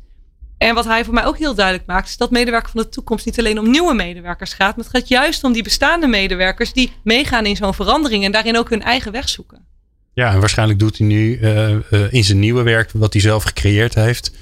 En 0.58 0.74
wat 0.74 0.84
hij 0.84 1.04
voor 1.04 1.14
mij 1.14 1.24
ook 1.24 1.38
heel 1.38 1.54
duidelijk 1.54 1.86
maakt, 1.86 2.08
is 2.08 2.16
dat 2.16 2.30
medewerker 2.30 2.70
van 2.70 2.82
de 2.82 2.88
toekomst 2.88 3.26
niet 3.26 3.38
alleen 3.38 3.58
om 3.58 3.70
nieuwe 3.70 3.94
medewerkers 3.94 4.52
gaat, 4.52 4.76
maar 4.76 4.84
het 4.84 4.94
gaat 4.94 5.08
juist 5.08 5.44
om 5.44 5.52
die 5.52 5.62
bestaande 5.62 6.06
medewerkers 6.06 6.72
die 6.72 6.92
meegaan 7.04 7.46
in 7.46 7.56
zo'n 7.56 7.74
verandering 7.74 8.24
en 8.24 8.32
daarin 8.32 8.58
ook 8.58 8.70
hun 8.70 8.82
eigen 8.82 9.12
weg 9.12 9.28
zoeken. 9.28 9.66
Ja, 10.12 10.32
en 10.32 10.40
waarschijnlijk 10.40 10.78
doet 10.78 10.98
hij 10.98 11.06
nu 11.06 11.38
eh, 11.38 11.72
eh, 11.74 12.12
in 12.12 12.24
zijn 12.24 12.38
nieuwe 12.38 12.62
werk, 12.62 12.90
wat 12.92 13.12
hij 13.12 13.22
zelf 13.22 13.42
gecreëerd 13.42 13.94
heeft, 13.94 14.32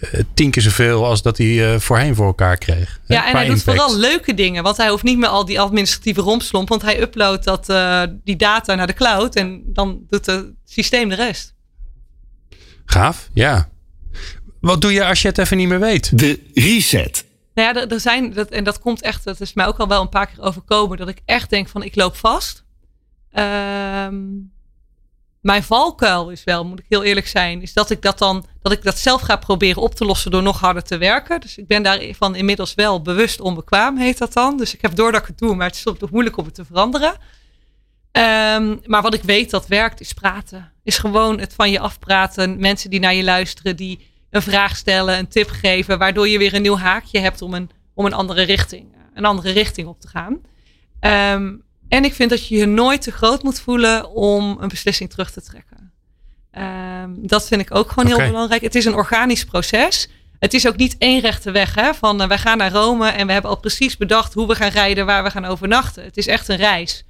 eh, 0.00 0.20
tien 0.34 0.50
keer 0.50 0.62
zoveel 0.62 1.06
als 1.06 1.22
dat 1.22 1.38
hij 1.38 1.80
voorheen 1.80 2.14
voor 2.14 2.26
elkaar 2.26 2.56
kreeg. 2.56 3.00
hè, 3.06 3.14
Ja, 3.14 3.26
en 3.26 3.36
hij 3.36 3.46
doet 3.46 3.62
vooral 3.62 3.96
leuke 3.96 4.34
dingen, 4.34 4.62
want 4.62 4.76
hij 4.76 4.88
hoeft 4.88 5.02
niet 5.02 5.18
meer 5.18 5.28
al 5.28 5.44
die 5.44 5.60
administratieve 5.60 6.20
rompslomp, 6.20 6.68
want 6.68 6.82
hij 6.82 7.00
uploadt 7.00 7.44
dat, 7.44 7.66
die 8.24 8.36
data 8.36 8.74
naar 8.74 8.86
de 8.86 8.94
cloud 8.94 9.34
en 9.34 9.62
dan 9.66 10.00
doet 10.08 10.26
het 10.26 10.52
systeem 10.64 11.08
de 11.08 11.14
rest. 11.14 11.53
Gaaf, 12.84 13.28
ja. 13.32 13.68
Wat 14.60 14.80
doe 14.80 14.92
je 14.92 15.04
als 15.04 15.22
je 15.22 15.28
het 15.28 15.38
even 15.38 15.56
niet 15.56 15.68
meer 15.68 15.80
weet? 15.80 16.18
De 16.18 16.50
reset. 16.54 17.24
Nou 17.54 17.74
ja, 17.74 17.82
er, 17.82 17.92
er 17.92 18.00
zijn, 18.00 18.32
dat, 18.32 18.48
en 18.48 18.64
dat 18.64 18.78
komt 18.78 19.02
echt, 19.02 19.24
dat 19.24 19.40
is 19.40 19.52
mij 19.52 19.66
ook 19.66 19.78
al 19.78 19.88
wel 19.88 20.00
een 20.00 20.08
paar 20.08 20.26
keer 20.26 20.42
overkomen, 20.42 20.98
dat 20.98 21.08
ik 21.08 21.20
echt 21.24 21.50
denk 21.50 21.68
van 21.68 21.82
ik 21.82 21.94
loop 21.94 22.16
vast. 22.16 22.64
Ehm, 23.30 24.16
mijn 25.40 25.62
valkuil 25.62 26.30
is 26.30 26.44
wel, 26.44 26.64
moet 26.64 26.78
ik 26.78 26.84
heel 26.88 27.02
eerlijk 27.02 27.26
zijn, 27.26 27.62
is 27.62 27.72
dat 27.72 27.90
ik 27.90 28.02
dat 28.02 28.18
dan 28.18 28.46
dat 28.62 28.72
ik 28.72 28.82
dat 28.82 28.98
zelf 28.98 29.20
ga 29.20 29.36
proberen 29.36 29.82
op 29.82 29.94
te 29.94 30.04
lossen 30.04 30.30
door 30.30 30.42
nog 30.42 30.60
harder 30.60 30.82
te 30.82 30.96
werken. 30.96 31.40
Dus 31.40 31.58
ik 31.58 31.66
ben 31.66 31.82
daarvan 31.82 32.34
inmiddels 32.34 32.74
wel 32.74 33.02
bewust 33.02 33.40
onbekwaam, 33.40 33.96
heet 33.96 34.18
dat 34.18 34.32
dan. 34.32 34.56
Dus 34.56 34.74
ik 34.74 34.82
heb 34.82 34.94
door 34.94 35.12
dat 35.12 35.20
ik 35.20 35.26
het 35.26 35.38
doe, 35.38 35.54
maar 35.54 35.66
het 35.66 35.74
is 35.74 35.80
soms 35.80 35.98
nog 35.98 36.10
moeilijk 36.10 36.36
om 36.36 36.44
het 36.44 36.54
te 36.54 36.64
veranderen. 36.64 37.16
Ehm, 38.10 38.76
maar 38.86 39.02
wat 39.02 39.14
ik 39.14 39.22
weet 39.22 39.50
dat 39.50 39.66
werkt, 39.66 40.00
is 40.00 40.12
praten. 40.12 40.72
Is 40.84 40.98
gewoon 40.98 41.38
het 41.38 41.54
van 41.54 41.70
je 41.70 41.78
afpraten. 41.78 42.60
Mensen 42.60 42.90
die 42.90 43.00
naar 43.00 43.14
je 43.14 43.24
luisteren, 43.24 43.76
die 43.76 44.12
een 44.30 44.42
vraag 44.42 44.76
stellen, 44.76 45.18
een 45.18 45.28
tip 45.28 45.50
geven, 45.50 45.98
waardoor 45.98 46.28
je 46.28 46.38
weer 46.38 46.54
een 46.54 46.62
nieuw 46.62 46.76
haakje 46.76 47.18
hebt 47.18 47.42
om 47.42 47.54
een, 47.54 47.70
om 47.94 48.04
een 48.04 48.12
andere 48.12 48.42
richting, 48.42 48.94
eh, 48.94 49.00
een 49.14 49.24
andere 49.24 49.50
richting 49.50 49.88
op 49.88 50.00
te 50.00 50.08
gaan. 50.08 50.40
Um, 51.32 51.62
en 51.88 52.04
ik 52.04 52.14
vind 52.14 52.30
dat 52.30 52.48
je 52.48 52.56
je 52.56 52.66
nooit 52.66 53.02
te 53.02 53.12
groot 53.12 53.42
moet 53.42 53.60
voelen 53.60 54.10
om 54.10 54.56
een 54.60 54.68
beslissing 54.68 55.10
terug 55.10 55.30
te 55.30 55.42
trekken. 55.42 55.92
Um, 56.52 57.26
dat 57.26 57.46
vind 57.46 57.60
ik 57.60 57.74
ook 57.74 57.90
gewoon 57.90 58.06
heel 58.06 58.26
belangrijk. 58.26 58.62
Het 58.62 58.74
is 58.74 58.84
een 58.84 58.94
organisch 58.94 59.44
proces. 59.44 60.08
Het 60.38 60.54
is 60.54 60.66
ook 60.66 60.76
niet 60.76 60.96
één 60.98 61.20
rechte 61.20 61.50
weg. 61.50 61.74
Hè? 61.74 61.94
Van 61.94 62.22
uh, 62.22 62.28
wij 62.28 62.38
gaan 62.38 62.58
naar 62.58 62.72
Rome 62.72 63.08
en 63.08 63.26
we 63.26 63.32
hebben 63.32 63.50
al 63.50 63.60
precies 63.60 63.96
bedacht 63.96 64.34
hoe 64.34 64.46
we 64.46 64.54
gaan 64.54 64.70
rijden, 64.70 65.06
waar 65.06 65.24
we 65.24 65.30
gaan 65.30 65.44
overnachten. 65.44 66.04
Het 66.04 66.16
is 66.16 66.26
echt 66.26 66.48
een 66.48 66.56
reis. 66.56 67.04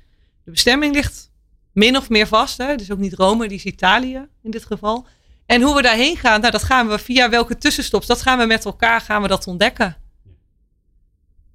De 0.45 0.51
bestemming 0.51 0.95
ligt 0.95 1.31
min 1.75 1.97
of 1.97 2.09
meer 2.09 2.27
vast. 2.27 2.57
Dus 2.57 2.91
ook 2.91 2.99
niet 2.99 3.15
Rome, 3.15 3.49
die 3.49 3.57
is 3.57 3.65
Italië 3.65 4.29
in 4.43 4.51
dit 4.51 4.65
geval. 4.65 5.07
En 5.47 5.63
hoe 5.63 5.75
we 5.75 5.83
daarheen 5.83 6.17
gaan, 6.17 6.41
nou, 6.41 6.53
dat 6.53 6.63
gaan 6.63 6.89
we 6.89 6.99
via 6.99 7.31
welke 7.31 7.59
tussenstops, 7.59 8.07
dat 8.07 8.23
gaan 8.23 8.39
we 8.39 8.47
met 8.47 8.65
elkaar 8.65 9.01
gaan 9.01 9.23
we 9.23 9.29
dat 9.29 9.47
ontdekken. 9.47 9.97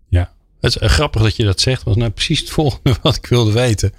Ja, 0.07 0.33
het 0.59 0.75
is 0.75 0.91
grappig 0.91 1.21
dat 1.21 1.35
je 1.35 1.43
dat 1.43 1.61
zegt. 1.61 1.83
was 1.83 1.95
nou 1.95 2.11
precies 2.11 2.39
het 2.39 2.49
volgende 2.59 2.95
wat 3.01 3.15
ik 3.15 3.25
wilde 3.25 3.51
weten. 3.51 3.93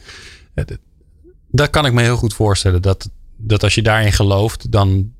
Dat 1.50 1.70
kan 1.70 1.86
ik 1.86 1.92
me 1.92 2.02
heel 2.02 2.16
goed 2.16 2.34
voorstellen. 2.34 2.82
Dat, 2.82 3.10
dat 3.36 3.62
als 3.62 3.74
je 3.74 3.82
daarin 3.82 4.12
gelooft, 4.12 4.72
dan, 4.72 5.12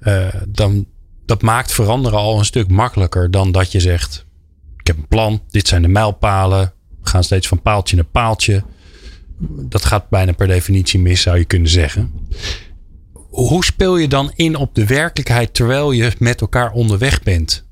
uh, 0.00 0.34
dan 0.48 0.86
dat 1.26 1.42
maakt 1.42 1.72
veranderen 1.72 2.18
al 2.18 2.38
een 2.38 2.44
stuk 2.44 2.68
makkelijker 2.68 3.30
dan 3.30 3.52
dat 3.52 3.72
je 3.72 3.80
zegt: 3.80 4.26
Ik 4.76 4.86
heb 4.86 4.96
een 4.96 5.08
plan, 5.08 5.42
dit 5.48 5.68
zijn 5.68 5.82
de 5.82 5.88
mijlpalen. 5.88 6.72
We 7.00 7.08
gaan 7.08 7.24
steeds 7.24 7.48
van 7.48 7.62
paaltje 7.62 7.96
naar 7.96 8.04
paaltje. 8.04 8.64
Dat 9.38 9.84
gaat 9.84 10.08
bijna 10.08 10.32
per 10.32 10.46
definitie 10.46 11.00
mis, 11.00 11.22
zou 11.22 11.38
je 11.38 11.44
kunnen 11.44 11.68
zeggen. 11.68 12.28
Hoe 13.12 13.64
speel 13.64 13.96
je 13.96 14.08
dan 14.08 14.32
in 14.34 14.56
op 14.56 14.74
de 14.74 14.86
werkelijkheid 14.86 15.54
terwijl 15.54 15.92
je 15.92 16.12
met 16.18 16.40
elkaar 16.40 16.72
onderweg 16.72 17.22
bent? 17.22 17.66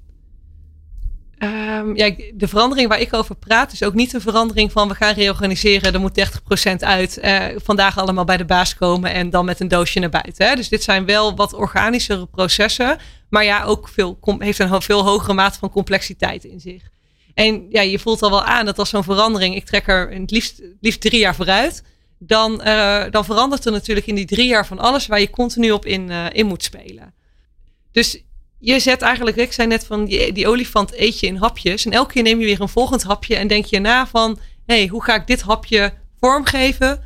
Um, 1.38 1.96
ja, 1.96 2.14
de 2.35 2.48
verandering 2.48 2.88
waar 2.88 3.00
ik 3.00 3.14
over 3.14 3.35
praat 3.35 3.72
is 3.72 3.83
ook 3.83 3.94
niet 3.94 4.12
een 4.12 4.20
verandering 4.20 4.72
van 4.72 4.88
we 4.88 4.94
gaan 4.94 5.14
reorganiseren, 5.14 5.92
er 5.92 6.00
moet 6.00 6.40
30% 6.64 6.74
uit. 6.79 7.18
Uh, 7.22 7.44
vandaag 7.57 7.98
allemaal 7.98 8.24
bij 8.24 8.37
de 8.37 8.44
baas 8.44 8.74
komen 8.74 9.12
en 9.12 9.31
dan 9.31 9.44
met 9.44 9.61
een 9.61 9.68
doosje 9.68 10.00
naar 10.00 10.11
buiten. 10.11 10.46
Hè. 10.46 10.55
Dus 10.55 10.68
dit 10.68 10.83
zijn 10.83 11.07
wel 11.07 11.37
wat 11.37 11.55
organischere 11.55 12.27
processen, 12.27 12.98
maar 13.29 13.44
ja, 13.44 13.64
ook 13.64 13.88
veel, 13.88 14.18
heeft 14.38 14.59
een 14.59 14.83
veel 14.83 15.05
hogere 15.05 15.35
mate 15.35 15.59
van 15.59 15.70
complexiteit 15.70 16.44
in 16.44 16.61
zich. 16.61 16.92
En 17.35 17.66
ja, 17.68 17.81
je 17.81 17.99
voelt 17.99 18.23
al 18.23 18.31
wel 18.31 18.44
aan 18.44 18.64
dat 18.64 18.79
als 18.79 18.88
zo'n 18.88 19.05
verandering, 19.05 19.55
ik 19.55 19.64
trek 19.64 19.88
er 19.88 20.11
het 20.11 20.31
liefst, 20.31 20.62
liefst 20.81 21.01
drie 21.01 21.20
jaar 21.20 21.35
vooruit, 21.35 21.83
dan, 22.18 22.61
uh, 22.64 23.05
dan 23.11 23.25
verandert 23.25 23.64
er 23.64 23.73
natuurlijk 23.73 24.07
in 24.07 24.14
die 24.14 24.27
drie 24.27 24.47
jaar 24.47 24.66
van 24.66 24.79
alles 24.79 25.07
waar 25.07 25.20
je 25.20 25.31
continu 25.31 25.70
op 25.70 25.87
in, 25.87 26.11
uh, 26.11 26.27
in 26.33 26.47
moet 26.47 26.62
spelen. 26.62 27.14
Dus 27.92 28.23
je 28.59 28.81
zet 28.81 29.03
eigenlijk, 29.03 29.37
ik 29.37 29.53
zei 29.53 29.68
net 29.68 29.87
van 29.87 30.05
die, 30.05 30.49
olifant 30.49 30.99
eet 30.99 31.20
je 31.20 31.27
in 31.27 31.37
hapjes. 31.37 31.85
En 31.85 31.92
elke 31.92 32.12
keer 32.12 32.23
neem 32.23 32.40
je 32.40 32.44
weer 32.44 32.61
een 32.61 32.68
volgend 32.68 33.03
hapje 33.03 33.37
en 33.37 33.49
denk 33.49 33.64
je 33.64 33.81
na 33.81 34.07
van, 34.07 34.38
hé, 34.66 34.75
hey, 34.75 34.87
hoe 34.87 35.05
ga 35.05 35.14
ik 35.14 35.27
dit 35.27 35.40
hapje 35.40 35.92
vormgeven 36.20 37.05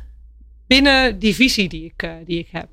binnen 0.67 1.19
die 1.19 1.35
visie 1.35 1.69
die 1.69 1.85
ik, 1.85 2.03
uh, 2.03 2.11
die 2.25 2.39
ik 2.39 2.47
heb. 2.51 2.67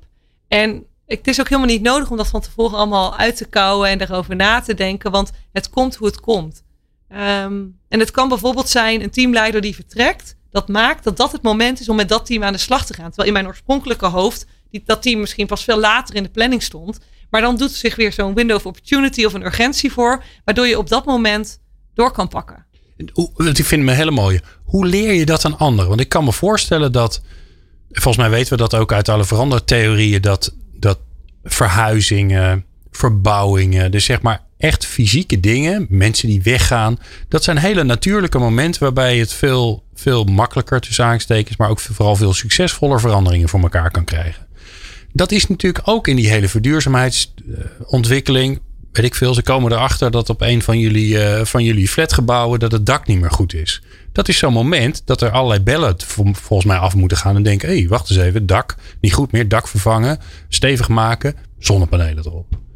En 0.47 0.85
het 1.05 1.27
is 1.27 1.39
ook 1.39 1.49
helemaal 1.49 1.71
niet 1.71 1.81
nodig 1.81 2.11
om 2.11 2.17
dat 2.17 2.27
van 2.27 2.41
tevoren 2.41 2.77
allemaal 2.77 3.17
uit 3.17 3.37
te 3.37 3.45
kouwen 3.45 3.89
en 3.89 4.01
erover 4.01 4.35
na 4.35 4.61
te 4.61 4.73
denken, 4.73 5.11
want 5.11 5.31
het 5.51 5.69
komt 5.69 5.95
hoe 5.95 6.07
het 6.07 6.19
komt. 6.19 6.63
Um, 7.11 7.79
en 7.87 7.99
het 7.99 8.11
kan 8.11 8.29
bijvoorbeeld 8.29 8.69
zijn 8.69 9.01
een 9.01 9.09
teamleider 9.09 9.61
die 9.61 9.75
vertrekt. 9.75 10.35
Dat 10.51 10.67
maakt 10.67 11.03
dat 11.03 11.17
dat 11.17 11.31
het 11.31 11.41
moment 11.41 11.79
is 11.79 11.89
om 11.89 11.95
met 11.95 12.09
dat 12.09 12.25
team 12.25 12.43
aan 12.43 12.53
de 12.53 12.59
slag 12.59 12.85
te 12.85 12.93
gaan. 12.93 13.07
Terwijl 13.07 13.27
in 13.27 13.33
mijn 13.33 13.47
oorspronkelijke 13.47 14.05
hoofd 14.05 14.45
die, 14.71 14.83
dat 14.85 15.01
team 15.01 15.19
misschien 15.19 15.47
pas 15.47 15.63
veel 15.63 15.79
later 15.79 16.15
in 16.15 16.23
de 16.23 16.29
planning 16.29 16.63
stond. 16.63 16.99
Maar 17.29 17.41
dan 17.41 17.57
doet 17.57 17.71
zich 17.71 17.95
weer 17.95 18.13
zo'n 18.13 18.33
window 18.33 18.55
of 18.55 18.65
opportunity 18.65 19.25
of 19.25 19.33
een 19.33 19.45
urgentie 19.45 19.91
voor, 19.91 20.23
waardoor 20.45 20.67
je 20.67 20.77
op 20.77 20.89
dat 20.89 21.05
moment 21.05 21.59
door 21.93 22.11
kan 22.11 22.27
pakken. 22.27 22.65
Ik 22.95 23.65
vind 23.65 23.83
me 23.83 23.91
hele 23.91 24.11
mooie. 24.11 24.41
Hoe 24.63 24.85
leer 24.85 25.13
je 25.13 25.25
dat 25.25 25.45
aan 25.45 25.57
anderen? 25.57 25.89
Want 25.89 26.01
ik 26.01 26.09
kan 26.09 26.23
me 26.23 26.31
voorstellen 26.31 26.91
dat, 26.91 27.21
volgens 27.89 28.17
mij 28.17 28.29
weten 28.29 28.51
we 28.51 28.57
dat 28.57 28.75
ook 28.75 28.91
uit 28.91 29.09
alle 29.09 29.25
verandertheorieën, 29.25 30.21
dat, 30.21 30.55
dat 30.73 30.99
verhuizingen, 31.43 32.65
verbouwingen, 32.91 33.91
dus 33.91 34.05
zeg 34.05 34.21
maar 34.21 34.46
echt 34.57 34.85
fysieke 34.85 35.39
dingen, 35.39 35.85
mensen 35.89 36.27
die 36.27 36.41
weggaan, 36.41 36.99
dat 37.27 37.43
zijn 37.43 37.57
hele 37.57 37.83
natuurlijke 37.83 38.39
momenten 38.39 38.81
waarbij 38.81 39.17
het 39.17 39.33
veel, 39.33 39.83
veel 39.93 40.23
makkelijker 40.23 40.79
tussen 40.79 41.05
aanstekens, 41.05 41.57
maar 41.57 41.69
ook 41.69 41.79
vooral 41.79 42.15
veel 42.15 42.33
succesvoller 42.33 42.99
veranderingen 42.99 43.49
voor 43.49 43.61
elkaar 43.61 43.91
kan 43.91 44.03
krijgen 44.03 44.47
dat 45.17 45.31
is 45.31 45.47
natuurlijk 45.47 45.87
ook 45.87 46.07
in 46.07 46.15
die 46.15 46.29
hele 46.29 46.47
verduurzaamheidsontwikkeling. 46.47 48.59
Weet 48.91 49.05
ik 49.05 49.15
veel, 49.15 49.33
ze 49.33 49.41
komen 49.41 49.71
erachter 49.71 50.11
dat 50.11 50.29
op 50.29 50.41
een 50.41 50.61
van 50.61 50.79
jullie, 50.79 51.13
uh, 51.13 51.43
van 51.43 51.63
jullie 51.63 51.87
flatgebouwen 51.87 52.59
dat 52.59 52.71
het 52.71 52.85
dak 52.85 53.07
niet 53.07 53.19
meer 53.19 53.31
goed 53.31 53.53
is. 53.53 53.81
Dat 54.11 54.27
is 54.27 54.37
zo'n 54.37 54.53
moment 54.53 55.01
dat 55.05 55.21
er 55.21 55.29
allerlei 55.29 55.59
bellen 55.59 55.95
volgens 56.05 56.65
mij 56.65 56.77
af 56.77 56.95
moeten 56.95 57.17
gaan 57.17 57.35
en 57.35 57.43
denken: 57.43 57.69
hé, 57.69 57.77
hey, 57.77 57.87
wacht 57.87 58.09
eens 58.09 58.19
even, 58.19 58.45
dak 58.45 58.75
niet 59.01 59.13
goed 59.13 59.31
meer, 59.31 59.47
dak 59.47 59.67
vervangen, 59.67 60.19
stevig 60.49 60.87
maken, 60.87 61.35
zonnepanelen 61.59 62.25
erop. 62.25 62.66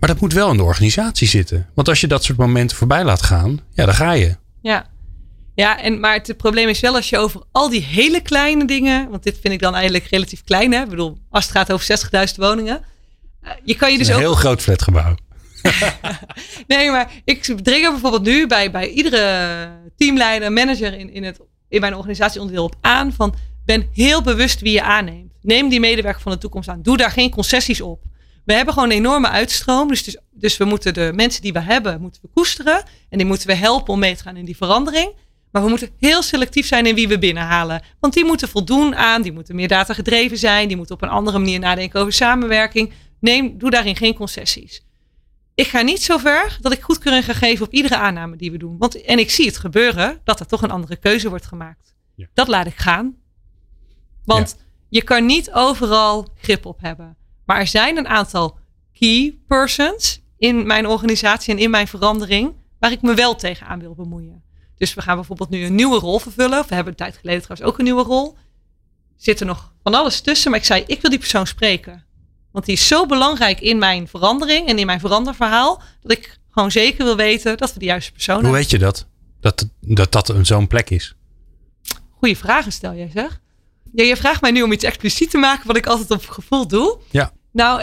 Maar 0.00 0.08
dat 0.08 0.20
moet 0.20 0.32
wel 0.32 0.50
in 0.50 0.56
de 0.56 0.62
organisatie 0.62 1.28
zitten. 1.28 1.68
Want 1.74 1.88
als 1.88 2.00
je 2.00 2.06
dat 2.06 2.24
soort 2.24 2.38
momenten 2.38 2.76
voorbij 2.76 3.04
laat 3.04 3.22
gaan, 3.22 3.60
ja, 3.72 3.84
dan 3.84 3.94
ga 3.94 4.12
je. 4.12 4.36
Ja, 4.62 4.86
ja, 5.54 5.80
en, 5.80 6.00
maar 6.00 6.14
het 6.14 6.36
probleem 6.36 6.68
is 6.68 6.80
wel 6.80 6.94
als 6.94 7.08
je 7.08 7.18
over 7.18 7.42
al 7.52 7.68
die 7.68 7.82
hele 7.82 8.20
kleine 8.20 8.64
dingen, 8.64 9.10
want 9.10 9.22
dit 9.22 9.38
vind 9.40 9.54
ik 9.54 9.60
dan 9.60 9.74
eigenlijk 9.74 10.04
relatief 10.04 10.44
klein, 10.44 10.72
hè? 10.72 10.82
Ik 10.82 10.88
bedoel, 10.88 11.18
als 11.30 11.44
het 11.44 11.52
gaat 11.52 11.72
over 11.72 11.98
60.000 12.28 12.34
woningen. 12.36 12.80
Uh, 13.44 13.50
je 13.64 13.74
kan 13.74 13.92
je 13.92 13.98
dus 13.98 14.06
een 14.06 14.14
ook. 14.14 14.20
Een 14.20 14.26
heel 14.26 14.34
groot 14.34 14.62
flatgebouw. 14.62 15.14
nee, 16.66 16.90
maar 16.90 17.12
ik 17.24 17.42
dring 17.42 17.84
er 17.84 17.90
bijvoorbeeld 17.90 18.22
nu 18.22 18.46
bij, 18.46 18.70
bij 18.70 18.88
iedere 18.88 19.68
teamleider, 19.96 20.52
manager 20.52 20.98
in, 20.98 21.12
in, 21.12 21.24
het, 21.24 21.40
in 21.68 21.80
mijn 21.80 21.94
organisatieonderdeel 21.94 22.64
op 22.64 22.76
aan 22.80 23.12
van 23.12 23.34
ben 23.64 23.88
heel 23.92 24.22
bewust 24.22 24.60
wie 24.60 24.72
je 24.72 24.82
aanneemt. 24.82 25.32
Neem 25.42 25.68
die 25.68 25.80
medewerker 25.80 26.22
van 26.22 26.32
de 26.32 26.38
toekomst 26.38 26.68
aan. 26.68 26.82
Doe 26.82 26.96
daar 26.96 27.10
geen 27.10 27.30
concessies 27.30 27.80
op. 27.80 28.02
We 28.44 28.52
hebben 28.52 28.74
gewoon 28.74 28.90
een 28.90 28.96
enorme 28.96 29.28
uitstroom. 29.28 29.88
Dus, 29.88 30.02
dus, 30.02 30.16
dus 30.30 30.56
we 30.56 30.64
moeten 30.64 30.94
de 30.94 31.12
mensen 31.14 31.42
die 31.42 31.52
we 31.52 31.60
hebben, 31.60 32.00
moeten 32.00 32.22
we 32.22 32.28
koesteren. 32.34 32.82
En 33.08 33.18
die 33.18 33.26
moeten 33.26 33.46
we 33.46 33.54
helpen 33.54 33.92
om 33.92 33.98
mee 33.98 34.16
te 34.16 34.22
gaan 34.22 34.36
in 34.36 34.44
die 34.44 34.56
verandering. 34.56 35.12
Maar 35.50 35.62
we 35.62 35.68
moeten 35.68 35.90
heel 35.98 36.22
selectief 36.22 36.66
zijn 36.66 36.86
in 36.86 36.94
wie 36.94 37.08
we 37.08 37.18
binnenhalen. 37.18 37.82
Want 38.00 38.14
die 38.14 38.24
moeten 38.24 38.48
voldoen 38.48 38.94
aan, 38.94 39.22
die 39.22 39.32
moeten 39.32 39.54
meer 39.54 39.68
data 39.68 39.94
gedreven 39.94 40.38
zijn, 40.38 40.68
die 40.68 40.76
moeten 40.76 40.94
op 40.94 41.02
een 41.02 41.08
andere 41.08 41.38
manier 41.38 41.58
nadenken 41.58 42.00
over 42.00 42.12
samenwerking. 42.12 42.92
Neem, 43.20 43.58
doe 43.58 43.70
daarin 43.70 43.96
geen 43.96 44.14
concessies. 44.14 44.84
Ik 45.54 45.66
ga 45.66 45.80
niet 45.80 46.02
zo 46.02 46.18
ver 46.18 46.58
dat 46.60 46.72
ik 46.72 46.82
goedkeuring 46.82 47.24
ga 47.24 47.32
geven 47.32 47.66
op 47.66 47.72
iedere 47.72 47.96
aanname 47.96 48.36
die 48.36 48.50
we 48.50 48.58
doen. 48.58 48.78
Want, 48.78 49.02
en 49.02 49.18
ik 49.18 49.30
zie 49.30 49.46
het 49.46 49.58
gebeuren 49.58 50.20
dat 50.24 50.40
er 50.40 50.46
toch 50.46 50.62
een 50.62 50.70
andere 50.70 50.96
keuze 50.96 51.28
wordt 51.28 51.46
gemaakt. 51.46 51.94
Ja. 52.14 52.26
Dat 52.34 52.48
laat 52.48 52.66
ik 52.66 52.76
gaan. 52.76 53.16
Want 54.24 54.54
ja. 54.58 54.64
je 54.88 55.02
kan 55.02 55.26
niet 55.26 55.52
overal 55.52 56.28
grip 56.36 56.66
op 56.66 56.80
hebben. 56.80 57.16
Maar 57.50 57.58
er 57.58 57.66
zijn 57.66 57.96
een 57.96 58.08
aantal 58.08 58.58
key 58.98 59.38
persons 59.46 60.20
in 60.38 60.66
mijn 60.66 60.86
organisatie 60.86 61.54
en 61.54 61.60
in 61.60 61.70
mijn 61.70 61.88
verandering 61.88 62.54
waar 62.78 62.92
ik 62.92 63.02
me 63.02 63.14
wel 63.14 63.34
tegenaan 63.34 63.80
wil 63.80 63.94
bemoeien. 63.94 64.42
Dus 64.76 64.94
we 64.94 65.02
gaan 65.02 65.16
bijvoorbeeld 65.16 65.50
nu 65.50 65.64
een 65.64 65.74
nieuwe 65.74 65.98
rol 65.98 66.18
vervullen. 66.18 66.64
We 66.68 66.74
hebben 66.74 66.92
een 66.92 66.98
tijd 66.98 67.16
geleden 67.16 67.42
trouwens 67.42 67.70
ook 67.70 67.78
een 67.78 67.84
nieuwe 67.84 68.02
rol. 68.02 68.36
Zit 69.16 69.40
er 69.40 69.46
nog 69.46 69.72
van 69.82 69.94
alles 69.94 70.20
tussen. 70.20 70.50
Maar 70.50 70.60
ik 70.60 70.66
zei, 70.66 70.84
ik 70.86 71.00
wil 71.00 71.10
die 71.10 71.18
persoon 71.18 71.46
spreken. 71.46 72.04
Want 72.52 72.64
die 72.64 72.74
is 72.74 72.86
zo 72.86 73.06
belangrijk 73.06 73.60
in 73.60 73.78
mijn 73.78 74.08
verandering 74.08 74.68
en 74.68 74.78
in 74.78 74.86
mijn 74.86 75.00
veranderverhaal. 75.00 75.82
Dat 76.02 76.12
ik 76.12 76.38
gewoon 76.50 76.70
zeker 76.70 77.04
wil 77.04 77.16
weten 77.16 77.56
dat 77.56 77.72
we 77.72 77.78
de 77.78 77.84
juiste 77.84 78.12
persoon 78.12 78.44
Hoe 78.44 78.44
hebben. 78.44 78.60
Hoe 78.60 78.70
weet 78.70 78.80
je 78.80 78.86
dat? 78.86 79.06
Dat 79.40 79.68
dat, 79.80 80.12
dat 80.12 80.46
zo'n 80.46 80.66
plek 80.66 80.90
is? 80.90 81.14
Goeie 82.10 82.36
vragen 82.36 82.72
stel 82.72 82.94
jij 82.94 83.10
zeg. 83.12 83.40
Ja, 83.92 84.04
je 84.04 84.16
vraagt 84.16 84.40
mij 84.40 84.50
nu 84.50 84.62
om 84.62 84.72
iets 84.72 84.84
expliciet 84.84 85.30
te 85.30 85.38
maken 85.38 85.66
wat 85.66 85.76
ik 85.76 85.86
altijd 85.86 86.10
op 86.10 86.26
gevoel 86.26 86.68
doe. 86.68 86.98
Ja. 87.10 87.32
Nou, 87.52 87.82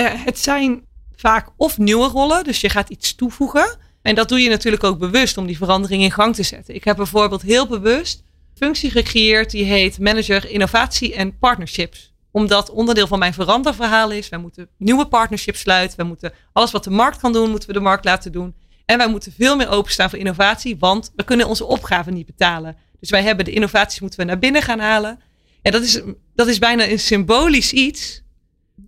het 0.00 0.38
zijn 0.38 0.86
vaak 1.16 1.48
of 1.56 1.78
nieuwe 1.78 2.08
rollen. 2.08 2.44
Dus 2.44 2.60
je 2.60 2.68
gaat 2.68 2.88
iets 2.88 3.14
toevoegen. 3.14 3.78
En 4.02 4.14
dat 4.14 4.28
doe 4.28 4.40
je 4.40 4.48
natuurlijk 4.48 4.84
ook 4.84 4.98
bewust 4.98 5.36
om 5.36 5.46
die 5.46 5.56
verandering 5.56 6.02
in 6.02 6.10
gang 6.10 6.34
te 6.34 6.42
zetten. 6.42 6.74
Ik 6.74 6.84
heb 6.84 6.96
bijvoorbeeld 6.96 7.42
heel 7.42 7.66
bewust 7.66 8.22
functie 8.54 8.90
gecreëerd 8.90 9.50
die 9.50 9.64
heet 9.64 9.98
Manager 9.98 10.50
Innovatie 10.50 11.14
en 11.14 11.38
Partnerships. 11.38 12.12
Omdat 12.30 12.70
onderdeel 12.70 13.06
van 13.06 13.18
mijn 13.18 13.34
veranderverhaal 13.34 14.10
is, 14.10 14.28
wij 14.28 14.38
moeten 14.38 14.68
nieuwe 14.78 15.06
partnerships 15.06 15.60
sluiten. 15.60 15.96
We 15.96 16.04
moeten 16.04 16.32
alles 16.52 16.70
wat 16.70 16.84
de 16.84 16.90
markt 16.90 17.18
kan 17.18 17.32
doen, 17.32 17.50
moeten 17.50 17.68
we 17.68 17.74
de 17.74 17.80
markt 17.80 18.04
laten 18.04 18.32
doen. 18.32 18.54
En 18.84 18.98
wij 18.98 19.08
moeten 19.08 19.32
veel 19.32 19.56
meer 19.56 19.68
openstaan 19.68 20.10
voor 20.10 20.18
innovatie, 20.18 20.76
want 20.78 21.12
we 21.16 21.24
kunnen 21.24 21.46
onze 21.46 21.64
opgaven 21.64 22.14
niet 22.14 22.26
betalen. 22.26 22.76
Dus 23.00 23.10
wij 23.10 23.22
hebben 23.22 23.44
de 23.44 23.52
innovaties 23.52 24.00
moeten 24.00 24.18
we 24.18 24.24
naar 24.24 24.38
binnen 24.38 24.62
gaan 24.62 24.78
halen. 24.78 25.20
Ja, 25.62 25.70
dat 25.70 25.82
is, 25.82 26.00
dat 26.34 26.46
is 26.46 26.58
bijna 26.58 26.88
een 26.88 26.98
symbolisch 26.98 27.72
iets 27.72 28.22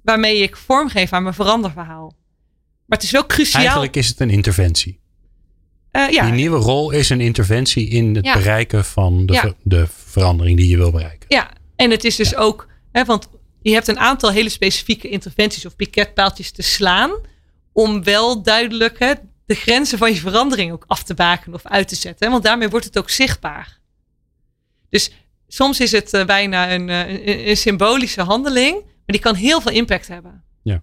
waarmee 0.02 0.38
ik 0.38 0.56
vormgeef 0.56 1.12
aan 1.12 1.22
mijn 1.22 1.34
veranderverhaal. 1.34 2.14
Maar 2.86 2.98
het 2.98 3.02
is 3.02 3.10
wel 3.10 3.26
cruciaal. 3.26 3.60
Eigenlijk 3.62 3.96
is 3.96 4.08
het 4.08 4.20
een 4.20 4.30
interventie. 4.30 5.00
Uh, 5.92 6.08
ja. 6.10 6.24
Die 6.24 6.32
nieuwe 6.32 6.56
rol 6.58 6.90
is 6.90 7.08
een 7.10 7.20
interventie 7.20 7.88
in 7.88 8.14
het 8.14 8.24
Ja. 8.24 8.32
bereiken 8.32 8.84
van 8.84 9.26
de, 9.26 9.32
Ja. 9.32 9.40
ver- 9.40 9.54
de 9.62 9.86
verandering 10.06 10.56
die 10.58 10.68
je 10.68 10.76
wil 10.76 10.90
bereiken. 10.90 11.24
Ja, 11.28 11.50
en 11.76 11.90
het 11.90 12.04
is 12.04 12.16
dus 12.16 12.34
ook, 12.34 12.68
hè, 12.92 13.04
want 13.04 13.28
je 13.62 13.72
hebt 13.72 13.88
een 13.88 13.98
aantal 13.98 14.30
hele 14.30 14.48
specifieke 14.48 15.08
interventies 15.08 15.66
of 15.66 15.76
piketpaaltjes 15.76 16.50
te 16.50 16.62
slaan. 16.62 17.10
Om 17.72 18.04
wel 18.04 18.42
duidelijk 18.42 18.98
hè, 18.98 19.12
de 19.46 19.54
grenzen 19.54 19.98
van 19.98 20.12
je 20.12 20.20
verandering 20.20 20.72
ook 20.72 20.84
af 20.86 21.02
te 21.02 21.14
bakenen 21.14 21.54
of 21.54 21.66
uit 21.66 21.88
te 21.88 21.94
zetten. 21.94 22.26
hè, 22.26 22.32
Want 22.32 22.44
daarmee 22.44 22.68
wordt 22.68 22.86
het 22.86 22.98
ook 22.98 23.10
zichtbaar. 23.10 23.78
Dus 24.90 25.10
soms 25.48 25.80
is 25.80 25.92
het 25.92 26.12
eh, 26.12 26.24
bijna 26.24 26.72
een, 26.72 26.88
eh, 26.88 27.08
een, 27.26 27.48
een 27.48 27.56
symbolische 27.56 28.22
handeling, 28.22 28.82
die 29.14 29.20
kan 29.20 29.34
heel 29.34 29.60
veel 29.60 29.72
impact 29.72 30.08
hebben. 30.08 30.44
Ja. 30.62 30.82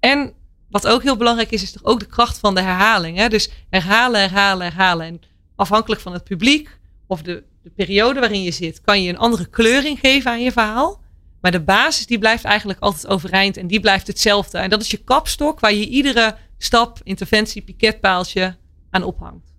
En 0.00 0.32
wat 0.68 0.86
ook 0.86 1.02
heel 1.02 1.16
belangrijk 1.16 1.50
is, 1.50 1.62
is 1.62 1.72
toch 1.72 1.84
ook 1.84 2.00
de 2.00 2.06
kracht 2.06 2.38
van 2.38 2.54
de 2.54 2.60
herhaling. 2.60 3.16
Hè? 3.16 3.28
Dus 3.28 3.50
herhalen, 3.70 4.20
herhalen, 4.20 4.66
herhalen. 4.66 5.06
En 5.06 5.20
afhankelijk 5.56 6.00
van 6.00 6.12
het 6.12 6.24
publiek 6.24 6.78
of 7.06 7.22
de, 7.22 7.44
de 7.62 7.70
periode 7.70 8.20
waarin 8.20 8.42
je 8.42 8.50
zit, 8.50 8.80
kan 8.80 9.02
je 9.02 9.08
een 9.08 9.18
andere 9.18 9.46
kleuring 9.46 9.98
geven 9.98 10.30
aan 10.30 10.42
je 10.42 10.52
verhaal. 10.52 11.02
Maar 11.40 11.52
de 11.52 11.60
basis 11.60 12.06
die 12.06 12.18
blijft 12.18 12.44
eigenlijk 12.44 12.80
altijd 12.80 13.06
overeind 13.06 13.56
en 13.56 13.66
die 13.66 13.80
blijft 13.80 14.06
hetzelfde. 14.06 14.58
En 14.58 14.70
dat 14.70 14.80
is 14.80 14.90
je 14.90 14.96
kapstok 14.96 15.60
waar 15.60 15.72
je 15.72 15.88
iedere 15.88 16.36
stap, 16.58 17.00
interventie, 17.02 17.62
piketpaaltje 17.62 18.56
aan 18.90 19.02
ophangt. 19.02 19.52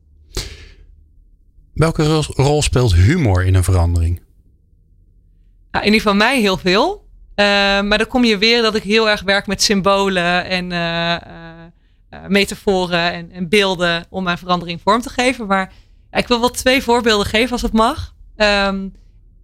Welke 1.73 2.21
rol, 2.35 2.61
speelt 2.61 2.93
humor 2.93 3.45
in 3.45 3.55
een 3.55 3.63
verandering? 3.63 4.21
Nou, 5.71 5.85
in 5.85 5.93
ieder 5.93 6.01
geval 6.01 6.15
mij 6.15 6.39
heel 6.39 6.57
veel. 6.57 7.04
Eh, 7.35 7.45
maar 7.81 7.97
dan 7.97 8.07
kom 8.07 8.23
je 8.23 8.37
weer 8.37 8.61
dat 8.61 8.75
ik 8.75 8.83
heel 8.83 9.09
erg 9.09 9.21
werk 9.21 9.47
met 9.47 9.61
symbolen 9.61 10.45
en 10.45 10.71
eh, 10.71 11.13
eh, 11.13 11.21
eh, 12.09 12.19
metaforen 12.27 13.13
en, 13.13 13.31
en 13.31 13.49
beelden 13.49 14.05
om 14.09 14.23
mijn 14.23 14.37
verandering 14.37 14.81
vorm 14.81 15.01
te 15.01 15.09
geven. 15.09 15.47
Maar 15.47 15.73
ik 16.11 16.27
wil 16.27 16.39
wel 16.39 16.49
twee 16.49 16.83
voorbeelden 16.83 17.25
geven 17.25 17.51
als 17.51 17.61
het 17.61 17.73
mag. 17.73 18.15
Ehm, 18.35 18.77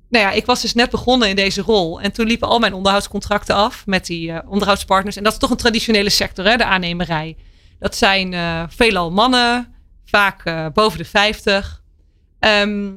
nou 0.09 0.25
ja, 0.25 0.31
ik 0.31 0.45
was 0.45 0.61
dus 0.61 0.73
net 0.73 0.89
begonnen 0.89 1.29
in 1.29 1.35
deze 1.35 1.61
rol. 1.61 2.01
En 2.01 2.11
toen 2.11 2.27
liepen 2.27 2.47
al 2.47 2.59
mijn 2.59 2.73
onderhoudscontracten 2.73 3.55
af 3.55 3.85
met 3.85 4.05
die 4.05 4.47
onderhoudspartners. 4.47 5.15
En 5.15 5.23
dat 5.23 5.33
is 5.33 5.39
toch 5.39 5.49
een 5.49 5.57
traditionele 5.57 6.09
sector, 6.09 6.45
hè, 6.45 6.57
de 6.57 6.65
aannemerij. 6.65 7.37
Dat 7.79 7.95
zijn 7.95 8.35
veelal 8.69 9.11
mannen, 9.11 9.73
vaak 10.05 10.71
boven 10.73 10.97
de 10.97 11.05
50. 11.05 11.81
Ehm, 12.39 12.91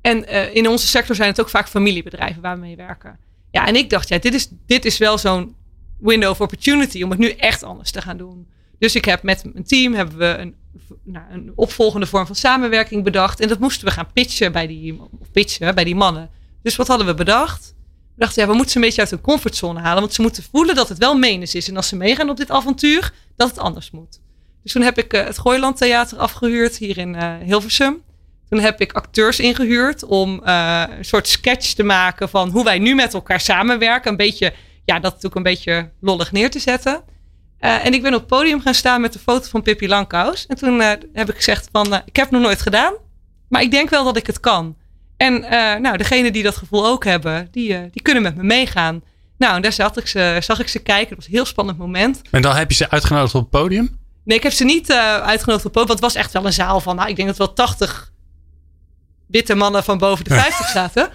en 0.00 0.54
in 0.54 0.68
onze 0.68 0.86
sector 0.86 1.14
zijn 1.14 1.28
het 1.28 1.40
ook 1.40 1.48
vaak 1.48 1.68
familiebedrijven 1.68 2.42
waar 2.42 2.54
we 2.54 2.60
mee 2.60 2.76
werken. 2.76 3.18
Ja, 3.56 3.66
en 3.66 3.76
ik 3.76 3.90
dacht, 3.90 4.08
ja, 4.08 4.18
dit 4.18 4.34
is, 4.34 4.48
dit 4.66 4.84
is 4.84 4.98
wel 4.98 5.18
zo'n 5.18 5.54
window 5.98 6.30
of 6.30 6.40
opportunity 6.40 7.02
om 7.02 7.10
het 7.10 7.18
nu 7.18 7.30
echt 7.30 7.62
anders 7.62 7.90
te 7.90 8.02
gaan 8.02 8.16
doen. 8.16 8.46
Dus 8.78 8.94
ik 8.94 9.04
heb 9.04 9.22
met 9.22 9.44
mijn 9.52 9.64
team 9.64 9.94
hebben 9.94 10.18
we 10.18 10.24
een, 10.24 10.54
nou, 11.02 11.24
een 11.30 11.52
opvolgende 11.54 12.06
vorm 12.06 12.26
van 12.26 12.34
samenwerking 12.34 13.04
bedacht. 13.04 13.40
En 13.40 13.48
dat 13.48 13.58
moesten 13.58 13.86
we 13.86 13.92
gaan 13.92 14.12
pitchen 14.12 14.52
bij 14.52 14.66
die, 14.66 15.00
pitchen 15.32 15.74
bij 15.74 15.84
die 15.84 15.94
mannen. 15.94 16.30
Dus 16.62 16.76
wat 16.76 16.86
hadden 16.86 17.06
we 17.06 17.14
bedacht? 17.14 17.74
We 18.14 18.22
dachten, 18.24 18.42
ja, 18.42 18.48
we 18.48 18.54
moeten 18.54 18.72
ze 18.72 18.78
een 18.78 18.84
beetje 18.84 19.00
uit 19.00 19.10
hun 19.10 19.20
comfortzone 19.20 19.80
halen. 19.80 20.00
Want 20.00 20.14
ze 20.14 20.22
moeten 20.22 20.42
voelen 20.50 20.74
dat 20.74 20.88
het 20.88 20.98
wel 20.98 21.14
menens 21.18 21.54
is. 21.54 21.68
En 21.68 21.76
als 21.76 21.88
ze 21.88 21.96
meegaan 21.96 22.30
op 22.30 22.36
dit 22.36 22.50
avontuur, 22.50 23.12
dat 23.36 23.48
het 23.48 23.58
anders 23.58 23.90
moet. 23.90 24.20
Dus 24.62 24.72
toen 24.72 24.82
heb 24.82 24.98
ik 24.98 25.12
eh, 25.12 25.24
het 25.24 25.38
Gooiland 25.38 25.76
Theater 25.76 26.18
afgehuurd 26.18 26.76
hier 26.76 26.98
in 26.98 27.14
eh, 27.14 27.34
Hilversum. 27.44 28.02
Toen 28.48 28.60
heb 28.60 28.80
ik 28.80 28.92
acteurs 28.92 29.40
ingehuurd 29.40 30.04
om 30.04 30.42
eh, 30.44 30.82
een 30.98 31.04
soort 31.04 31.28
sketch 31.28 31.72
te 31.72 31.82
maken 31.82 32.28
van 32.28 32.50
hoe 32.50 32.64
wij 32.64 32.78
nu 32.78 32.94
met 32.94 33.14
elkaar 33.14 33.40
samenwerken. 33.40 34.10
Een 34.10 34.16
beetje, 34.16 34.52
ja, 34.84 34.94
dat 34.94 35.02
natuurlijk 35.02 35.34
een 35.34 35.42
beetje 35.42 35.90
lollig 36.00 36.32
neer 36.32 36.50
te 36.50 36.58
zetten. 36.58 37.02
Eh, 37.58 37.86
en 37.86 37.94
ik 37.94 38.02
ben 38.02 38.14
op 38.14 38.18
het 38.20 38.28
podium 38.28 38.60
gaan 38.60 38.74
staan 38.74 39.00
met 39.00 39.12
de 39.12 39.18
foto 39.18 39.48
van 39.48 39.62
Pippi 39.62 39.88
Langkous. 39.88 40.46
En 40.46 40.56
toen 40.56 40.80
eh, 40.80 40.90
heb 41.12 41.28
ik 41.28 41.36
gezegd 41.36 41.68
van, 41.72 41.86
ik 41.86 42.16
heb 42.16 42.24
het 42.24 42.30
nog 42.30 42.42
nooit 42.42 42.62
gedaan, 42.62 42.94
maar 43.48 43.62
ik 43.62 43.70
denk 43.70 43.90
wel 43.90 44.04
dat 44.04 44.16
ik 44.16 44.26
het 44.26 44.40
kan. 44.40 44.76
En 45.16 45.40
nou, 45.82 45.96
degenen 45.96 46.32
die 46.32 46.42
dat 46.42 46.56
gevoel 46.56 46.86
ook 46.86 47.04
hebben, 47.04 47.48
die, 47.50 47.90
die 47.90 48.02
kunnen 48.02 48.22
met 48.22 48.36
me 48.36 48.42
meegaan. 48.42 49.02
Nou, 49.38 49.54
en 49.54 49.62
daar 49.62 49.72
zat 49.72 49.96
ik 49.96 50.06
ze, 50.06 50.38
zag 50.40 50.60
ik 50.60 50.68
ze 50.68 50.78
kijken. 50.78 51.08
Het 51.08 51.16
was 51.16 51.26
een 51.26 51.32
heel 51.32 51.44
spannend 51.44 51.78
moment. 51.78 52.20
En 52.30 52.42
dan 52.42 52.56
heb 52.56 52.70
je 52.70 52.76
ze 52.76 52.90
uitgenodigd 52.90 53.34
op 53.34 53.40
het 53.40 53.50
podium? 53.50 53.98
Nee, 54.24 54.36
ik 54.36 54.42
heb 54.42 54.52
ze 54.52 54.64
niet 54.64 54.92
uitgenodigd 54.92 55.46
op 55.46 55.48
het 55.48 55.72
podium. 55.72 55.86
Want 55.86 55.88
het 55.88 56.00
was 56.00 56.14
echt 56.14 56.32
wel 56.32 56.46
een 56.46 56.52
zaal 56.52 56.80
van, 56.80 56.96
nou, 56.96 57.08
ik 57.08 57.16
denk 57.16 57.28
dat 57.28 57.38
wel 57.38 57.52
80 57.52 58.12
witte 59.26 59.54
mannen 59.54 59.84
van 59.84 59.98
boven 59.98 60.24
de 60.24 60.34
50 60.34 60.68
zaten. 60.68 61.10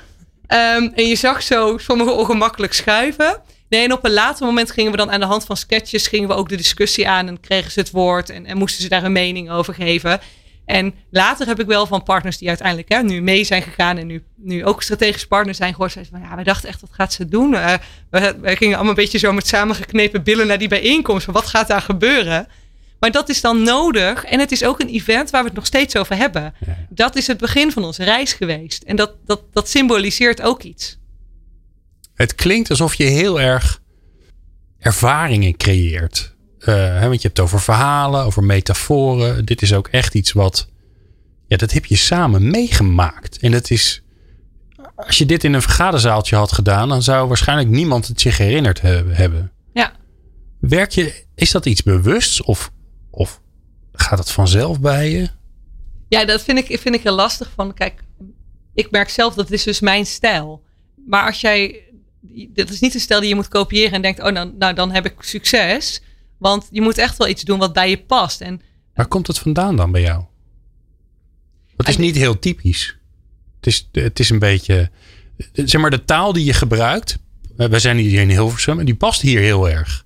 Ehm, 0.47 0.89
en 0.93 1.07
je 1.07 1.15
zag 1.15 1.43
zo 1.43 1.77
sommigen 1.77 2.15
ongemakkelijk 2.15 2.73
schuiven. 2.73 3.41
Nee, 3.69 3.83
en 3.83 3.93
op 3.93 4.05
een 4.05 4.13
later 4.13 4.45
moment 4.45 4.71
gingen 4.71 4.91
we 4.91 4.97
dan 4.97 5.11
aan 5.11 5.19
de 5.19 5.25
hand 5.25 5.45
van 5.45 5.57
sketches 5.57 6.07
gingen 6.07 6.27
we 6.27 6.33
ook 6.33 6.49
de 6.49 6.55
discussie 6.55 7.07
aan 7.07 7.27
en 7.27 7.39
kregen 7.39 7.71
ze 7.71 7.79
het 7.79 7.91
woord 7.91 8.29
en, 8.29 8.45
en 8.45 8.57
moesten 8.57 8.81
ze 8.81 8.89
daar 8.89 9.03
een 9.03 9.11
mening 9.11 9.51
over 9.51 9.73
geven. 9.73 10.19
En 10.65 10.93
later 11.09 11.47
heb 11.47 11.59
ik 11.59 11.65
wel 11.65 11.85
van 11.85 12.03
partners 12.03 12.37
die 12.37 12.47
uiteindelijk 12.47 12.89
hè, 12.89 13.03
nu 13.03 13.21
mee 13.21 13.43
zijn 13.43 13.61
gegaan 13.61 13.97
en 13.97 14.07
nu, 14.07 14.23
nu 14.35 14.65
ook 14.65 14.83
strategisch 14.83 15.27
partner 15.27 15.55
zijn 15.55 15.71
gehoord. 15.71 15.91
Zeiden 15.91 16.13
van 16.13 16.29
ja, 16.29 16.35
wij 16.35 16.43
dachten 16.43 16.69
echt, 16.69 16.81
wat 16.81 16.89
gaat 16.93 17.13
ze 17.13 17.25
doen? 17.25 17.55
Eh, 17.55 17.73
we, 18.09 18.35
we 18.41 18.55
gingen 18.55 18.75
allemaal 18.75 18.95
een 18.95 19.01
beetje 19.01 19.17
zo 19.17 19.33
met 19.33 19.47
samengeknepen 19.47 20.23
billen 20.23 20.47
naar 20.47 20.57
die 20.57 20.67
bijeenkomst. 20.67 21.25
Van 21.25 21.33
wat 21.33 21.47
gaat 21.47 21.67
daar 21.67 21.81
gebeuren? 21.81 22.47
Maar 23.01 23.11
dat 23.11 23.29
is 23.29 23.41
dan 23.41 23.63
nodig. 23.63 24.23
En 24.23 24.39
het 24.39 24.51
is 24.51 24.63
ook 24.63 24.79
een 24.79 24.89
event 24.89 25.29
waar 25.29 25.41
we 25.41 25.47
het 25.47 25.57
nog 25.57 25.65
steeds 25.65 25.95
over 25.95 26.15
hebben. 26.15 26.53
Ja. 26.65 26.77
Dat 26.89 27.15
is 27.15 27.27
het 27.27 27.37
begin 27.37 27.71
van 27.71 27.83
onze 27.83 28.03
reis 28.03 28.33
geweest. 28.33 28.83
En 28.83 28.95
dat, 28.95 29.15
dat, 29.25 29.43
dat 29.53 29.69
symboliseert 29.69 30.41
ook 30.41 30.63
iets. 30.63 30.97
Het 32.13 32.35
klinkt 32.35 32.69
alsof 32.69 32.93
je 32.93 33.03
heel 33.03 33.41
erg 33.41 33.81
ervaringen 34.79 35.57
creëert. 35.57 36.35
Eh, 36.59 36.75
hè, 36.75 37.01
want 37.07 37.21
je 37.21 37.27
hebt 37.27 37.37
het 37.37 37.39
over 37.39 37.59
verhalen, 37.61 38.23
over 38.23 38.43
metaforen. 38.43 39.45
Dit 39.45 39.61
is 39.61 39.73
ook 39.73 39.87
echt 39.87 40.15
iets 40.15 40.31
wat. 40.31 40.69
Ja, 41.47 41.57
dat 41.57 41.71
heb 41.71 41.85
je 41.85 41.95
samen 41.95 42.51
meegemaakt. 42.51 43.37
En 43.37 43.51
dat 43.51 43.69
is. 43.69 44.01
Als 44.95 45.17
je 45.17 45.25
dit 45.25 45.43
in 45.43 45.53
een 45.53 45.61
vergaderzaaltje 45.61 46.35
had 46.35 46.51
gedaan, 46.51 46.89
dan 46.89 47.03
zou 47.03 47.27
waarschijnlijk 47.27 47.69
niemand 47.69 48.07
het 48.07 48.21
zich 48.21 48.37
herinnerd 48.37 48.81
he- 48.81 49.03
hebben. 49.07 49.51
Ja. 49.73 49.91
Werk 50.59 50.91
je, 50.91 51.25
is 51.35 51.51
dat 51.51 51.65
iets 51.65 51.83
bewusts 51.83 52.41
of, 52.41 52.71
of 53.11 53.41
gaat 53.93 54.19
het 54.19 54.31
vanzelf 54.31 54.79
bij 54.79 55.11
je? 55.11 55.29
Ja, 56.07 56.25
dat 56.25 56.41
vind 56.41 56.57
ik, 56.57 56.79
vind 56.79 56.95
ik 56.95 57.03
heel 57.03 57.15
lastig. 57.15 57.51
Van, 57.55 57.73
kijk, 57.73 58.03
ik 58.73 58.91
merk 58.91 59.09
zelf 59.09 59.33
dat 59.33 59.51
is 59.51 59.63
dus 59.63 59.79
mijn 59.79 60.05
stijl. 60.05 60.63
Maar 61.07 61.25
als 61.25 61.41
jij, 61.41 61.81
dat 62.53 62.69
is 62.69 62.79
niet 62.79 62.93
een 62.93 62.99
stijl 62.99 63.19
die 63.19 63.29
je 63.29 63.35
moet 63.35 63.47
kopiëren 63.47 63.91
en 63.91 64.01
denkt, 64.01 64.19
oh 64.23 64.31
nou, 64.31 64.51
nou 64.57 64.73
dan 64.73 64.91
heb 64.91 65.05
ik 65.05 65.13
succes. 65.19 66.01
Want 66.37 66.67
je 66.71 66.81
moet 66.81 66.97
echt 66.97 67.17
wel 67.17 67.27
iets 67.27 67.43
doen 67.43 67.59
wat 67.59 67.73
bij 67.73 67.89
je 67.89 68.03
past. 68.03 68.41
En 68.41 68.61
Waar 68.93 69.07
komt 69.07 69.27
het 69.27 69.39
vandaan 69.39 69.75
dan 69.75 69.91
bij 69.91 70.01
jou? 70.01 70.23
Het 71.77 71.87
is 71.87 71.97
niet 71.97 72.15
heel 72.15 72.39
typisch. 72.39 72.97
Het 73.55 73.67
is, 73.67 73.89
het 73.91 74.19
is 74.19 74.29
een 74.29 74.39
beetje. 74.39 74.89
Zeg 75.53 75.81
maar, 75.81 75.89
de 75.89 76.05
taal 76.05 76.33
die 76.33 76.45
je 76.45 76.53
gebruikt. 76.53 77.17
eh, 77.57 77.67
Wij 77.67 77.79
zijn 77.79 77.97
hier 77.97 78.21
in 78.21 78.29
Hilversum 78.29 78.79
en 78.79 78.85
die 78.85 78.95
past 78.95 79.21
hier 79.21 79.39
heel 79.39 79.69
erg. 79.69 80.05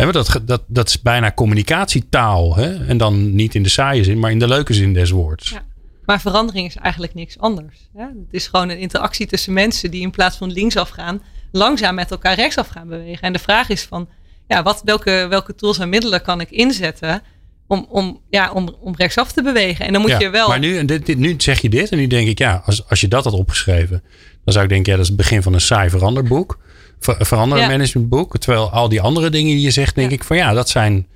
Hè, 0.00 0.12
Dat, 0.12 0.40
dat, 0.44 0.62
dat 0.66 0.88
is 0.88 1.02
bijna 1.02 1.32
communicatietaal. 1.32 2.56
Hè? 2.56 2.86
En 2.86 2.96
dan 2.96 3.34
niet 3.34 3.54
in 3.54 3.62
de 3.62 3.68
saaie 3.68 4.04
zin, 4.04 4.18
maar 4.18 4.30
in 4.30 4.38
de 4.38 4.48
leuke 4.48 4.74
zin 4.74 4.92
des 4.92 5.10
woords. 5.10 5.50
Ja. 5.50 5.62
Maar 6.04 6.20
verandering 6.20 6.66
is 6.66 6.76
eigenlijk 6.76 7.14
niks 7.14 7.38
anders. 7.38 7.88
Hè? 7.96 8.02
Het 8.02 8.30
is 8.30 8.46
gewoon 8.46 8.68
een 8.68 8.78
interactie 8.78 9.26
tussen 9.26 9.52
mensen 9.52 9.90
die 9.90 10.00
in 10.00 10.10
plaats 10.10 10.36
van 10.36 10.52
linksaf 10.52 10.88
gaan, 10.88 11.22
langzaam 11.52 11.94
met 11.94 12.10
elkaar 12.10 12.34
rechtsaf 12.34 12.68
gaan 12.68 12.88
bewegen. 12.88 13.22
En 13.22 13.32
de 13.32 13.38
vraag 13.38 13.68
is 13.68 13.82
van, 13.82 14.08
ja, 14.48 14.62
wat, 14.62 14.82
welke, 14.84 15.26
welke 15.28 15.54
tools 15.54 15.78
en 15.78 15.88
middelen 15.88 16.22
kan 16.22 16.40
ik 16.40 16.50
inzetten 16.50 17.22
om, 17.66 17.86
om, 17.88 18.20
ja, 18.30 18.52
om, 18.52 18.76
om 18.80 18.94
rechtsaf 18.96 19.32
te 19.32 19.42
bewegen? 19.42 19.86
En 19.86 19.92
dan 19.92 20.00
moet 20.00 20.10
Ja, 20.10 20.18
je 20.18 20.30
wel. 20.30 20.48
Maar 20.48 20.58
nu, 20.58 20.78
en 20.78 20.86
dit, 20.86 21.06
dit, 21.06 21.18
nu 21.18 21.34
zeg 21.38 21.60
je 21.60 21.68
dit 21.68 21.90
en 21.90 21.98
nu 21.98 22.06
denk 22.06 22.28
ik, 22.28 22.38
ja, 22.38 22.62
als, 22.64 22.88
als 22.88 23.00
je 23.00 23.08
dat 23.08 23.24
had 23.24 23.32
opgeschreven, 23.32 24.02
dan 24.44 24.52
zou 24.52 24.64
ik 24.64 24.70
denken, 24.70 24.90
ja, 24.90 24.96
dat 24.96 25.06
is 25.06 25.12
het 25.12 25.20
begin 25.20 25.42
van 25.42 25.54
een 25.54 25.60
saai 25.60 25.90
veranderboek. 25.90 26.58
Ver, 27.00 27.16
verandermanagementboek. 27.26 28.38
Terwijl 28.38 28.70
al 28.70 28.88
die 28.88 29.00
andere 29.00 29.30
dingen 29.30 29.54
die 29.54 29.64
je 29.64 29.70
zegt, 29.70 29.94
denk 29.94 30.10
Ja. 30.10 30.16
ik 30.16 30.24
van 30.24 30.36
ja, 30.36 30.52
dat 30.52 30.68
zijn, 30.68 31.06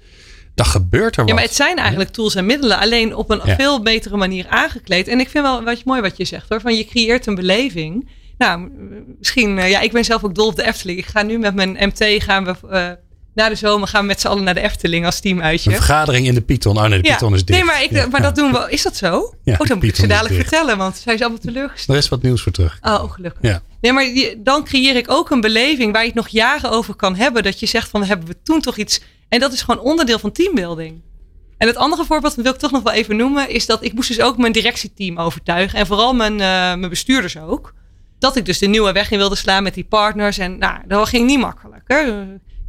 dat 0.55 0.66
gebeurt 0.66 1.14
er 1.16 1.20
wat. 1.20 1.29
Ja, 1.29 1.35
maar 1.35 1.44
het 1.44 1.55
zijn 1.55 1.77
eigenlijk 1.77 2.11
tools 2.11 2.35
en 2.35 2.47
middelen, 2.47 2.79
alleen 2.79 3.16
op 3.16 3.31
een 3.31 3.40
Ja. 3.44 3.55
veel 3.57 3.83
betere 3.83 4.16
manier 4.16 4.47
aangekleed. 4.49 5.09
En 5.09 5.20
ik 5.20 5.29
vind 5.29 5.44
wel 5.44 5.62
wat 5.62 5.85
mooi 5.85 6.01
wat 6.01 6.16
je 6.16 6.25
zegt 6.25 6.49
hoor, 6.49 6.61
van 6.61 6.77
je 6.77 6.85
creëert 6.87 7.27
een 7.27 7.35
beleving. 7.35 8.09
Nou, 8.38 8.70
misschien, 9.18 9.59
eh, 9.59 9.70
ja, 9.70 9.81
ik 9.81 9.92
ben 9.92 10.05
zelf 10.05 10.25
ook 10.25 10.35
dol 10.35 10.47
op 10.47 10.57
de 10.57 10.66
Efteling. 10.66 10.99
Ik 10.99 11.07
ga 11.07 11.23
nu 11.23 11.38
met 11.38 11.55
mijn 11.55 11.77
MT, 11.81 12.23
gaan 12.23 12.44
we 12.44 12.55
eh, 12.70 12.90
na 13.35 13.49
de 13.49 13.55
zomer 13.55 13.89
gaan 13.89 14.01
we 14.01 14.07
met 14.07 14.20
z'n 14.20 14.26
allen 14.26 14.45
naar 14.45 14.55
de 14.55 14.61
Efteling 14.61 15.05
als 15.05 15.20
teamuitje. 15.20 15.70
Een 15.70 15.76
vergadering 15.76 16.26
in 16.26 16.35
de 16.35 16.41
Python. 16.41 16.76
Oh 16.76 16.82
nee, 16.87 17.01
de 17.01 17.09
Ja. 17.09 17.12
Python 17.14 17.35
is 17.35 17.45
dicht. 17.45 17.59
Nee, 17.59 17.68
maar, 17.68 17.82
ik, 17.82 17.91
Ja. 17.91 18.07
maar 18.07 18.22
dat 18.22 18.35
doen 18.35 18.53
we. 18.53 18.66
Is 18.70 18.82
dat 18.82 18.97
zo? 18.97 19.35
Ja, 19.43 19.53
oh, 19.59 19.66
dan 19.66 19.76
moet 19.78 19.87
ik 19.87 19.95
ze 19.97 20.03
is 20.03 20.09
dadelijk 20.09 20.35
vertellen, 20.35 20.76
want 20.78 20.97
zijn 20.97 21.16
ze 21.18 21.24
allemaal 21.24 21.43
teleurgesteld. 21.43 21.97
Er 21.97 22.03
is 22.03 22.09
wat 22.09 22.22
nieuws 22.22 22.43
voor 22.43 22.53
terug. 22.53 22.78
Oh, 22.82 23.11
gelukkig. 23.12 23.43
Ja. 23.51 23.62
Nee, 23.80 23.93
maar 23.93 24.05
die- 24.05 24.43
dan 24.43 24.64
creëer 24.64 24.97
ik 24.97 25.11
ook 25.11 25.30
een 25.30 25.41
beleving 25.41 25.93
waar 25.93 26.01
je 26.01 26.07
het 26.07 26.16
nog 26.16 26.28
jaren 26.28 26.70
over 26.70 26.95
kan 26.95 27.16
hebben. 27.16 27.43
Dat 27.43 27.61
je 27.61 27.66
zegt 27.66 27.89
van, 27.91 28.05
hebben 28.05 28.26
we 28.28 28.37
toen 28.43 28.61
toch 28.61 28.76
iets... 28.76 29.01
En 29.28 29.41
dat 29.41 29.53
is 29.53 29.62
gewoon 29.62 29.80
onderdeel 29.85 30.18
van 30.18 30.32
teambuilding. 30.32 31.01
En 31.59 31.66
het 31.66 31.76
andere 31.76 32.05
voorbeeld, 32.05 32.35
dat 32.35 32.45
wil 32.45 32.55
ik 32.55 32.59
toch 32.61 32.70
nog 32.70 32.82
wel 32.82 32.93
even 32.93 33.16
noemen, 33.16 33.49
is 33.49 33.66
dat 33.66 33.85
ik 33.85 33.93
moest 33.93 34.09
dus 34.09 34.20
ook 34.20 34.37
mijn 34.39 34.53
directieteam 34.53 35.18
overtuigen. 35.18 35.78
En 35.78 35.87
vooral 35.87 36.12
mijn, 36.14 36.32
eh, 36.32 36.39
mijn 36.49 36.89
bestuurders 36.89 37.39
ook. 37.39 37.72
dat 38.18 38.37
ik 38.37 38.47
dus 38.47 38.59
de 38.59 38.66
nieuwe 38.66 38.93
weg 38.93 39.11
in 39.11 39.18
wilde 39.18 39.35
slaan 39.37 39.62
met 39.62 39.74
die 39.74 39.85
partners. 39.85 40.39
En 40.39 40.59
nou, 40.59 40.78
dat 40.89 41.09
ging 41.09 41.26
niet 41.26 41.39
makkelijk. 41.39 41.82
Hè. 41.87 42.03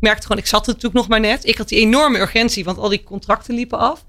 Merkte 0.06 0.28
gewoon, 0.28 0.42
ik 0.42 0.48
zat 0.48 0.62
er 0.68 0.74
natuurlijk 0.74 0.94
nog 0.96 1.08
maar 1.08 1.20
net. 1.20 1.48
Ik 1.48 1.58
had 1.58 1.70
die 1.70 1.80
enorme 1.80 2.20
urgentie, 2.20 2.64
want 2.64 2.78
al 2.78 2.90
die 2.90 3.04
contracten 3.04 3.56
liepen 3.56 3.78
af. 3.78 4.06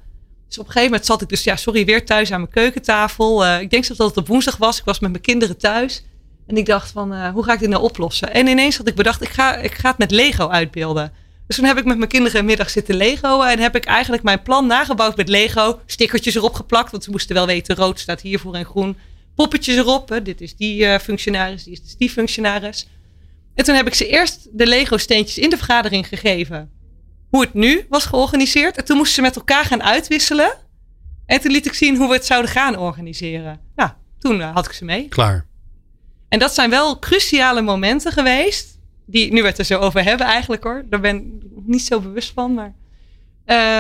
Dus 0.49 0.59
op 0.59 0.67
een 0.67 0.73
gegeven 0.73 0.91
moment 0.91 1.07
zat 1.07 1.23
ik 1.23 1.29
dus, 1.29 1.45
ja, 1.45 1.57
sorry, 1.57 1.85
weer 1.85 2.05
thuis 2.05 2.33
aan 2.33 2.41
mijn 2.41 2.53
keukentafel. 2.53 3.45
Uh, 3.45 3.61
ik 3.61 3.71
denk 3.71 3.87
dat 3.87 3.99
het 3.99 4.17
op 4.17 4.27
woensdag 4.27 4.57
was. 4.57 4.79
Ik 4.79 4.85
was 4.85 4.99
met 4.99 5.11
mijn 5.11 5.23
kinderen 5.23 5.57
thuis. 5.57 6.05
En 6.47 6.57
ik 6.57 6.67
dacht 6.67 6.91
van, 6.91 7.13
uh, 7.13 7.29
hoe 7.29 7.45
ga 7.45 7.53
ik 7.53 7.59
dit 7.59 7.69
nou 7.69 7.83
oplossen? 7.83 8.33
En 8.35 8.47
ineens 8.47 8.77
had 8.77 8.89
ik 8.89 8.95
bedacht, 8.95 9.23
ik 9.23 9.29
ga, 9.29 9.57
ik 9.57 9.75
ga 9.75 9.89
het 9.89 9.99
met 9.99 10.11
Lego 10.11 10.49
uitbeelden. 10.49 11.13
Dus 11.47 11.57
toen 11.57 11.65
heb 11.65 11.79
ik 11.79 11.85
met 11.85 11.97
mijn 11.99 12.11
kinderen 12.11 12.39
een 12.39 12.47
middag 12.47 12.71
zitten 12.71 12.95
Lego. 12.95 13.43
En 13.43 13.59
heb 13.59 13.77
ik 13.77 13.85
eigenlijk 13.85 14.23
mijn 14.23 14.43
plan 14.43 14.67
nagebouwd 14.67 15.17
met 15.17 15.29
Lego. 15.29 15.81
Stickertjes 15.87 16.35
erop 16.35 16.55
geplakt, 16.55 16.91
want 16.91 17.05
ze 17.05 17.11
moesten 17.11 17.35
wel 17.35 17.47
weten, 17.47 17.77
rood 17.77 18.01
staat 18.01 18.21
hiervoor 18.21 18.55
en 18.55 18.65
groen. 18.65 18.97
Poppetjes 19.35 19.77
erop, 19.77 20.09
hè. 20.09 20.23
dit 20.23 20.41
is 20.41 20.57
die 20.57 20.83
uh, 20.83 20.99
functionaris, 20.99 21.65
die 21.65 21.73
is 21.73 21.97
die 21.97 22.11
functionaris. 22.11 22.89
En 23.57 23.65
toen 23.65 23.75
heb 23.75 23.87
ik 23.87 23.95
ze 23.95 24.09
eerst 24.09 24.49
de 24.53 24.67
Lego 24.67 24.97
steentjes 24.97 25.39
in 25.39 25.51
de 25.51 25.57
vergadering 25.57 26.09
gegeven. 26.09 26.71
Hoe 27.29 27.41
het 27.41 27.55
nu 27.55 27.87
was 27.89 28.05
georganiseerd. 28.05 28.77
En 28.77 28.85
toen 28.85 28.97
moesten 28.97 29.15
ze 29.15 29.21
met 29.21 29.37
elkaar 29.37 29.65
gaan 29.65 29.83
uitwisselen. 29.83 30.55
En 31.27 31.41
toen 31.41 31.53
liet 31.53 31.67
ik 31.67 31.73
zien 31.73 31.97
hoe 31.97 32.09
we 32.09 32.15
het 32.15 32.27
zouden 32.27 32.51
gaan 32.51 32.79
organiseren. 32.79 33.61
Nou, 33.77 33.91
toen 34.19 34.39
uh, 34.39 34.55
had 34.55 34.67
ik 34.67 34.73
ze 34.73 34.85
mee. 34.85 35.09
Klaar. 35.09 35.47
En 36.29 36.39
dat 36.39 36.55
zijn 36.55 36.71
wel 36.71 36.99
cruciale 36.99 37.63
momenten 37.63 38.13
geweest. 38.13 38.79
Die 39.07 39.33
nu 39.33 39.43
we 39.43 39.49
het 39.49 39.59
er 39.59 39.65
zo 39.65 39.79
over 39.79 40.05
hebben 40.05 40.27
eigenlijk 40.27 40.65
hoor. 40.65 40.85
Daar 40.89 41.01
ben 41.01 41.17
ik 41.17 41.67
niet 41.67 41.83
zo 41.83 42.01
bewust 42.01 42.33
van. 42.33 42.55
Maar 42.55 42.75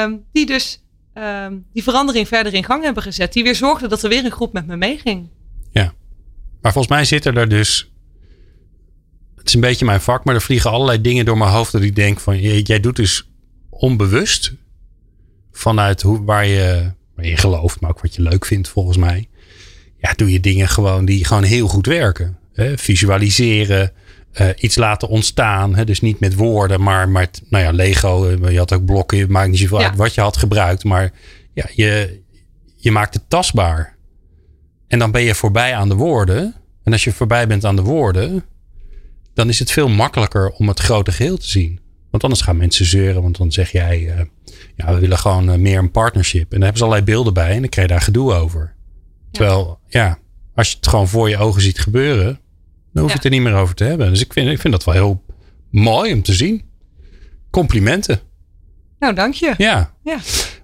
um, 0.04 0.24
die 0.32 0.46
dus 0.46 0.82
um, 1.14 1.66
die 1.72 1.82
verandering 1.82 2.28
verder 2.28 2.54
in 2.54 2.64
gang 2.64 2.84
hebben 2.84 3.02
gezet. 3.02 3.32
Die 3.32 3.42
weer 3.42 3.54
zorgden 3.54 3.88
dat 3.88 4.02
er 4.02 4.08
weer 4.08 4.24
een 4.24 4.30
groep 4.30 4.52
met 4.52 4.66
me 4.66 4.76
meeging. 4.76 5.28
Ja. 5.70 5.92
Maar 6.60 6.72
volgens 6.72 6.94
mij 6.94 7.04
zitten 7.04 7.36
er 7.36 7.48
dus 7.48 7.90
het 9.46 9.54
is 9.54 9.60
een 9.62 9.68
beetje 9.68 9.84
mijn 9.84 10.00
vak, 10.00 10.24
maar 10.24 10.34
er 10.34 10.40
vliegen 10.40 10.70
allerlei 10.70 11.00
dingen 11.00 11.24
door 11.24 11.38
mijn 11.38 11.50
hoofd 11.50 11.72
dat 11.72 11.82
ik 11.82 11.94
denk 11.94 12.20
van 12.20 12.40
jij 12.40 12.80
doet 12.80 12.96
dus 12.96 13.30
onbewust 13.70 14.52
vanuit 15.52 16.02
hoe, 16.02 16.24
waar, 16.24 16.46
je, 16.46 16.92
waar 17.14 17.26
je 17.26 17.36
gelooft, 17.36 17.80
maar 17.80 17.90
ook 17.90 18.00
wat 18.00 18.14
je 18.14 18.22
leuk 18.22 18.44
vindt 18.44 18.68
volgens 18.68 18.96
mij. 18.96 19.28
Ja, 19.98 20.12
doe 20.16 20.32
je 20.32 20.40
dingen 20.40 20.68
gewoon 20.68 21.04
die 21.04 21.24
gewoon 21.24 21.42
heel 21.42 21.68
goed 21.68 21.86
werken. 21.86 22.38
Hè? 22.52 22.78
Visualiseren, 22.78 23.92
uh, 24.40 24.48
iets 24.56 24.76
laten 24.76 25.08
ontstaan. 25.08 25.74
Hè? 25.74 25.84
Dus 25.84 26.00
niet 26.00 26.20
met 26.20 26.34
woorden, 26.34 26.82
maar, 26.82 27.08
maar 27.08 27.28
nou 27.48 27.64
ja, 27.64 27.70
Lego, 27.70 28.28
eh, 28.28 28.50
je 28.50 28.58
had 28.58 28.72
ook 28.72 28.84
blokken, 28.84 29.18
het 29.18 29.28
maakt 29.30 29.50
niet 29.50 29.58
zoveel 29.58 29.80
ja. 29.80 29.88
uit 29.88 29.96
wat 29.96 30.14
je 30.14 30.20
had 30.20 30.36
gebruikt. 30.36 30.84
Maar 30.84 31.12
ja, 31.52 31.66
je, 31.74 32.20
je 32.76 32.90
maakt 32.90 33.14
het 33.14 33.28
tastbaar. 33.28 33.96
En 34.88 34.98
dan 34.98 35.10
ben 35.10 35.22
je 35.22 35.34
voorbij 35.34 35.74
aan 35.74 35.88
de 35.88 35.94
woorden. 35.94 36.54
En 36.82 36.92
als 36.92 37.04
je 37.04 37.12
voorbij 37.12 37.46
bent 37.46 37.64
aan 37.64 37.76
de 37.76 37.82
woorden, 37.82 38.44
dan 39.36 39.48
is 39.48 39.58
het 39.58 39.70
veel 39.70 39.88
makkelijker 39.88 40.50
om 40.50 40.68
het 40.68 40.80
grote 40.80 41.12
geheel 41.12 41.36
te 41.36 41.48
zien. 41.48 41.80
Want 42.10 42.22
anders 42.22 42.42
gaan 42.42 42.56
mensen 42.56 42.86
zeuren, 42.86 43.22
want 43.22 43.36
dan 43.36 43.52
zeg 43.52 43.72
jij, 43.72 44.00
uh, 44.00 44.20
ja, 44.76 44.94
we 44.94 45.00
willen 45.00 45.18
gewoon 45.18 45.50
uh, 45.50 45.56
meer 45.56 45.78
een 45.78 45.90
partnership. 45.90 46.42
En 46.42 46.48
dan 46.48 46.60
hebben 46.60 46.78
ze 46.78 46.84
allerlei 46.84 47.06
beelden 47.06 47.34
bij 47.34 47.50
en 47.50 47.60
dan 47.60 47.68
krijg 47.68 47.88
je 47.88 47.92
daar 47.94 48.02
gedoe 48.02 48.32
over. 48.32 48.74
Terwijl, 49.30 49.78
ja, 49.88 50.18
als 50.54 50.70
je 50.70 50.76
het 50.76 50.88
gewoon 50.88 51.08
voor 51.08 51.28
je 51.28 51.36
ogen 51.36 51.62
ziet 51.62 51.78
gebeuren, 51.78 52.40
dan 52.92 53.02
hoef 53.02 53.10
je 53.10 53.16
het 53.16 53.24
er 53.24 53.30
niet 53.30 53.42
meer 53.42 53.54
over 53.54 53.74
te 53.74 53.84
hebben. 53.84 54.10
Dus 54.10 54.20
ik 54.20 54.32
vind, 54.32 54.50
ik 54.50 54.60
vind 54.60 54.72
dat 54.72 54.84
wel 54.84 54.94
heel 54.94 55.24
mooi 55.70 56.12
om 56.12 56.22
te 56.22 56.32
zien. 56.32 56.64
Complimenten. 57.50 58.20
Nou, 58.98 59.14
dank 59.14 59.34
je. 59.34 59.54
Ja. 59.56 59.94
ja. 60.02 60.18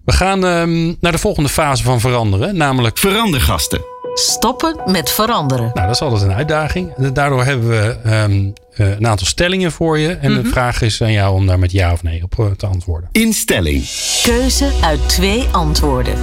We 0.04 0.12
gaan 0.12 0.44
um, 0.44 0.96
naar 1.00 1.12
de 1.12 1.18
volgende 1.18 1.48
fase 1.48 1.82
van 1.82 2.00
veranderen, 2.00 2.56
namelijk 2.56 2.98
verandergasten. 2.98 3.91
Stoppen 4.14 4.92
met 4.92 5.10
veranderen. 5.10 5.70
Nou, 5.74 5.86
dat 5.86 5.94
is 5.94 6.00
altijd 6.00 6.22
een 6.22 6.32
uitdaging. 6.32 6.94
Daardoor 6.94 7.44
hebben 7.44 7.68
we 7.68 8.00
um, 8.06 8.52
uh, 8.76 8.90
een 8.90 9.06
aantal 9.06 9.26
stellingen 9.26 9.72
voor 9.72 9.98
je. 9.98 10.08
En 10.08 10.30
mm 10.30 10.34
-hmm. 10.36 10.44
de 10.44 10.50
vraag 10.50 10.82
is 10.82 11.02
aan 11.02 11.12
jou 11.12 11.34
om 11.34 11.46
daar 11.46 11.58
met 11.58 11.72
ja 11.72 11.92
of 11.92 12.02
nee 12.02 12.22
op 12.22 12.38
uh, 12.38 12.50
te 12.50 12.66
antwoorden. 12.66 13.08
Instelling. 13.12 13.84
Keuze 14.22 14.72
uit 14.82 15.08
twee 15.08 15.48
antwoorden. 15.48 16.14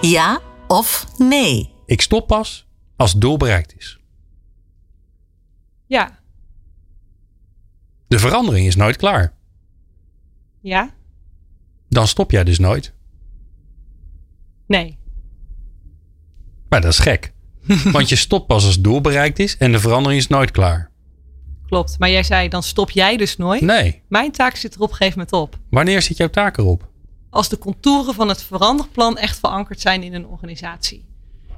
Ja 0.00 0.40
of 0.66 1.06
nee. 1.18 1.70
Ik 1.86 2.00
stop 2.00 2.26
pas 2.26 2.66
als 2.96 3.12
het 3.12 3.20
doel 3.20 3.36
bereikt 3.36 3.74
is. 3.76 3.98
Ja. 5.86 6.18
De 8.08 8.18
verandering 8.18 8.66
is 8.66 8.76
nooit 8.76 8.96
klaar. 8.96 9.32
Ja. 10.60 10.90
Dan 11.88 12.08
stop 12.08 12.30
jij 12.30 12.44
dus 12.44 12.58
nooit. 12.58 12.92
Nee. 14.66 15.00
Maar 16.72 16.80
dat 16.80 16.92
is 16.92 16.98
gek. 16.98 17.32
Want 17.92 18.08
je 18.08 18.16
stopt 18.16 18.46
pas 18.46 18.64
als 18.64 18.74
het 18.74 18.84
doel 18.84 19.00
bereikt 19.00 19.38
is 19.38 19.56
en 19.56 19.72
de 19.72 19.78
verandering 19.78 20.20
is 20.20 20.28
nooit 20.28 20.50
klaar. 20.50 20.90
Klopt. 21.66 21.98
Maar 21.98 22.10
jij 22.10 22.22
zei, 22.22 22.48
dan 22.48 22.62
stop 22.62 22.90
jij 22.90 23.16
dus 23.16 23.36
nooit. 23.36 23.60
Nee. 23.60 24.02
Mijn 24.08 24.32
taak 24.32 24.56
zit 24.56 24.74
er 24.74 24.80
op 24.80 24.90
een 24.90 24.96
gegeven 24.96 25.18
moment 25.18 25.36
op. 25.36 25.58
Wanneer 25.70 26.02
zit 26.02 26.16
jouw 26.16 26.30
taak 26.30 26.58
erop? 26.58 26.88
Als 27.30 27.48
de 27.48 27.58
contouren 27.58 28.14
van 28.14 28.28
het 28.28 28.42
veranderplan 28.42 29.18
echt 29.18 29.38
verankerd 29.38 29.80
zijn 29.80 30.02
in 30.02 30.14
een 30.14 30.26
organisatie. 30.26 31.04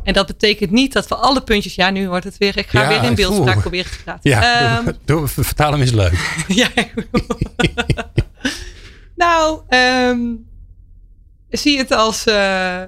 En 0.02 0.12
dat 0.12 0.26
betekent 0.26 0.70
niet 0.70 0.92
dat 0.92 1.08
we 1.08 1.14
alle 1.14 1.42
puntjes. 1.42 1.74
Ja, 1.74 1.90
nu 1.90 2.08
wordt 2.08 2.24
het 2.24 2.38
weer. 2.38 2.58
Ik 2.58 2.66
ga 2.66 2.82
ja, 2.82 2.88
weer 2.88 3.02
in 3.08 3.14
beeldspraak 3.14 3.60
proberen 3.60 3.90
te 3.90 4.02
praten. 4.04 4.30
Ja, 4.30 4.78
um, 4.78 4.96
doe, 5.04 5.28
vertaal 5.28 5.72
hem 5.72 5.82
is 5.82 5.92
leuk. 5.92 6.44
ja, 6.48 6.68
nou, 9.14 9.60
um, 9.68 10.46
zie 11.56 11.78
het 11.78 11.90
als. 11.90 12.26
Uh, 12.26 12.34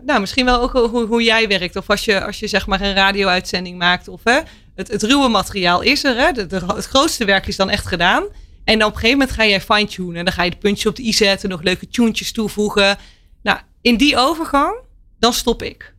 nou, 0.04 0.20
misschien 0.20 0.44
wel 0.44 0.60
ook 0.60 0.72
hoe, 0.72 1.06
hoe, 1.06 1.22
jij 1.22 1.48
werkt. 1.48 1.76
Of 1.76 1.90
als 1.90 2.04
je, 2.04 2.24
als 2.24 2.38
je 2.38 2.46
zeg 2.46 2.66
maar 2.66 2.80
een 2.80 2.94
radio-uitzending 2.94 3.78
maakt. 3.78 4.08
Of 4.08 4.20
hè, 4.24 4.40
het, 4.74 4.88
het 4.88 5.02
ruwe 5.02 5.28
materiaal 5.28 5.80
is 5.80 6.04
er. 6.04 6.16
Hè, 6.16 6.32
de, 6.32 6.46
de, 6.46 6.62
het 6.66 6.86
grootste 6.86 7.24
werk 7.24 7.46
is 7.46 7.56
dan 7.56 7.70
echt 7.70 7.86
gedaan. 7.86 8.24
En 8.64 8.78
dan 8.78 8.88
op 8.88 8.94
een 8.94 9.00
gegeven 9.00 9.18
moment 9.18 9.36
ga 9.36 9.46
jij 9.46 9.60
fine-tunen. 9.60 10.16
En 10.16 10.24
dan 10.24 10.34
ga 10.34 10.42
je 10.42 10.50
de 10.50 10.56
puntjes 10.56 10.86
op 10.86 10.96
de 10.96 11.02
i 11.02 11.12
zetten. 11.12 11.48
Nog 11.48 11.62
leuke 11.62 11.88
tuentjes 11.88 12.32
toevoegen. 12.32 12.98
Nou, 13.42 13.58
in 13.80 13.96
die 13.96 14.16
overgang, 14.16 14.76
dan 15.18 15.32
stop 15.32 15.62
ik. 15.62 15.94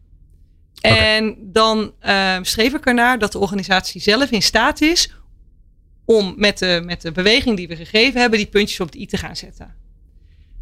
En 0.81 1.37
dan 1.39 1.93
uh, 2.05 2.37
streef 2.41 2.73
ik 2.73 2.85
ernaar 2.85 3.19
dat 3.19 3.31
de 3.31 3.39
organisatie 3.39 4.01
zelf 4.01 4.31
in 4.31 4.41
staat 4.41 4.81
is 4.81 5.09
om 6.05 6.33
met 6.37 6.57
de, 6.57 6.81
met 6.85 7.01
de 7.01 7.11
beweging 7.11 7.57
die 7.57 7.67
we 7.67 7.75
gegeven 7.75 8.21
hebben, 8.21 8.39
die 8.39 8.47
puntjes 8.47 8.79
op 8.79 8.91
de 8.91 8.99
i 8.99 9.05
te 9.05 9.17
gaan 9.17 9.35
zetten. 9.35 9.75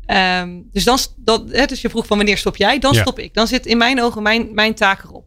Um, 0.07 0.69
dus, 0.71 0.83
dan, 0.83 0.97
dat, 1.17 1.43
hè, 1.51 1.65
dus 1.65 1.81
je 1.81 1.89
vroeg 1.89 2.05
van 2.05 2.17
wanneer 2.17 2.37
stop 2.37 2.55
jij? 2.55 2.79
Dan 2.79 2.93
ja. 2.93 3.01
stop 3.01 3.19
ik. 3.19 3.33
Dan 3.33 3.47
zit 3.47 3.65
in 3.65 3.77
mijn 3.77 4.01
ogen 4.01 4.23
mijn, 4.23 4.53
mijn 4.53 4.73
taak 4.73 5.03
erop. 5.03 5.25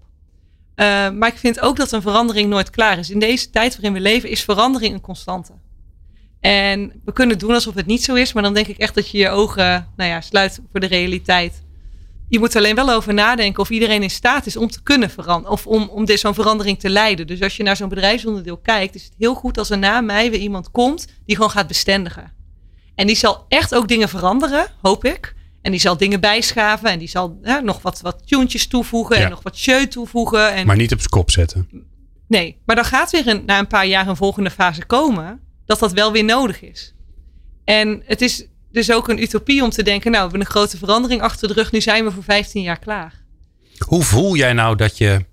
Uh, 0.76 1.10
maar 1.10 1.28
ik 1.28 1.38
vind 1.38 1.60
ook 1.60 1.76
dat 1.76 1.92
een 1.92 2.02
verandering 2.02 2.48
nooit 2.48 2.70
klaar 2.70 2.98
is. 2.98 3.10
In 3.10 3.18
deze 3.18 3.50
tijd 3.50 3.72
waarin 3.72 3.92
we 3.92 4.00
leven 4.00 4.28
is 4.28 4.44
verandering 4.44 4.94
een 4.94 5.00
constante. 5.00 5.52
En 6.40 7.00
we 7.04 7.12
kunnen 7.12 7.38
doen 7.38 7.54
alsof 7.54 7.74
het 7.74 7.86
niet 7.86 8.04
zo 8.04 8.14
is, 8.14 8.32
maar 8.32 8.42
dan 8.42 8.54
denk 8.54 8.66
ik 8.66 8.78
echt 8.78 8.94
dat 8.94 9.10
je 9.10 9.18
je 9.18 9.28
ogen 9.28 9.88
nou 9.96 10.10
ja, 10.10 10.20
sluit 10.20 10.60
voor 10.70 10.80
de 10.80 10.86
realiteit. 10.86 11.62
Je 12.28 12.38
moet 12.38 12.50
er 12.50 12.58
alleen 12.58 12.74
wel 12.74 12.90
over 12.90 13.14
nadenken 13.14 13.62
of 13.62 13.70
iedereen 13.70 14.02
in 14.02 14.10
staat 14.10 14.46
is 14.46 14.56
om 14.56 14.70
te 14.70 14.82
kunnen 14.82 15.10
veranderen. 15.10 15.52
Of 15.52 15.66
om, 15.66 15.88
om 15.88 16.06
zo'n 16.06 16.34
verandering 16.34 16.80
te 16.80 16.90
leiden. 16.90 17.26
Dus 17.26 17.42
als 17.42 17.56
je 17.56 17.62
naar 17.62 17.76
zo'n 17.76 17.88
bedrijfsonderdeel 17.88 18.56
kijkt, 18.56 18.94
is 18.94 19.04
het 19.04 19.14
heel 19.18 19.34
goed 19.34 19.58
als 19.58 19.70
er 19.70 19.78
na 19.78 20.00
mij 20.00 20.30
weer 20.30 20.40
iemand 20.40 20.70
komt 20.70 21.06
die 21.26 21.36
gewoon 21.36 21.50
gaat 21.50 21.66
bestendigen. 21.66 22.32
En 22.98 23.06
die 23.06 23.16
zal 23.16 23.44
echt 23.48 23.74
ook 23.74 23.88
dingen 23.88 24.08
veranderen, 24.08 24.66
hoop 24.82 25.04
ik. 25.04 25.34
En 25.62 25.70
die 25.70 25.80
zal 25.80 25.96
dingen 25.96 26.20
bijschaven. 26.20 26.90
En 26.90 26.98
die 26.98 27.08
zal 27.08 27.38
hè, 27.42 27.60
nog 27.60 27.82
wat, 27.82 28.00
wat 28.00 28.26
tuentjes 28.26 28.66
toevoegen. 28.66 29.16
Ja. 29.16 29.24
En 29.24 29.30
nog 29.30 29.42
wat 29.42 29.56
sjeu 29.56 29.86
toevoegen. 29.86 30.52
En... 30.52 30.66
Maar 30.66 30.76
niet 30.76 30.92
op 30.92 30.98
zijn 30.98 31.10
kop 31.10 31.30
zetten. 31.30 31.68
Nee, 32.28 32.58
maar 32.64 32.76
dan 32.76 32.84
gaat 32.84 33.10
weer 33.10 33.26
een, 33.28 33.42
na 33.46 33.58
een 33.58 33.66
paar 33.66 33.86
jaar 33.86 34.08
een 34.08 34.16
volgende 34.16 34.50
fase 34.50 34.84
komen. 34.84 35.40
Dat 35.66 35.78
dat 35.78 35.92
wel 35.92 36.12
weer 36.12 36.24
nodig 36.24 36.62
is. 36.62 36.94
En 37.64 38.02
het 38.04 38.20
is 38.20 38.46
dus 38.72 38.92
ook 38.92 39.08
een 39.08 39.22
utopie 39.22 39.62
om 39.62 39.70
te 39.70 39.82
denken. 39.82 40.10
Nou, 40.10 40.24
we 40.24 40.30
hebben 40.30 40.46
een 40.46 40.52
grote 40.52 40.78
verandering 40.78 41.22
achter 41.22 41.48
de 41.48 41.54
rug. 41.54 41.72
Nu 41.72 41.80
zijn 41.80 42.04
we 42.04 42.10
voor 42.10 42.22
15 42.22 42.62
jaar 42.62 42.78
klaar. 42.78 43.24
Hoe 43.78 44.02
voel 44.02 44.36
jij 44.36 44.52
nou 44.52 44.76
dat, 44.76 44.98
je, 44.98 45.24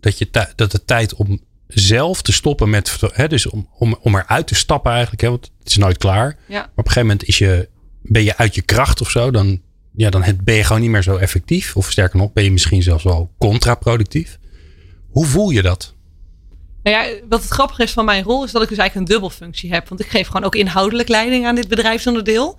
dat, 0.00 0.18
je, 0.18 0.28
dat 0.56 0.70
de 0.70 0.84
tijd 0.84 1.14
om 1.14 1.40
zelf 1.74 2.22
te 2.22 2.32
stoppen 2.32 2.70
met, 2.70 2.98
hè, 3.12 3.28
dus 3.28 3.46
om, 3.46 3.68
om, 3.78 3.98
om 4.00 4.16
eruit 4.16 4.46
te 4.46 4.54
stappen 4.54 4.90
eigenlijk, 4.90 5.22
hè, 5.22 5.28
want 5.28 5.50
het 5.58 5.68
is 5.68 5.76
nooit 5.76 5.98
klaar. 5.98 6.36
Ja. 6.48 6.58
Maar 6.58 6.64
op 6.64 6.76
een 6.76 6.84
gegeven 6.84 7.08
moment 7.08 7.24
is 7.24 7.38
je, 7.38 7.68
ben 8.02 8.24
je 8.24 8.36
uit 8.36 8.54
je 8.54 8.62
kracht 8.62 9.00
of 9.00 9.10
zo, 9.10 9.30
dan, 9.30 9.60
ja, 9.94 10.10
dan 10.10 10.24
ben 10.44 10.54
je 10.54 10.64
gewoon 10.64 10.82
niet 10.82 10.90
meer 10.90 11.02
zo 11.02 11.16
effectief. 11.16 11.76
Of 11.76 11.90
sterker 11.90 12.18
nog, 12.18 12.32
ben 12.32 12.44
je 12.44 12.52
misschien 12.52 12.82
zelfs 12.82 13.04
wel 13.04 13.34
contraproductief. 13.38 14.38
Hoe 15.10 15.26
voel 15.26 15.50
je 15.50 15.62
dat? 15.62 15.94
Nou 16.82 16.96
ja, 16.96 17.20
wat 17.28 17.42
het 17.42 17.50
grappige 17.50 17.82
is 17.82 17.92
van 17.92 18.04
mijn 18.04 18.24
rol 18.24 18.44
is 18.44 18.52
dat 18.52 18.62
ik 18.62 18.68
dus 18.68 18.78
eigenlijk 18.78 19.08
een 19.08 19.14
dubbelfunctie 19.14 19.72
heb. 19.72 19.88
Want 19.88 20.00
ik 20.00 20.06
geef 20.06 20.26
gewoon 20.26 20.44
ook 20.44 20.54
inhoudelijk 20.54 21.08
leiding 21.08 21.46
aan 21.46 21.54
dit 21.54 21.68
bedrijfsonderdeel. 21.68 22.58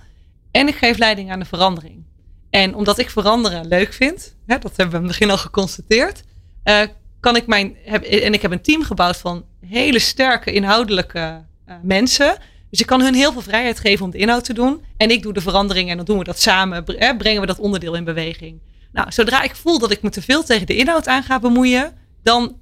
En 0.51 0.67
ik 0.67 0.75
geef 0.75 0.97
leiding 0.97 1.31
aan 1.31 1.39
de 1.39 1.45
verandering. 1.45 2.03
En 2.49 2.75
omdat 2.75 2.99
ik 2.99 3.09
veranderen 3.09 3.67
leuk 3.67 3.93
vind, 3.93 4.35
hè, 4.45 4.57
dat 4.57 4.71
hebben 4.75 4.89
we 4.89 5.01
in 5.01 5.07
het 5.07 5.11
begin 5.11 5.29
al 5.29 5.37
geconstateerd, 5.37 6.23
uh, 6.63 6.81
kan 7.23 7.35
ik 7.35 7.47
mijn. 7.47 7.75
Heb, 7.83 8.03
en 8.03 8.33
ik 8.33 8.41
heb 8.41 8.51
een 8.51 8.61
team 8.61 8.83
gebouwd 8.83 9.17
van 9.17 9.45
hele 9.65 9.99
sterke 9.99 10.51
inhoudelijke 10.51 11.43
uh, 11.69 11.75
mensen. 11.83 12.37
Dus 12.69 12.79
ik 12.79 12.85
kan 12.85 13.01
hun 13.01 13.13
heel 13.13 13.31
veel 13.31 13.41
vrijheid 13.41 13.79
geven 13.79 14.05
om 14.05 14.11
de 14.11 14.17
inhoud 14.17 14.43
te 14.43 14.53
doen. 14.53 14.81
En 14.97 15.11
ik 15.11 15.21
doe 15.21 15.33
de 15.33 15.41
verandering 15.41 15.89
en 15.89 15.97
dan 15.97 16.05
doen 16.05 16.17
we 16.17 16.23
dat 16.23 16.39
samen. 16.39 16.83
Brengen 17.17 17.41
we 17.41 17.45
dat 17.45 17.59
onderdeel 17.59 17.95
in 17.95 18.03
beweging. 18.03 18.61
Nou, 18.91 19.11
zodra 19.11 19.41
ik 19.41 19.55
voel 19.55 19.79
dat 19.79 19.91
ik 19.91 20.01
me 20.01 20.09
te 20.09 20.21
veel 20.21 20.43
tegen 20.43 20.67
de 20.67 20.75
inhoud 20.75 21.07
aan 21.07 21.23
ga 21.23 21.39
bemoeien, 21.39 21.93
dan 22.23 22.59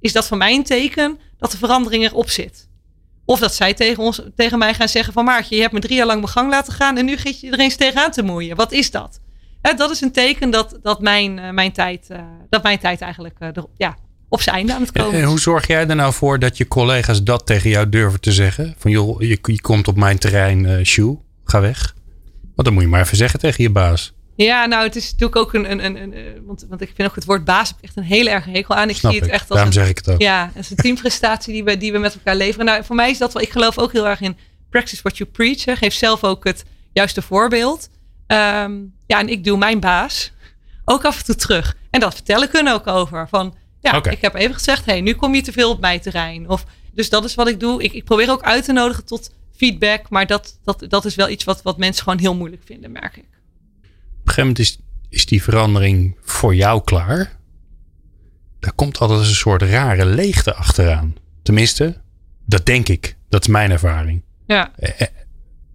is 0.00 0.12
dat 0.12 0.26
voor 0.26 0.36
mij 0.36 0.54
een 0.54 0.64
teken 0.64 1.18
dat 1.38 1.50
de 1.50 1.58
verandering 1.58 2.04
erop 2.04 2.30
zit. 2.30 2.68
Of 3.24 3.38
dat 3.38 3.54
zij 3.54 3.74
tegen, 3.74 4.02
ons, 4.02 4.22
tegen 4.36 4.58
mij 4.58 4.74
gaan 4.74 4.88
zeggen 4.88 5.12
van 5.12 5.24
Maartje, 5.24 5.54
je 5.54 5.60
hebt 5.60 5.72
me 5.72 5.80
drie 5.80 5.96
jaar 5.96 6.06
lang 6.06 6.20
mijn 6.20 6.32
gang 6.32 6.50
laten 6.50 6.72
gaan 6.72 6.96
en 6.96 7.04
nu 7.04 7.16
ga 7.16 7.32
je 7.40 7.50
er 7.50 7.58
eens 7.58 7.76
tegenaan 7.76 8.10
te 8.10 8.22
moeien. 8.22 8.56
Wat 8.56 8.72
is 8.72 8.90
dat? 8.90 9.20
Dat 9.74 9.90
is 9.90 10.00
een 10.00 10.12
teken 10.12 10.50
dat, 10.50 10.78
dat, 10.82 11.00
mijn, 11.00 11.38
uh, 11.38 11.50
mijn, 11.50 11.72
tijd, 11.72 12.06
uh, 12.10 12.18
dat 12.48 12.62
mijn 12.62 12.78
tijd 12.78 13.00
eigenlijk 13.00 13.36
uh, 13.40 13.48
ja, 13.76 13.96
op 14.28 14.40
zijn 14.40 14.56
einde 14.56 14.74
aan 14.74 14.80
het 14.80 14.92
komen 14.92 15.12
En 15.12 15.24
hoe 15.24 15.40
zorg 15.40 15.66
jij 15.66 15.88
er 15.88 15.96
nou 15.96 16.12
voor 16.12 16.38
dat 16.38 16.56
je 16.56 16.68
collega's 16.68 17.22
dat 17.22 17.46
tegen 17.46 17.70
jou 17.70 17.88
durven 17.88 18.20
te 18.20 18.32
zeggen? 18.32 18.74
Van 18.78 18.90
joh, 18.90 19.20
je, 19.20 19.38
je 19.42 19.60
komt 19.60 19.88
op 19.88 19.96
mijn 19.96 20.18
terrein, 20.18 20.64
uh, 20.64 20.84
Sjoe, 20.84 21.18
ga 21.44 21.60
weg. 21.60 21.94
Want 22.40 22.68
dan 22.68 22.72
moet 22.72 22.82
je 22.82 22.88
maar 22.88 23.00
even 23.00 23.16
zeggen 23.16 23.40
tegen 23.40 23.62
je 23.62 23.70
baas. 23.70 24.14
Ja, 24.36 24.66
nou, 24.66 24.84
het 24.84 24.96
is 24.96 25.04
natuurlijk 25.04 25.36
ook 25.36 25.54
een. 25.54 25.70
een, 25.70 25.84
een, 25.84 25.96
een 25.96 26.14
want, 26.46 26.66
want 26.68 26.80
ik 26.80 26.92
vind 26.94 27.08
ook 27.08 27.14
het 27.14 27.24
woord 27.24 27.44
baas 27.44 27.68
heb 27.68 27.76
echt 27.80 27.96
een 27.96 28.02
hele 28.02 28.30
erg 28.30 28.44
hekel 28.44 28.74
aan. 28.74 28.88
Ik 28.88 28.96
Snap 28.96 29.12
zie 29.12 29.20
het 29.20 29.28
ik. 29.28 29.34
echt 29.34 29.50
als. 29.50 29.58
Daarom 29.58 29.74
een, 29.74 29.80
zeg 29.80 29.88
ik 29.88 29.96
het 29.96 30.08
ook. 30.08 30.20
Ja, 30.20 30.50
het 30.54 30.64
is 30.64 30.70
een 30.70 30.76
teamprestatie 30.76 31.52
die 31.52 31.64
we, 31.64 31.76
die 31.76 31.92
we 31.92 31.98
met 31.98 32.14
elkaar 32.14 32.36
leveren. 32.36 32.66
Nou, 32.66 32.84
voor 32.84 32.96
mij 32.96 33.10
is 33.10 33.18
dat 33.18 33.32
wel. 33.32 33.42
Ik 33.42 33.50
geloof 33.50 33.78
ook 33.78 33.92
heel 33.92 34.06
erg 34.06 34.20
in 34.20 34.36
practice 34.70 35.02
what 35.02 35.16
you 35.16 35.30
preach. 35.30 35.64
Hè. 35.64 35.76
Geef 35.76 35.94
zelf 35.94 36.24
ook 36.24 36.44
het 36.44 36.64
juiste 36.92 37.22
voorbeeld. 37.22 37.88
Um, 38.26 38.94
ja, 39.06 39.20
en 39.20 39.28
ik 39.28 39.44
doe 39.44 39.58
mijn 39.58 39.80
baas 39.80 40.32
ook 40.84 41.04
af 41.04 41.18
en 41.18 41.24
toe 41.24 41.34
terug. 41.34 41.76
En 41.90 42.00
dat 42.00 42.14
vertel 42.14 42.42
ik 42.42 42.52
hun 42.52 42.68
ook 42.68 42.86
over. 42.86 43.28
Van 43.28 43.54
ja, 43.80 44.04
ik 44.04 44.20
heb 44.20 44.34
even 44.34 44.54
gezegd, 44.54 44.84
hey, 44.84 45.00
nu 45.00 45.14
kom 45.14 45.34
je 45.34 45.42
te 45.42 45.52
veel 45.52 45.70
op 45.70 45.80
mijn 45.80 46.00
terrein. 46.00 46.48
Of, 46.48 46.64
dus 46.92 47.08
dat 47.10 47.24
is 47.24 47.34
wat 47.34 47.48
ik 47.48 47.60
doe. 47.60 47.82
Ik, 47.82 47.92
ik 47.92 48.04
probeer 48.04 48.30
ook 48.30 48.42
uit 48.42 48.64
te 48.64 48.72
nodigen 48.72 49.04
tot 49.04 49.34
feedback. 49.56 50.10
Maar 50.10 50.26
dat, 50.26 50.58
dat, 50.64 50.84
dat 50.88 51.04
is 51.04 51.14
wel 51.14 51.28
iets 51.28 51.44
wat, 51.44 51.62
wat 51.62 51.78
mensen 51.78 52.02
gewoon 52.02 52.18
heel 52.18 52.34
moeilijk 52.34 52.62
vinden, 52.64 52.92
merk 52.92 53.16
ik. 53.16 53.24
Op 53.24 53.82
een 53.82 54.34
gegeven 54.34 54.42
moment 54.42 54.58
is, 54.58 54.78
is 55.08 55.26
die 55.26 55.42
verandering 55.42 56.16
voor 56.22 56.54
jou 56.54 56.84
klaar. 56.84 57.36
Daar 58.60 58.72
komt 58.72 58.98
altijd 58.98 59.20
een 59.20 59.26
soort 59.26 59.62
rare 59.62 60.06
leegte 60.06 60.54
achteraan. 60.54 61.14
Tenminste, 61.42 62.00
dat 62.44 62.66
denk 62.66 62.88
ik. 62.88 63.16
Dat 63.28 63.40
is 63.40 63.48
mijn 63.48 63.70
ervaring. 63.70 64.22
Ja. 64.46 64.72
Eh, 64.76 65.06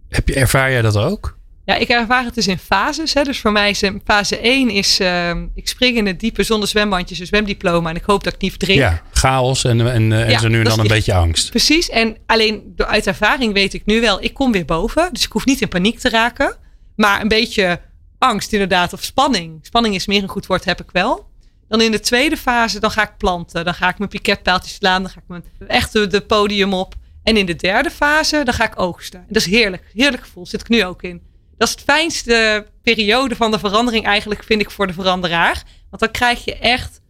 Heb 0.10 0.28
je, 0.28 0.34
ervaar 0.34 0.72
jij 0.72 0.82
dat 0.82 0.98
ook? 0.98 1.40
Ja, 1.72 1.78
ik 1.78 1.90
ervaar 1.90 2.24
het 2.24 2.36
dus 2.36 2.48
in 2.48 2.58
fases. 2.58 3.14
Hè. 3.14 3.24
Dus 3.24 3.40
voor 3.40 3.52
mij 3.52 3.70
is 3.70 3.84
fase 4.06 4.48
1 4.48 4.70
is, 4.70 5.00
ehm, 5.00 5.48
ik 5.56 5.68
spring 5.68 5.98
in 5.98 6.06
het 6.06 6.20
diepe 6.20 6.44
zonder 6.44 6.70
zwembandjes, 6.70 7.20
een 7.20 7.26
zwemdiploma. 7.26 7.90
En 7.90 7.96
ik 7.96 8.04
hoop 8.04 8.24
dat 8.24 8.34
ik 8.34 8.42
niet 8.42 8.52
verdrink. 8.52 8.80
Ja, 8.80 9.02
chaos 9.12 9.64
en, 9.64 9.80
en, 9.92 10.12
eh, 10.12 10.22
en 10.22 10.30
Ja, 10.30 10.40
zo 10.40 10.48
nu 10.48 10.58
en 10.58 10.64
dan 10.64 10.80
een 10.80 10.88
beetje 10.88 11.14
angst. 11.14 11.50
Precies. 11.50 11.90
En 11.90 12.18
alleen 12.26 12.74
door, 12.76 12.86
uit 12.86 13.08
ervaring 13.08 13.54
weet 13.54 13.74
ik 13.74 13.86
nu 13.86 14.02
wel, 14.02 14.24
ik 14.24 14.34
kom 14.34 14.52
weer 14.52 14.66
boven. 14.66 15.10
Dus 15.14 15.24
ik 15.24 15.32
hoef 15.32 15.46
niet 15.46 15.62
in 15.62 15.68
paniek 15.68 16.00
te 16.00 16.10
raken. 16.10 16.56
Maar 16.96 17.22
een 17.22 17.28
beetje 17.28 17.82
angst 18.18 18.54
inderdaad, 18.54 18.94
of 18.94 19.04
spanning. 19.04 19.60
Spanning 19.62 19.96
is 19.96 20.06
meer 20.06 20.24
een 20.24 20.30
goed 20.30 20.46
woord, 20.46 20.66
heb 20.66 20.82
ik 20.82 20.92
wel. 20.92 21.30
Dan 21.68 21.82
in 21.82 21.92
de 21.92 22.00
tweede 22.00 22.38
fase, 22.38 22.80
dan 22.80 22.92
ga 22.92 23.04
ik 23.04 23.18
planten. 23.18 23.66
Dan 23.66 23.74
ga 23.74 23.90
ik 23.90 23.98
mijn 23.98 24.10
piketpaaltjes 24.10 24.74
slaan. 24.74 25.02
Dan 25.02 25.12
ga 25.12 25.20
ik 25.20 25.28
mijn, 25.28 25.44
echt 25.68 25.94
de, 25.94 26.08
de 26.08 26.22
podium 26.22 26.74
op. 26.74 26.96
En 27.24 27.38
in 27.38 27.46
de 27.46 27.56
derde 27.56 27.92
fase, 27.92 28.44
dan 28.44 28.54
ga 28.54 28.66
ik 28.66 28.80
oogsten. 28.80 29.20
En 29.20 29.26
dat 29.28 29.46
is 29.46 29.46
heerlijk. 29.46 29.84
Heerlijk 29.94 30.24
gevoel. 30.24 30.46
Zit 30.46 30.62
ik 30.62 30.70
nu 30.70 30.86
ook 30.86 31.04
in. 31.04 31.30
Dat 31.62 31.70
is 31.70 31.76
het 31.76 31.84
fijnste 31.84 32.66
periode 32.84 33.36
van 33.36 33.52
de 33.52 33.60
verandering 33.60 34.06
eigenlijk, 34.06 34.44
vind 34.44 34.62
ik, 34.62 34.72
voor 34.72 34.88
de 34.88 34.94
veranderaar. 34.94 35.64
Want 35.90 36.02
dan 36.02 36.12
krijg 36.12 36.46
je 36.46 36.56
echt, 36.58 37.02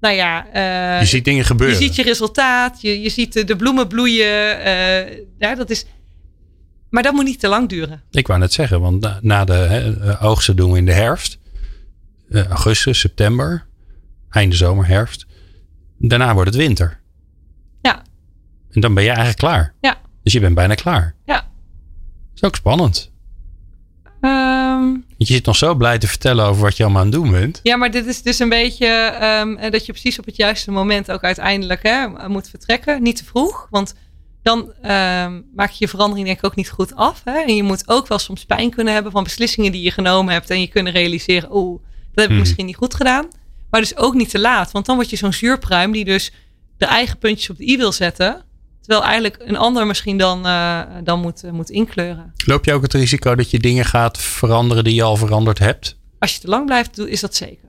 nou 0.00 0.14
ja... 0.14 0.46
eh, 0.52 1.00
Je 1.00 1.06
ziet 1.06 1.24
dingen 1.24 1.44
gebeuren. 1.44 1.78
je 1.78 1.82
ziet 1.84 1.94
je 1.96 2.02
resultaat, 2.02 2.80
je, 2.80 3.00
je 3.00 3.08
ziet 3.08 3.32
de, 3.32 3.44
de 3.44 3.56
bloemen 3.56 3.88
bloeien. 3.88 4.60
eh, 4.64 5.18
ja, 5.38 5.54
dat 5.54 5.70
is, 5.70 5.86
maar 6.90 7.02
dat 7.02 7.12
moet 7.12 7.24
niet 7.24 7.40
te 7.40 7.48
lang 7.48 7.68
duren. 7.68 8.02
Ik 8.10 8.26
wou 8.26 8.40
net 8.40 8.52
zeggen, 8.52 8.80
want 8.80 9.00
na, 9.00 9.18
na 9.22 9.44
de 9.44 9.52
hè, 9.52 10.08
eh, 10.10 10.24
oogsten 10.24 10.56
doen 10.56 10.72
we 10.72 10.78
in 10.78 10.86
de 10.86 10.92
herfst. 10.92 11.38
Eh, 12.30 12.46
augustus, 12.46 12.98
september. 13.00 13.66
Einde 14.30 14.56
zomer, 14.56 14.86
herfst. 14.86 15.26
Daarna 15.98 16.34
wordt 16.34 16.48
het 16.50 16.58
winter. 16.58 17.00
Ja. 17.82 18.02
En 18.70 18.80
dan 18.80 18.94
ben 18.94 19.02
je 19.02 19.08
eigenlijk 19.08 19.38
klaar. 19.38 19.74
Ja. 19.80 19.96
Dus 20.22 20.32
je 20.32 20.40
bent 20.40 20.54
bijna 20.54 20.74
klaar. 20.74 21.14
Ja. 21.24 21.34
Dat 21.34 21.44
is 22.34 22.42
ook 22.44 22.56
spannend. 22.56 23.12
Ehm, 24.24 24.86
je 25.16 25.24
zit 25.26 25.46
nog 25.46 25.56
zo 25.56 25.74
blij 25.74 25.98
te 25.98 26.06
vertellen 26.08 26.44
over 26.46 26.62
wat 26.62 26.76
je 26.76 26.82
allemaal 26.82 27.02
aan 27.02 27.08
het 27.08 27.16
doen 27.16 27.30
bent. 27.30 27.60
ja, 27.62 27.76
maar 27.76 27.90
dit 27.90 28.06
is 28.06 28.22
dus 28.22 28.38
een 28.38 28.48
beetje 28.48 28.86
ehm, 28.86 29.54
eh, 29.56 29.70
dat 29.70 29.86
je 29.86 29.92
precies 29.92 30.18
op 30.18 30.24
het 30.24 30.36
juiste 30.36 30.70
moment 30.70 31.10
ook 31.10 31.22
uiteindelijk 31.22 31.82
hè, 31.82 32.28
moet 32.28 32.48
vertrekken. 32.48 33.02
Niet 33.02 33.16
te 33.16 33.24
vroeg, 33.24 33.66
want 33.70 33.94
dan 34.42 34.72
ehm, 34.82 35.40
maak 35.54 35.70
je 35.70 35.76
je 35.78 35.88
verandering 35.88 36.26
denk 36.26 36.38
ik 36.38 36.44
ook 36.44 36.54
niet 36.56 36.70
goed 36.70 36.94
af. 36.96 37.20
Hè? 37.24 37.38
En 37.38 37.56
je 37.56 37.62
moet 37.62 37.88
ook 37.88 38.06
wel 38.08 38.18
soms 38.18 38.44
pijn 38.44 38.70
kunnen 38.70 38.94
hebben 38.94 39.12
van 39.12 39.22
beslissingen 39.24 39.72
die 39.72 39.82
je 39.82 39.90
genomen 39.90 40.32
hebt. 40.32 40.50
En 40.50 40.60
je 40.60 40.66
kunnen 40.66 40.92
realiseren, 40.92 41.56
oeh, 41.56 41.80
dat 41.80 42.14
heb 42.14 42.24
ik 42.24 42.30
Hmm. 42.30 42.38
misschien 42.38 42.66
niet 42.66 42.76
goed 42.76 42.94
gedaan. 42.94 43.26
Maar 43.70 43.80
dus 43.80 43.96
ook 43.96 44.14
niet 44.14 44.30
te 44.30 44.38
laat, 44.38 44.70
want 44.72 44.86
dan 44.86 44.96
word 44.96 45.10
je 45.10 45.16
zo'n 45.16 45.32
zuurpruim 45.32 45.92
die 45.92 46.04
dus 46.04 46.32
de 46.76 46.86
eigen 46.86 47.18
puntjes 47.18 47.50
op 47.50 47.56
de 47.56 47.68
i 47.68 47.76
wil 47.76 47.92
zetten. 47.92 48.42
Terwijl 48.84 49.04
eigenlijk 49.04 49.36
een 49.38 49.56
ander 49.56 49.86
misschien 49.86 50.16
dan, 50.18 50.46
eh, 50.46 50.82
dan 51.04 51.20
moet, 51.20 51.44
eh, 51.44 51.50
moet 51.50 51.70
inkleuren. 51.70 52.32
Loop 52.46 52.64
je 52.64 52.72
ook 52.72 52.82
het 52.82 52.92
risico 52.92 53.34
dat 53.34 53.50
je 53.50 53.58
dingen 53.58 53.84
gaat 53.84 54.18
veranderen 54.18 54.84
die 54.84 54.94
je 54.94 55.02
al 55.02 55.16
veranderd 55.16 55.58
hebt? 55.58 55.98
Als 56.18 56.34
je 56.34 56.40
te 56.40 56.48
lang 56.48 56.66
blijft, 56.66 56.96
doe- 56.96 57.10
is 57.10 57.20
dat 57.20 57.34
zeker. 57.34 57.68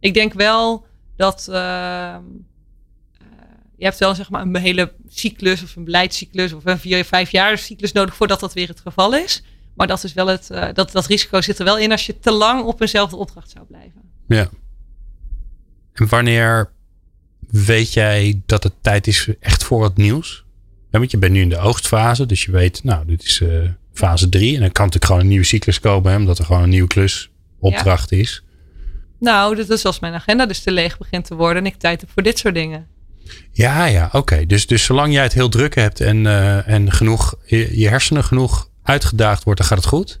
Ik 0.00 0.14
denk 0.14 0.32
wel 0.32 0.86
dat 1.16 1.48
eh, 1.48 2.16
je 3.76 3.84
hebt 3.84 3.98
wel 3.98 4.14
zeg 4.14 4.30
maar 4.30 4.42
een 4.42 4.56
hele 4.56 4.92
cyclus 5.08 5.62
of 5.62 5.76
een 5.76 5.84
beleidscyclus 5.84 6.52
of 6.52 6.66
een 6.66 6.78
vier, 6.78 7.04
vijf 7.04 7.30
jaar 7.30 7.58
cyclus 7.58 7.92
nodig 7.92 8.16
voordat 8.16 8.40
dat 8.40 8.52
weer 8.52 8.68
het 8.68 8.80
geval 8.80 9.14
is. 9.14 9.42
Maar 9.74 9.86
dat 9.86 10.04
is 10.04 10.12
wel 10.12 10.26
het, 10.26 10.46
dat, 10.72 10.92
dat 10.92 11.06
risico 11.06 11.40
zit 11.40 11.58
er 11.58 11.64
wel 11.64 11.78
in 11.78 11.90
als 11.90 12.06
je 12.06 12.18
te 12.18 12.30
lang 12.30 12.64
op 12.64 12.80
eenzelfde 12.80 13.16
opdracht 13.16 13.50
zou 13.50 13.64
blijven. 13.66 14.02
Ja. 14.28 14.48
En 15.92 16.08
wanneer 16.08 16.72
weet 17.50 17.92
jij 17.92 18.42
dat 18.46 18.62
het 18.62 18.72
tijd 18.80 19.06
is 19.06 19.28
echt 19.40 19.64
voor 19.64 19.84
het 19.84 19.96
nieuws? 19.96 20.44
Ja, 20.90 20.98
want 20.98 21.10
je 21.10 21.18
bent 21.18 21.32
nu 21.32 21.40
in 21.40 21.48
de 21.48 21.58
oogstfase, 21.58 22.26
dus 22.26 22.44
je 22.44 22.50
weet, 22.52 22.84
nou, 22.84 23.06
dit 23.06 23.22
is 23.22 23.40
eh, 23.40 23.48
fase 23.92 24.28
3. 24.28 24.54
En 24.54 24.60
dan 24.60 24.72
kan 24.72 24.84
natuurlijk 24.84 25.04
gewoon 25.04 25.20
een 25.20 25.28
nieuwe 25.28 25.44
cyclus 25.44 25.80
komen, 25.80 26.10
hè, 26.12 26.16
omdat 26.16 26.38
er 26.38 26.44
gewoon 26.44 26.62
een 26.62 26.68
nieuwe 26.68 26.88
klus 26.88 27.30
opdracht 27.58 28.12
is. 28.12 28.42
Nou, 29.20 29.56
dat 29.56 29.70
is 29.70 29.84
als 29.84 29.98
mijn 29.98 30.14
agenda 30.14 30.46
dus 30.46 30.60
te 30.62 30.70
leeg 30.70 30.98
begint 30.98 31.24
te 31.24 31.34
worden 31.34 31.64
en 31.64 31.70
ik 31.72 31.78
tijd 31.78 32.00
heb 32.00 32.10
voor 32.10 32.22
dit 32.22 32.38
soort 32.38 32.54
dingen. 32.54 32.86
Ja, 33.52 33.84
ja, 33.84 34.08
oké. 34.12 34.46
Dus, 34.46 34.66
dus 34.66 34.84
zolang 34.84 35.12
jij 35.12 35.22
het 35.22 35.32
heel 35.32 35.48
druk 35.48 35.74
hebt 35.74 36.00
en, 36.00 36.26
eh, 36.26 36.68
en 36.68 36.92
genoeg, 36.92 37.34
je, 37.46 37.78
je 37.78 37.88
hersenen 37.88 38.24
genoeg 38.24 38.70
uitgedaagd 38.82 39.44
wordt, 39.44 39.60
dan 39.60 39.68
gaat 39.68 39.78
het 39.78 39.86
goed. 39.86 40.20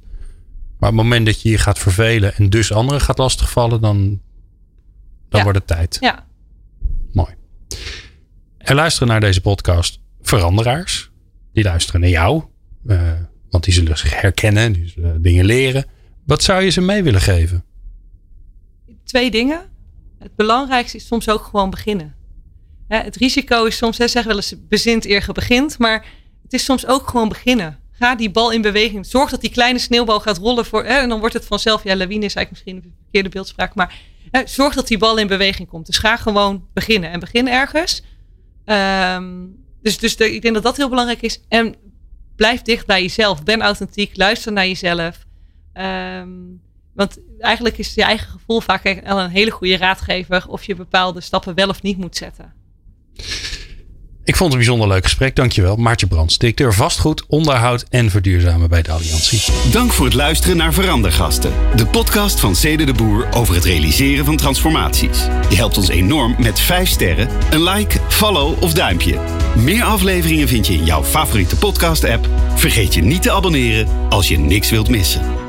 Maar 0.78 0.90
op 0.90 0.96
het 0.96 1.04
moment 1.04 1.26
dat 1.26 1.42
je 1.42 1.50
je 1.50 1.58
gaat 1.58 1.78
vervelen 1.78 2.34
en 2.34 2.50
dus 2.50 2.72
anderen 2.72 3.00
gaat 3.00 3.18
lastigvallen, 3.18 3.80
dan, 3.80 4.20
dan 5.28 5.38
Ja. 5.38 5.42
wordt 5.42 5.58
het 5.58 5.66
tijd. 5.66 5.96
Ja, 6.00 6.26
Mooi. 7.12 7.34
Er 8.58 8.74
luisteren 8.74 9.08
naar 9.08 9.20
deze 9.20 9.40
podcast 9.40 10.00
veranderaars. 10.20 11.10
Die 11.52 11.64
luisteren 11.64 12.00
naar 12.00 12.10
jou. 12.10 12.42
eh, 12.86 13.12
want 13.50 13.64
die 13.64 13.72
zullen 13.72 13.98
zich 13.98 14.20
herkennen. 14.20 14.72
Die 14.72 14.88
zullen 14.88 15.22
dingen 15.22 15.44
leren. 15.44 15.84
Wat 16.26 16.42
zou 16.42 16.62
je 16.62 16.70
ze 16.70 16.80
mee 16.80 17.02
willen 17.02 17.20
geven? 17.20 17.64
twee 19.08 19.30
dingen. 19.30 19.60
Het 20.18 20.36
belangrijkste 20.36 20.96
is 20.96 21.06
soms 21.06 21.28
ook 21.28 21.42
gewoon 21.42 21.70
beginnen. 21.70 22.14
Het 22.88 23.16
risico 23.16 23.64
is 23.64 23.76
soms, 23.76 23.98
hè, 23.98 24.08
zeg 24.08 24.24
wel 24.24 24.36
eens, 24.36 24.54
bezint 24.68 25.06
eer 25.06 25.28
begint. 25.32 25.78
Maar 25.78 26.06
het 26.42 26.52
is 26.52 26.64
soms 26.64 26.86
ook 26.86 27.08
gewoon 27.08 27.28
beginnen. 27.28 27.78
Ga 27.90 28.16
die 28.16 28.30
bal 28.30 28.52
in 28.52 28.62
beweging. 28.62 29.06
Zorg 29.06 29.30
dat 29.30 29.40
die 29.40 29.50
kleine 29.50 29.78
sneeuwbal 29.78 30.20
gaat 30.20 30.38
rollen. 30.38 30.64
Voor, 30.64 30.84
hè, 30.84 30.98
en 30.98 31.08
dan 31.08 31.18
wordt 31.18 31.34
het 31.34 31.44
vanzelf, 31.44 31.84
ja, 31.84 31.96
lawine 31.96 32.24
is 32.24 32.34
eigenlijk 32.34 32.50
misschien 32.50 32.76
een 32.76 32.94
verkeerde 33.02 33.28
beeldspraak. 33.28 33.74
Maar 33.74 33.98
hè, 34.30 34.46
zorg 34.46 34.74
dat 34.74 34.88
die 34.88 34.98
bal 34.98 35.16
in 35.16 35.26
beweging 35.26 35.68
komt. 35.68 35.86
Dus 35.86 35.98
ga 35.98 36.16
gewoon 36.16 36.66
beginnen. 36.72 37.10
En 37.10 37.20
begin 37.20 37.48
ergens. 37.48 38.02
Ehm, 38.64 39.46
dus 39.82 39.98
dus 39.98 40.14
ik 40.14 40.42
denk 40.42 40.54
dat 40.54 40.62
dat 40.62 40.76
heel 40.76 40.88
belangrijk 40.88 41.22
is. 41.22 41.40
En 41.48 41.74
blijf 42.36 42.62
dicht 42.62 42.86
bij 42.86 43.02
jezelf. 43.02 43.42
Ben 43.42 43.62
authentiek. 43.62 44.16
Luister 44.16 44.52
naar 44.52 44.66
jezelf. 44.66 45.26
Ehm, 45.72 46.28
want 46.94 47.18
eigenlijk 47.38 47.78
is 47.78 47.94
je 47.94 48.02
eigen 48.02 48.28
gevoel 48.30 48.60
vaak 48.60 49.02
al 49.06 49.20
een 49.20 49.30
hele 49.30 49.50
goede 49.50 49.76
raadgever 49.76 50.48
of 50.48 50.64
je 50.64 50.74
bepaalde 50.74 51.20
stappen 51.20 51.54
wel 51.54 51.68
of 51.68 51.82
niet 51.82 51.98
moet 51.98 52.16
zetten. 52.16 52.52
Ik 54.28 54.36
vond 54.36 54.52
het 54.52 54.60
een 54.60 54.66
bijzonder 54.66 54.88
leuk 54.88 55.04
gesprek. 55.04 55.36
Dankjewel. 55.36 55.76
Maartje 55.76 56.06
Brands, 56.06 56.38
directeur 56.38 56.74
vastgoed, 56.74 57.24
onderhoud 57.28 57.84
en 57.90 58.10
verduurzamen 58.10 58.68
bij 58.68 58.82
de 58.82 58.90
Alliantie. 58.90 59.42
Dank 59.70 59.92
voor 59.92 60.04
het 60.04 60.14
luisteren 60.14 60.56
naar 60.56 60.72
Verandergasten. 60.72 61.52
De 61.76 61.86
podcast 61.86 62.40
van 62.40 62.56
Cede 62.56 62.84
de 62.84 62.92
Boer 62.92 63.28
over 63.30 63.54
het 63.54 63.64
realiseren 63.64 64.24
van 64.24 64.36
transformaties. 64.36 65.18
Je 65.50 65.56
helpt 65.56 65.76
ons 65.76 65.88
enorm 65.88 66.34
met 66.38 66.60
5 66.60 66.88
sterren, 66.88 67.28
een 67.50 67.62
like, 67.62 67.98
follow 68.08 68.62
of 68.62 68.72
duimpje. 68.72 69.18
Meer 69.56 69.84
afleveringen 69.84 70.48
vind 70.48 70.66
je 70.66 70.74
in 70.74 70.84
jouw 70.84 71.04
favoriete 71.04 71.56
podcast 71.56 72.04
app. 72.04 72.28
Vergeet 72.54 72.94
je 72.94 73.02
niet 73.02 73.22
te 73.22 73.30
abonneren 73.30 73.88
als 74.08 74.28
je 74.28 74.38
niks 74.38 74.70
wilt 74.70 74.88
missen. 74.88 75.47